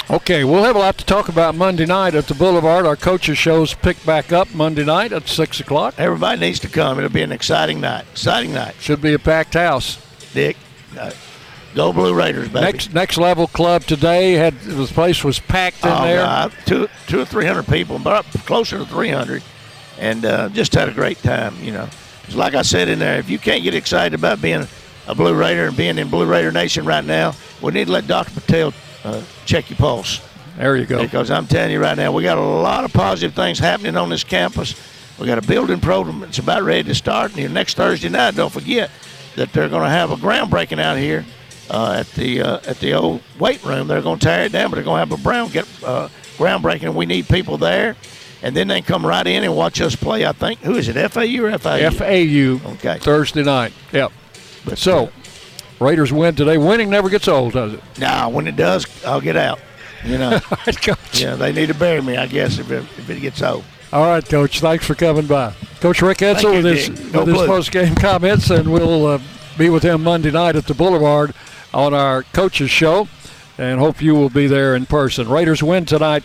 Okay, 0.09 0.43
we'll 0.43 0.63
have 0.63 0.75
a 0.75 0.79
lot 0.79 0.97
to 0.97 1.05
talk 1.05 1.29
about 1.29 1.55
Monday 1.55 1.85
night 1.85 2.15
at 2.15 2.27
the 2.27 2.33
Boulevard. 2.33 2.85
Our 2.85 2.95
coaches' 2.95 3.37
shows 3.37 3.73
pick 3.73 4.03
back 4.05 4.31
up 4.31 4.53
Monday 4.53 4.83
night 4.83 5.13
at 5.13 5.27
6 5.27 5.59
o'clock. 5.59 5.93
Everybody 5.97 6.39
needs 6.39 6.59
to 6.61 6.67
come. 6.67 6.97
It'll 6.97 7.09
be 7.09 7.21
an 7.21 7.31
exciting 7.31 7.79
night. 7.79 8.05
Exciting 8.11 8.53
night. 8.53 8.75
Should 8.79 9.01
be 9.01 9.13
a 9.13 9.19
packed 9.19 9.53
house. 9.53 9.99
Dick, 10.33 10.57
uh, 10.99 11.11
go 11.75 11.93
Blue 11.93 12.13
Raiders, 12.13 12.49
baby. 12.49 12.61
Next 12.61 12.93
next 12.93 13.17
level 13.17 13.47
club 13.47 13.83
today 13.83 14.33
had 14.33 14.59
the 14.61 14.85
place 14.85 15.23
was 15.23 15.39
packed 15.39 15.83
in 15.83 15.91
oh, 15.91 16.03
there. 16.03 16.23
God, 16.23 16.53
two, 16.65 16.89
two 17.07 17.19
or 17.19 17.25
three 17.25 17.45
hundred 17.45 17.67
people, 17.67 17.99
but 17.99 18.25
closer 18.45 18.77
to 18.77 18.85
three 18.85 19.09
hundred, 19.09 19.43
and 19.99 20.25
uh, 20.25 20.49
just 20.49 20.73
had 20.73 20.89
a 20.89 20.93
great 20.93 21.21
time. 21.21 21.55
You 21.61 21.73
know, 21.73 21.89
like 22.33 22.53
I 22.53 22.61
said 22.61 22.87
in 22.87 22.99
there, 22.99 23.19
if 23.19 23.29
you 23.29 23.39
can't 23.39 23.63
get 23.63 23.75
excited 23.75 24.13
about 24.17 24.41
being 24.41 24.65
a 25.07 25.15
Blue 25.15 25.33
Raider 25.33 25.67
and 25.67 25.75
being 25.75 25.97
in 25.97 26.09
Blue 26.09 26.25
Raider 26.25 26.51
Nation 26.51 26.85
right 26.85 27.03
now, 27.03 27.33
we 27.61 27.71
need 27.73 27.85
to 27.85 27.91
let 27.91 28.07
Dr. 28.07 28.31
Patel 28.31 28.73
uh, 29.03 29.21
check 29.45 29.69
your 29.69 29.77
pulse. 29.77 30.21
There 30.57 30.75
you 30.75 30.85
go. 30.85 31.01
Because 31.01 31.31
I'm 31.31 31.47
telling 31.47 31.71
you 31.71 31.79
right 31.79 31.97
now, 31.97 32.11
we 32.11 32.23
got 32.23 32.37
a 32.37 32.41
lot 32.41 32.83
of 32.83 32.93
positive 32.93 33.33
things 33.35 33.57
happening 33.57 33.95
on 33.95 34.09
this 34.09 34.23
campus. 34.23 34.75
We 35.19 35.27
got 35.27 35.37
a 35.37 35.47
building 35.47 35.79
program 35.79 36.19
that's 36.19 36.39
about 36.39 36.63
ready 36.63 36.83
to 36.83 36.95
start. 36.95 37.37
And 37.37 37.53
next 37.53 37.75
Thursday 37.75 38.09
night, 38.09 38.35
don't 38.35 38.51
forget 38.51 38.91
that 39.35 39.53
they're 39.53 39.69
going 39.69 39.83
to 39.83 39.89
have 39.89 40.11
a 40.11 40.15
groundbreaking 40.15 40.79
out 40.79 40.97
here 40.97 41.25
uh, 41.69 41.97
at 41.99 42.07
the 42.13 42.41
uh, 42.41 42.59
at 42.65 42.79
the 42.79 42.93
old 42.93 43.21
weight 43.39 43.63
room. 43.63 43.87
They're 43.87 44.01
going 44.01 44.19
to 44.19 44.25
tear 44.25 44.45
it 44.45 44.51
down, 44.51 44.69
but 44.69 44.75
they're 44.75 44.83
going 44.83 44.95
to 45.01 45.09
have 45.09 45.19
a 45.19 45.23
brown 45.23 45.49
get 45.49 45.67
uh, 45.83 46.09
groundbreaking. 46.37 46.83
And 46.83 46.95
we 46.95 47.05
need 47.05 47.27
people 47.27 47.57
there. 47.57 47.95
And 48.43 48.55
then 48.55 48.67
they 48.67 48.81
come 48.81 49.05
right 49.05 49.25
in 49.25 49.43
and 49.43 49.55
watch 49.55 49.79
us 49.81 49.95
play. 49.95 50.25
I 50.25 50.31
think 50.31 50.59
who 50.61 50.75
is 50.75 50.87
it? 50.89 51.11
FAU 51.11 51.43
or 51.43 51.57
FAU? 51.57 51.89
FAU. 51.91 52.71
Okay. 52.73 52.97
Thursday 52.99 53.43
night. 53.43 53.71
Yep. 53.91 54.11
But, 54.65 54.77
so, 54.79 55.05
uh, 55.05 55.09
Raiders 55.81 56.13
win 56.13 56.35
today. 56.35 56.59
Winning 56.59 56.91
never 56.91 57.09
gets 57.09 57.27
old, 57.27 57.53
does 57.53 57.73
it? 57.73 57.81
Nah, 57.97 58.29
when 58.29 58.45
it 58.45 58.55
does, 58.55 58.85
I'll 59.03 59.19
get 59.19 59.35
out. 59.35 59.59
You 60.05 60.19
know. 60.19 60.39
yeah, 61.13 61.35
they 61.35 61.51
need 61.51 61.67
to 61.67 61.73
bury 61.73 62.01
me, 62.01 62.17
I 62.17 62.27
guess, 62.27 62.59
if 62.59 62.69
it, 62.69 62.83
if 62.97 63.09
it 63.09 63.19
gets 63.19 63.41
old. 63.41 63.63
All 63.91 64.05
right, 64.05 64.23
Coach. 64.23 64.59
Thanks 64.59 64.85
for 64.85 64.93
coming 64.93 65.25
by. 65.25 65.53
Coach 65.79 66.01
Rick 66.01 66.19
Insell 66.19 66.53
with 66.53 66.65
his. 66.65 66.89
With 66.89 67.27
his 67.27 67.37
post-game 67.37 67.95
comments, 67.95 68.51
and 68.51 68.71
we'll 68.71 69.07
uh, 69.07 69.19
be 69.57 69.69
with 69.69 69.83
him 69.83 70.03
Monday 70.03 70.31
night 70.31 70.55
at 70.55 70.65
the 70.65 70.75
Boulevard 70.75 71.33
on 71.73 71.93
our 71.93 72.23
coaches 72.23 72.69
show, 72.69 73.07
and 73.57 73.79
hope 73.79 74.01
you 74.01 74.13
will 74.13 74.29
be 74.29 74.45
there 74.45 74.75
in 74.75 74.85
person. 74.85 75.27
Raiders 75.27 75.63
win 75.63 75.85
tonight 75.85 76.23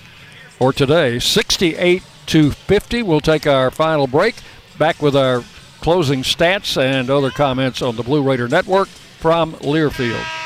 or 0.60 0.72
today, 0.72 1.18
68 1.18 2.02
to 2.26 2.50
50. 2.50 3.02
We'll 3.02 3.20
take 3.20 3.46
our 3.46 3.70
final 3.70 4.06
break. 4.06 4.36
Back 4.78 5.00
with 5.00 5.16
our 5.16 5.42
closing 5.80 6.22
stats 6.22 6.80
and 6.80 7.08
other 7.08 7.30
comments 7.30 7.80
on 7.80 7.96
the 7.96 8.02
Blue 8.02 8.22
Raider 8.22 8.48
Network 8.48 8.88
from 9.26 9.54
Learfield. 9.54 10.45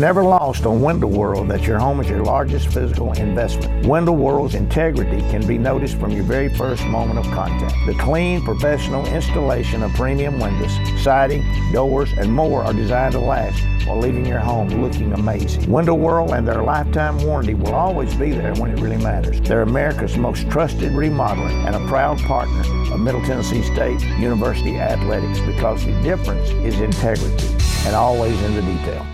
Never 0.00 0.24
lost 0.24 0.64
on 0.64 0.80
Window 0.80 1.08
World 1.08 1.48
that 1.48 1.64
your 1.64 1.78
home 1.78 2.00
is 2.00 2.08
your 2.08 2.24
largest 2.24 2.68
physical 2.68 3.12
investment. 3.12 3.84
Window 3.84 4.12
World's 4.12 4.54
integrity 4.54 5.20
can 5.28 5.46
be 5.46 5.58
noticed 5.58 6.00
from 6.00 6.10
your 6.10 6.24
very 6.24 6.48
first 6.48 6.86
moment 6.86 7.18
of 7.18 7.26
contact. 7.34 7.74
The 7.84 7.92
clean, 7.92 8.42
professional 8.42 9.06
installation 9.08 9.82
of 9.82 9.92
premium 9.92 10.40
windows, 10.40 10.72
siding, 11.04 11.44
doors, 11.70 12.10
and 12.14 12.32
more 12.32 12.64
are 12.64 12.72
designed 12.72 13.12
to 13.12 13.20
last 13.20 13.62
while 13.86 13.98
leaving 13.98 14.24
your 14.24 14.38
home 14.38 14.68
looking 14.68 15.12
amazing. 15.12 15.70
Window 15.70 15.92
World 15.92 16.30
and 16.30 16.48
their 16.48 16.62
lifetime 16.62 17.22
warranty 17.22 17.52
will 17.52 17.74
always 17.74 18.14
be 18.14 18.30
there 18.30 18.54
when 18.54 18.70
it 18.70 18.80
really 18.80 18.96
matters. 19.04 19.38
They're 19.42 19.60
America's 19.60 20.16
most 20.16 20.48
trusted 20.50 20.92
remodeler 20.92 21.50
and 21.66 21.76
a 21.76 21.88
proud 21.88 22.18
partner 22.20 22.60
of 22.90 23.00
Middle 23.00 23.20
Tennessee 23.26 23.62
State 23.74 24.00
University 24.18 24.78
Athletics 24.78 25.40
because 25.40 25.84
the 25.84 25.92
difference 26.00 26.48
is 26.64 26.80
integrity 26.80 27.48
and 27.84 27.94
always 27.94 28.40
in 28.40 28.54
the 28.54 28.62
detail. 28.62 29.06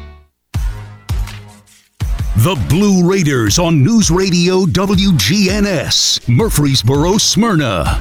The 2.47 2.55
Blue 2.69 3.11
Raiders 3.11 3.59
on 3.59 3.83
News 3.83 4.09
Radio 4.09 4.67
WGNS, 4.67 6.29
Murfreesboro, 6.29 7.19
Smyrna. 7.19 8.01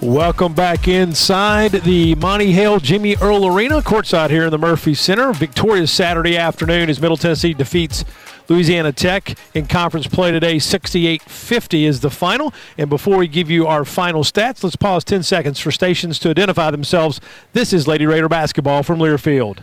Welcome 0.00 0.54
back 0.54 0.86
inside 0.86 1.72
the 1.72 2.14
Monty 2.14 2.52
Hale 2.52 2.78
Jimmy 2.78 3.16
Earle 3.16 3.46
Arena, 3.48 3.82
courtside 3.82 4.30
here 4.30 4.44
in 4.44 4.52
the 4.52 4.58
Murphy 4.58 4.94
Center. 4.94 5.32
Victorious 5.32 5.90
Saturday 5.90 6.36
afternoon 6.36 6.88
as 6.88 7.00
Middle 7.00 7.16
Tennessee 7.16 7.54
defeats 7.54 8.04
Louisiana 8.48 8.92
Tech 8.92 9.36
in 9.52 9.66
conference 9.66 10.06
play 10.06 10.30
today. 10.30 10.60
68 10.60 11.20
50 11.22 11.86
is 11.86 12.02
the 12.02 12.10
final. 12.10 12.54
And 12.78 12.88
before 12.88 13.16
we 13.16 13.26
give 13.26 13.50
you 13.50 13.66
our 13.66 13.84
final 13.84 14.22
stats, 14.22 14.62
let's 14.62 14.76
pause 14.76 15.02
10 15.02 15.24
seconds 15.24 15.58
for 15.58 15.72
stations 15.72 16.20
to 16.20 16.30
identify 16.30 16.70
themselves. 16.70 17.20
This 17.52 17.72
is 17.72 17.88
Lady 17.88 18.06
Raider 18.06 18.28
basketball 18.28 18.84
from 18.84 19.00
Learfield. 19.00 19.58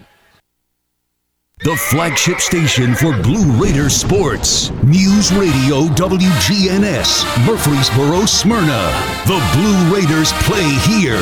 The 1.63 1.75
flagship 1.75 2.39
station 2.39 2.95
for 2.95 3.15
Blue 3.21 3.51
Raider 3.61 3.87
sports. 3.87 4.71
News 4.81 5.31
Radio 5.31 5.85
WGNS, 5.89 7.45
Murfreesboro, 7.45 8.25
Smyrna. 8.25 8.91
The 9.27 9.39
Blue 9.53 9.95
Raiders 9.95 10.33
play 10.41 10.67
here. 10.89 11.21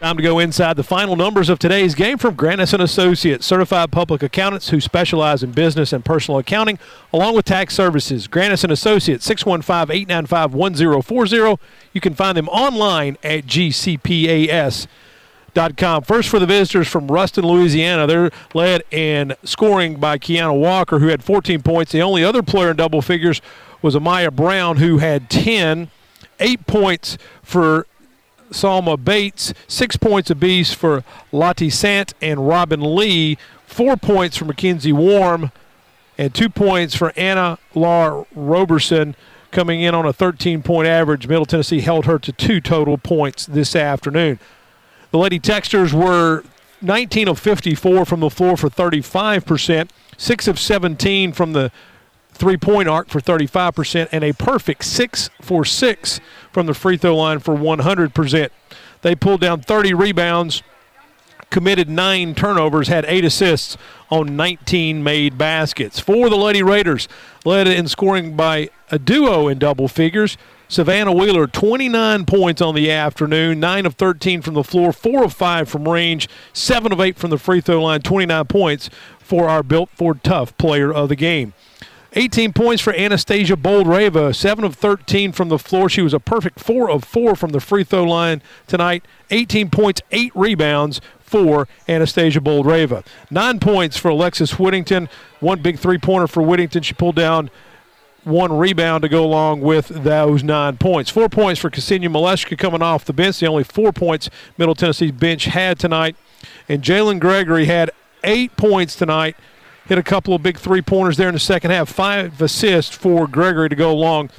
Time 0.00 0.16
to 0.18 0.22
go 0.22 0.38
inside 0.38 0.76
the 0.76 0.84
final 0.84 1.16
numbers 1.16 1.48
of 1.48 1.58
today's 1.58 1.96
game 1.96 2.16
from 2.16 2.36
Grannis 2.36 2.74
and 2.74 2.82
Associates, 2.82 3.44
certified 3.44 3.90
public 3.90 4.22
accountants 4.22 4.68
who 4.68 4.80
specialize 4.80 5.42
in 5.42 5.50
business 5.50 5.92
and 5.92 6.04
personal 6.04 6.38
accounting, 6.38 6.78
along 7.12 7.34
with 7.34 7.46
tax 7.46 7.74
services. 7.74 8.28
Grannis 8.28 8.62
and 8.62 8.72
Associates, 8.72 9.28
615-895-1040. 9.28 11.58
You 11.92 12.00
can 12.00 12.14
find 12.14 12.38
them 12.38 12.48
online 12.50 13.18
at 13.24 13.46
GCPAS. 13.46 14.86
Com. 15.56 16.02
First 16.02 16.28
for 16.28 16.38
the 16.38 16.44
visitors 16.44 16.86
from 16.86 17.08
Ruston, 17.08 17.46
Louisiana. 17.46 18.06
They're 18.06 18.30
led 18.52 18.82
in 18.90 19.34
scoring 19.42 19.96
by 19.96 20.18
Keiunna 20.18 20.58
Walker, 20.58 20.98
who 20.98 21.08
had 21.08 21.24
14 21.24 21.62
points. 21.62 21.92
The 21.92 22.02
only 22.02 22.22
other 22.22 22.42
player 22.42 22.70
in 22.70 22.76
double 22.76 23.00
figures 23.00 23.40
was 23.80 23.94
Amaya 23.94 24.30
Brown, 24.30 24.76
who 24.76 24.98
had 24.98 25.30
10. 25.30 25.90
Eight 26.38 26.66
points 26.66 27.16
for 27.42 27.86
Salma 28.50 29.02
Bates, 29.02 29.54
six 29.66 29.96
points 29.96 30.28
apiece 30.28 30.74
for 30.74 31.02
Lottie 31.32 31.70
Sant 31.70 32.12
and 32.20 32.46
Robin 32.46 32.94
Lee, 32.94 33.38
four 33.64 33.96
points 33.96 34.36
for 34.36 34.44
Mackenzie 34.44 34.92
Warm, 34.92 35.50
and 36.18 36.34
two 36.34 36.50
points 36.50 36.94
for 36.94 37.14
Anna 37.16 37.58
Larr 37.74 38.26
Roberson 38.34 39.16
coming 39.50 39.80
in 39.80 39.94
on 39.94 40.04
a 40.04 40.12
13 40.12 40.62
point 40.62 40.86
average. 40.86 41.26
Middle 41.26 41.46
Tennessee 41.46 41.80
held 41.80 42.04
her 42.04 42.18
to 42.18 42.32
two 42.32 42.60
total 42.60 42.98
points 42.98 43.46
this 43.46 43.74
afternoon. 43.74 44.38
The 45.16 45.22
Lady 45.22 45.40
Techsters 45.40 45.94
were 45.94 46.44
19 46.82 47.28
of 47.28 47.38
54 47.38 48.04
from 48.04 48.20
the 48.20 48.28
floor 48.28 48.54
for 48.54 48.68
35%, 48.68 49.88
6 50.18 50.46
of 50.46 50.58
17 50.58 51.32
from 51.32 51.54
the 51.54 51.72
three 52.32 52.58
point 52.58 52.86
arc 52.86 53.08
for 53.08 53.18
35%, 53.18 54.10
and 54.12 54.22
a 54.22 54.34
perfect 54.34 54.84
6 54.84 55.30
for 55.40 55.64
6 55.64 56.20
from 56.52 56.66
the 56.66 56.74
free 56.74 56.98
throw 56.98 57.16
line 57.16 57.38
for 57.38 57.54
100%. 57.54 58.50
They 59.00 59.14
pulled 59.14 59.40
down 59.40 59.62
30 59.62 59.94
rebounds, 59.94 60.62
committed 61.48 61.88
nine 61.88 62.34
turnovers, 62.34 62.88
had 62.88 63.06
eight 63.08 63.24
assists 63.24 63.78
on 64.10 64.36
19 64.36 65.02
made 65.02 65.38
baskets. 65.38 65.98
For 65.98 66.28
the 66.28 66.36
Lady 66.36 66.62
Raiders, 66.62 67.08
led 67.46 67.66
in 67.66 67.88
scoring 67.88 68.36
by 68.36 68.68
a 68.90 68.98
duo 68.98 69.48
in 69.48 69.58
double 69.58 69.88
figures. 69.88 70.36
Savannah 70.68 71.12
Wheeler, 71.12 71.46
29 71.46 72.26
points 72.26 72.60
on 72.60 72.74
the 72.74 72.90
afternoon, 72.90 73.60
9 73.60 73.86
of 73.86 73.94
13 73.94 74.42
from 74.42 74.54
the 74.54 74.64
floor, 74.64 74.92
4 74.92 75.24
of 75.24 75.32
5 75.32 75.68
from 75.68 75.88
range, 75.88 76.28
7 76.52 76.92
of 76.92 77.00
8 77.00 77.16
from 77.16 77.30
the 77.30 77.38
free 77.38 77.60
throw 77.60 77.82
line, 77.82 78.02
29 78.02 78.44
points 78.46 78.90
for 79.20 79.48
our 79.48 79.62
Built 79.62 79.90
Ford 79.90 80.24
Tough 80.24 80.56
player 80.58 80.92
of 80.92 81.08
the 81.08 81.16
game. 81.16 81.52
18 82.14 82.52
points 82.52 82.82
for 82.82 82.94
Anastasia 82.94 83.56
Boldreva, 83.56 84.34
7 84.34 84.64
of 84.64 84.74
13 84.74 85.32
from 85.32 85.50
the 85.50 85.58
floor. 85.58 85.88
She 85.88 86.02
was 86.02 86.14
a 86.14 86.20
perfect 86.20 86.58
4 86.58 86.90
of 86.90 87.04
4 87.04 87.36
from 87.36 87.50
the 87.50 87.60
free 87.60 87.84
throw 87.84 88.04
line 88.04 88.42
tonight. 88.66 89.04
18 89.30 89.70
points, 89.70 90.00
8 90.10 90.32
rebounds 90.34 91.00
for 91.20 91.68
Anastasia 91.88 92.40
Boldreva. 92.40 93.04
9 93.30 93.60
points 93.60 93.96
for 93.96 94.08
Alexis 94.08 94.58
Whittington, 94.58 95.08
one 95.40 95.60
big 95.60 95.78
three 95.78 95.98
pointer 95.98 96.26
for 96.26 96.42
Whittington. 96.42 96.82
She 96.82 96.94
pulled 96.94 97.16
down 97.16 97.50
one 98.26 98.52
rebound 98.52 99.02
to 99.02 99.08
go 99.08 99.24
along 99.24 99.60
with 99.60 99.86
those 99.86 100.42
nine 100.42 100.76
points. 100.76 101.10
Four 101.10 101.28
points 101.28 101.60
for 101.60 101.70
Ksenia 101.70 102.08
Maleshka 102.08 102.58
coming 102.58 102.82
off 102.82 103.04
the 103.04 103.12
bench. 103.12 103.38
The 103.38 103.46
only 103.46 103.62
four 103.62 103.92
points 103.92 104.28
Middle 104.58 104.74
Tennessee's 104.74 105.12
bench 105.12 105.44
had 105.44 105.78
tonight. 105.78 106.16
And 106.68 106.82
Jalynn 106.82 107.20
Gregory 107.20 107.66
had 107.66 107.90
eight 108.24 108.56
points 108.56 108.96
tonight. 108.96 109.36
Hit 109.86 109.96
a 109.96 110.02
couple 110.02 110.34
of 110.34 110.42
big 110.42 110.58
three 110.58 110.82
pointers 110.82 111.16
there 111.16 111.28
in 111.28 111.34
the 111.34 111.40
second 111.40 111.70
half. 111.70 111.88
Five 111.88 112.42
assists 112.42 112.96
for 112.96 113.28
Gregory 113.28 113.68
to 113.68 113.76
go 113.76 113.92
along 113.92 114.30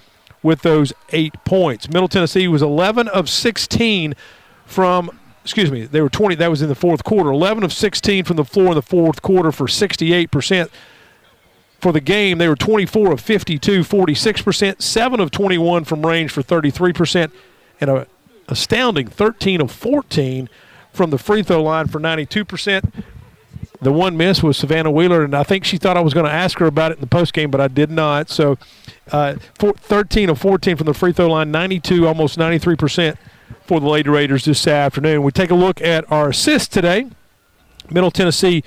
with 0.43 0.63
those 0.63 0.91
eight 1.13 1.33
points. 1.45 1.87
Middle 1.87 2.09
Tennessee 2.09 2.49
was 2.49 2.61
11 2.61 3.07
of 3.07 3.29
16 3.29 4.15
from, 4.65 5.17
excuse 5.43 5.71
me, 5.71 5.85
they 5.85 6.01
were 6.01 6.09
20, 6.09 6.35
that 6.35 6.49
was 6.49 6.61
in 6.61 6.67
the 6.67 6.75
fourth 6.75 7.05
quarter. 7.05 7.31
11 7.31 7.63
of 7.63 7.71
16 7.71 8.25
from 8.25 8.35
the 8.35 8.43
floor 8.43 8.67
in 8.67 8.75
the 8.75 8.81
fourth 8.81 9.21
quarter 9.21 9.53
for 9.53 9.67
68% 9.67 10.69
for 11.79 11.91
the 11.91 12.01
game, 12.01 12.37
they 12.37 12.47
were 12.47 12.55
24 12.55 13.11
of 13.13 13.21
52, 13.21 13.81
46%, 13.81 14.81
7 14.81 15.19
of 15.19 15.31
21 15.31 15.83
from 15.83 16.05
range 16.05 16.31
for 16.31 16.41
33%, 16.41 17.31
and 17.79 17.89
a 17.89 18.07
astounding 18.47 19.07
13 19.07 19.61
of 19.61 19.71
14 19.71 20.49
from 20.93 21.09
the 21.09 21.17
free 21.17 21.43
throw 21.43 21.61
line 21.63 21.87
for 21.87 21.99
92%. 21.99 23.03
The 23.79 23.91
one 23.91 24.17
miss 24.17 24.41
was 24.41 24.57
Savannah 24.57 24.89
Wheeler, 24.89 25.23
and 25.23 25.35
I 25.35 25.43
think 25.43 25.63
she 25.63 25.77
thought 25.77 25.97
I 25.97 26.01
was 26.01 26.13
going 26.13 26.25
to 26.25 26.31
ask 26.31 26.57
her 26.57 26.65
about 26.65 26.91
it 26.91 26.95
in 26.95 27.01
the 27.01 27.07
post 27.07 27.33
game, 27.33 27.51
but 27.51 27.61
I 27.61 27.67
did 27.67 27.91
not. 27.91 28.29
So, 28.29 28.57
uh, 29.11 29.35
four, 29.59 29.73
13 29.73 30.29
of 30.29 30.39
14 30.39 30.77
from 30.77 30.85
the 30.85 30.95
free 30.95 31.13
throw 31.13 31.29
line, 31.29 31.51
92, 31.51 32.07
almost 32.07 32.39
93% 32.39 33.17
for 33.67 33.79
the 33.79 33.87
Lady 33.87 34.09
Raiders 34.09 34.45
this 34.45 34.65
afternoon. 34.65 35.21
We 35.21 35.31
take 35.31 35.51
a 35.51 35.55
look 35.55 35.79
at 35.81 36.11
our 36.11 36.29
assists 36.29 36.67
today. 36.67 37.07
Middle 37.91 38.11
Tennessee 38.11 38.63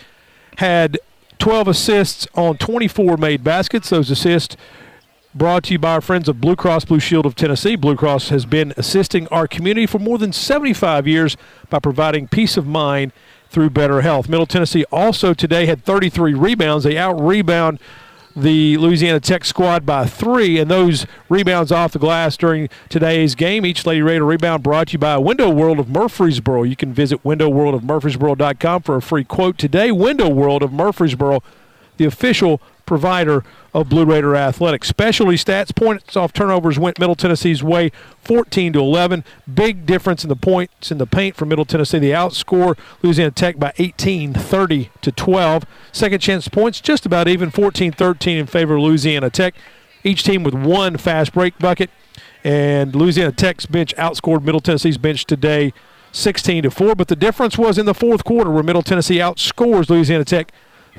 had 0.59 0.99
12 1.41 1.69
assists 1.69 2.29
on 2.35 2.59
24 2.59 3.17
made 3.17 3.43
baskets. 3.43 3.89
Those 3.89 4.11
assists 4.11 4.59
brought 5.35 5.65
to 5.65 5.73
you 5.73 5.79
by 5.79 5.95
our 5.95 6.01
friends 6.03 6.29
of 6.29 6.39
Blue 6.39 6.55
Cross 6.55 6.85
Blue 6.85 7.01
Shield 7.01 7.25
of 7.25 7.35
Tennessee. 7.35 7.77
Blue 7.77 7.97
Cross 7.97 8.29
has 8.29 8.45
been 8.45 8.75
assisting 8.77 9.27
our 9.29 9.49
community 9.49 9.87
for 9.87 9.99
more 9.99 10.19
than 10.19 10.35
75 10.35 11.09
years 11.09 11.39
by 11.71 11.79
providing 11.79 12.29
peace 12.29 12.59
of 12.59 12.67
mind 12.67 13.13
through 13.49 13.71
better 13.71 14.03
health. 14.03 14.29
Middle 14.29 14.45
Tennessee 14.45 14.85
also 14.93 15.33
today 15.33 15.65
had 15.65 15.83
33 15.83 16.35
rebounds. 16.35 16.85
They 16.85 16.99
out 16.99 17.19
rebound 17.19 17.81
the 18.37 18.77
Louisiana 18.77 19.21
Tech 19.21 19.45
squad 19.45 19.85
by 19.85 20.07
three, 20.07 20.59
and 20.59 20.71
those 20.71 21.07
rebounds 21.29 21.73
off 21.73 21.93
the 21.93 21.99
glass 21.99 22.37
during 22.37 22.69
today's 22.89 23.35
game. 23.35 23.67
Each 23.67 23.85
Lady 23.85 24.03
Raider 24.03 24.25
rebound 24.25 24.63
brought 24.63 24.89
to 24.89 24.93
you 24.93 24.99
by 24.99 25.19
Window 25.19 25.51
World 25.51 25.79
of 25.79 25.89
Murfreesboro. 25.89 26.63
You 26.63 26.77
can 26.77 26.93
visit 26.93 27.23
windowworldofmurfreesboro.com 27.25 28.83
for 28.83 28.97
a 28.97 29.03
free 29.03 29.25
quote 29.25 29.59
today. 29.59 29.91
Window 29.91 30.29
World 30.29 30.63
of 30.63 30.73
Murfreesboro, 30.73 31.43
the 31.97 32.05
official 32.05 32.61
provider 32.91 33.45
of 33.73 33.89
Blue 33.89 34.05
Raider 34.05 34.35
athletics. 34.35 34.89
Specialty 34.89 35.37
stats, 35.37 35.73
points 35.73 36.17
off 36.17 36.33
turnovers 36.33 36.77
went 36.77 36.99
Middle 36.99 37.15
Tennessee's 37.15 37.63
way 37.63 37.93
14 38.25 38.73
to 38.73 38.81
11. 38.81 39.23
Big 39.55 39.87
difference 39.87 40.25
in 40.25 40.29
the 40.29 40.35
points 40.35 40.91
in 40.91 40.99
the 40.99 41.07
paint 41.07 41.37
for 41.37 41.47
Middle 41.47 41.65
Tennessee. 41.65 42.01
They 42.01 42.09
outscore 42.09 42.77
Louisiana 43.01 43.31
Tech 43.31 43.61
by 43.61 43.73
18, 43.79 44.35
30 44.35 44.91
to 45.03 45.13
12. 45.13 45.65
Second 45.93 46.19
chance 46.19 46.49
points 46.49 46.81
just 46.81 47.07
about 47.07 47.29
even 47.29 47.53
14 47.53 47.93
13 47.93 48.39
in 48.39 48.47
favor 48.47 48.75
of 48.75 48.83
Louisiana 48.83 49.31
Tech. 49.31 49.55
Each 50.03 50.25
team 50.25 50.43
with 50.43 50.55
one 50.55 50.97
fast 50.97 51.33
break 51.33 51.57
bucket. 51.61 51.91
And 52.43 52.93
Louisiana 52.97 53.31
Tech's 53.31 53.67
bench 53.67 53.95
outscored 53.95 54.43
Middle 54.43 54.61
Tennessee's 54.61 54.99
bench 54.99 55.27
today 55.27 55.73
16 56.11 56.65
to 56.65 56.73
4. 56.73 56.97
But 56.97 57.07
the 57.07 57.15
difference 57.15 57.57
was 57.57 57.79
in 57.79 57.87
the 57.87 57.95
fourth 57.95 58.25
quarter 58.25 58.51
where 58.51 58.65
Middle 58.65 58.83
Tennessee 58.83 59.19
outscores 59.19 59.89
Louisiana 59.89 60.25
Tech 60.25 60.51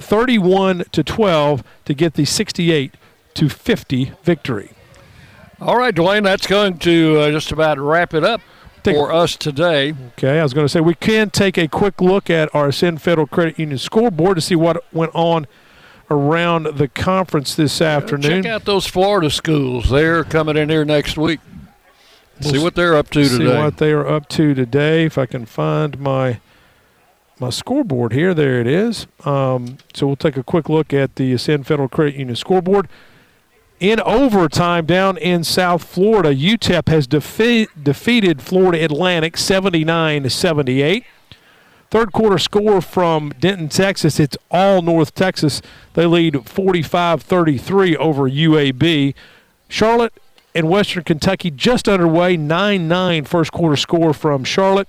31 0.02 0.86
to 0.92 1.04
12 1.04 1.64
to 1.86 1.94
get 1.94 2.16
the 2.16 2.26
68 2.26 2.96
to 3.36 3.50
50 3.50 4.14
victory. 4.24 4.72
All 5.60 5.78
right, 5.78 5.94
Dwayne, 5.94 6.24
that's 6.24 6.48
going 6.48 6.80
to 6.80 7.20
uh, 7.20 7.32
just 7.32 7.52
about 7.52 7.78
wrap 7.78 8.14
it 8.14 8.24
up 8.24 8.42
Take 8.84 8.96
for 8.96 9.12
us 9.12 9.36
today. 9.36 9.94
Okay, 10.18 10.40
I 10.40 10.44
was 10.44 10.54
going 10.54 10.66
to 10.66 10.70
say 10.70 10.80
we 10.80 10.96
can 10.96 11.30
take 11.30 11.58
a 11.58 11.68
quick 11.68 12.02
look 12.02 12.30
at 12.30 12.54
our 12.56 12.70
Ascend 12.70 13.02
Federal 13.02 13.28
Credit 13.28 13.60
Union 13.60 13.78
scoreboard 13.78 14.38
to 14.38 14.42
see 14.42 14.56
what 14.56 14.84
went 14.92 15.12
on 15.14 15.46
around 16.10 16.66
the 16.78 16.88
conference 16.88 17.56
this 17.56 17.80
afternoon. 17.80 18.44
Check 18.44 18.52
out 18.52 18.66
those 18.66 18.88
Florida 18.88 19.30
schools. 19.30 19.90
They're 19.90 20.24
coming 20.24 20.58
in 20.58 20.70
here 20.70 20.84
next 20.84 21.18
week. 21.18 21.40
See 22.42 22.58
what 22.58 22.74
they're 22.74 22.96
up 22.96 23.10
to 23.12 23.24
see 23.24 23.38
today. 23.38 23.58
what 23.58 23.78
they 23.78 23.92
are 23.92 24.08
up 24.08 24.28
to 24.30 24.56
today. 24.56 25.06
If 25.06 25.18
I 25.18 25.28
can 25.28 25.46
find 25.46 26.00
my 26.00 26.40
my 27.42 27.50
scoreboard 27.50 28.14
here, 28.14 28.36
there 28.36 28.62
it 28.62 28.68
is. 28.68 29.08
Um, 29.26 29.80
so 29.96 30.06
we'll 30.06 30.16
take 30.16 30.38
a 30.38 30.44
quick 30.44 30.70
look 30.70 30.94
at 30.94 31.16
the 31.16 31.34
Ascend 31.34 31.66
Federal 31.66 31.90
Credit 31.90 32.16
Union 32.16 32.36
scoreboard. 32.36 32.88
In 33.80 34.00
overtime 34.02 34.86
down 34.86 35.18
in 35.18 35.44
South 35.44 35.84
Florida, 35.84 36.36
UTEP 36.36 36.88
has 36.88 37.08
defe- 37.08 37.68
defeated 37.82 38.44
Florida 38.44 38.86
Atlantic 38.86 39.38
79 39.38 40.22
to 40.22 40.30
78. 40.30 41.04
Third 41.90 42.12
quarter 42.14 42.38
score 42.38 42.80
from 42.80 43.34
Denton, 43.40 43.70
Texas. 43.70 44.20
It's 44.20 44.38
all 44.52 44.84
North 44.84 45.16
Texas. 45.16 45.64
They 45.96 46.06
lead 46.06 46.48
45 46.48 47.24
33 47.24 47.98
over 47.98 48.30
UAB. 48.30 49.16
Charlotte 49.68 50.14
and 50.54 50.70
Western 50.70 51.04
Kentucky 51.04 51.50
just 51.50 51.90
underway 51.90 52.38
9 52.38 52.88
9 52.88 53.26
first 53.26 53.52
quarter 53.52 53.76
score 53.76 54.14
from 54.14 54.44
Charlotte. 54.44 54.88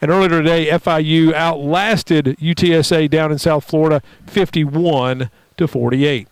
And 0.00 0.10
earlier 0.10 0.30
today, 0.30 0.68
FIU 0.68 1.34
outlasted 1.34 2.36
UTSA 2.40 3.10
down 3.10 3.30
in 3.30 3.38
South 3.38 3.64
Florida 3.64 4.02
51 4.26 5.30
to 5.58 5.68
48. 5.68 6.28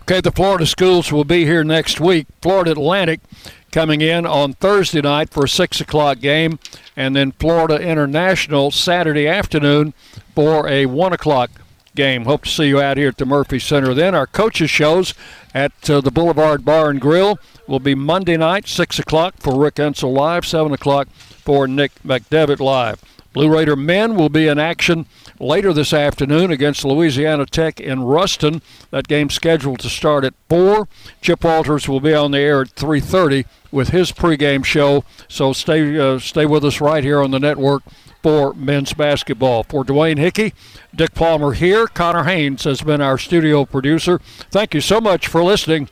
Okay, 0.00 0.20
the 0.20 0.32
Florida 0.32 0.66
schools 0.66 1.12
will 1.12 1.24
be 1.24 1.44
here 1.44 1.62
next 1.62 2.00
week. 2.00 2.26
Florida 2.40 2.72
Atlantic 2.72 3.20
coming 3.70 4.00
in 4.00 4.26
on 4.26 4.54
Thursday 4.54 5.00
night 5.00 5.30
for 5.30 5.44
a 5.44 5.48
6 5.48 5.80
o'clock 5.80 6.18
game, 6.18 6.58
and 6.96 7.14
then 7.14 7.32
Florida 7.32 7.80
International 7.80 8.70
Saturday 8.70 9.28
afternoon 9.28 9.94
for 10.34 10.68
a 10.68 10.86
1 10.86 11.12
o'clock 11.12 11.50
game. 11.94 12.24
Hope 12.24 12.44
to 12.44 12.50
see 12.50 12.66
you 12.66 12.80
out 12.80 12.96
here 12.96 13.08
at 13.08 13.18
the 13.18 13.26
Murphy 13.26 13.58
Center. 13.58 13.94
Then 13.94 14.14
our 14.14 14.26
coaches' 14.26 14.70
shows 14.70 15.14
at 15.54 15.72
uh, 15.88 16.00
the 16.00 16.10
Boulevard 16.10 16.64
Bar 16.64 16.90
and 16.90 17.00
Grill 17.00 17.38
will 17.68 17.80
be 17.80 17.94
Monday 17.94 18.36
night, 18.36 18.66
6 18.66 18.98
o'clock 18.98 19.34
for 19.38 19.58
Rick 19.58 19.76
Insell 19.76 20.12
Live, 20.12 20.44
7 20.44 20.72
o'clock 20.72 21.08
for 21.10 21.68
Nick 21.68 21.92
McDevitt 22.02 22.60
Live. 22.60 23.00
Blue 23.32 23.48
Raider 23.48 23.76
men 23.76 24.14
will 24.14 24.28
be 24.28 24.46
in 24.46 24.58
action 24.58 25.06
later 25.40 25.72
this 25.72 25.92
afternoon 25.92 26.50
against 26.50 26.84
Louisiana 26.84 27.46
Tech 27.46 27.80
in 27.80 28.02
Ruston. 28.02 28.60
That 28.90 29.08
game 29.08 29.30
scheduled 29.30 29.80
to 29.80 29.88
start 29.88 30.24
at 30.24 30.34
4. 30.48 30.86
Chip 31.22 31.42
Walters 31.42 31.88
will 31.88 32.00
be 32.00 32.14
on 32.14 32.32
the 32.32 32.38
air 32.38 32.62
at 32.62 32.74
3:30 32.74 33.46
with 33.70 33.88
his 33.88 34.12
pregame 34.12 34.64
show. 34.64 35.04
So 35.28 35.52
stay 35.52 35.98
uh, 35.98 36.18
stay 36.18 36.44
with 36.44 36.64
us 36.64 36.80
right 36.80 37.02
here 37.02 37.22
on 37.22 37.30
the 37.30 37.40
network 37.40 37.82
for 38.22 38.52
men's 38.52 38.92
basketball. 38.92 39.62
For 39.62 39.82
Dwayne 39.82 40.18
Hickey, 40.18 40.52
Dick 40.94 41.14
Palmer 41.14 41.52
here. 41.52 41.86
Connor 41.86 42.24
Haynes 42.24 42.64
has 42.64 42.82
been 42.82 43.00
our 43.00 43.16
studio 43.16 43.64
producer. 43.64 44.18
Thank 44.50 44.74
you 44.74 44.82
so 44.82 45.00
much 45.00 45.26
for 45.26 45.42
listening. 45.42 45.88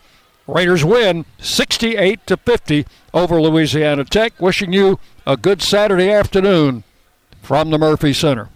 Raiders 0.47 0.85
win 0.85 1.25
68 1.39 2.27
to 2.27 2.37
50 2.37 2.85
over 3.15 3.41
Louisiana 3.41 4.05
Tech. 4.05 4.41
Wishing 4.41 4.73
you 4.73 4.99
a 5.27 5.37
good 5.37 5.63
Saturday 5.63 6.11
afternoon 6.11 6.85
from 7.51 7.71
the 7.71 7.79
Murphy 7.79 8.13
Center. 8.13 8.49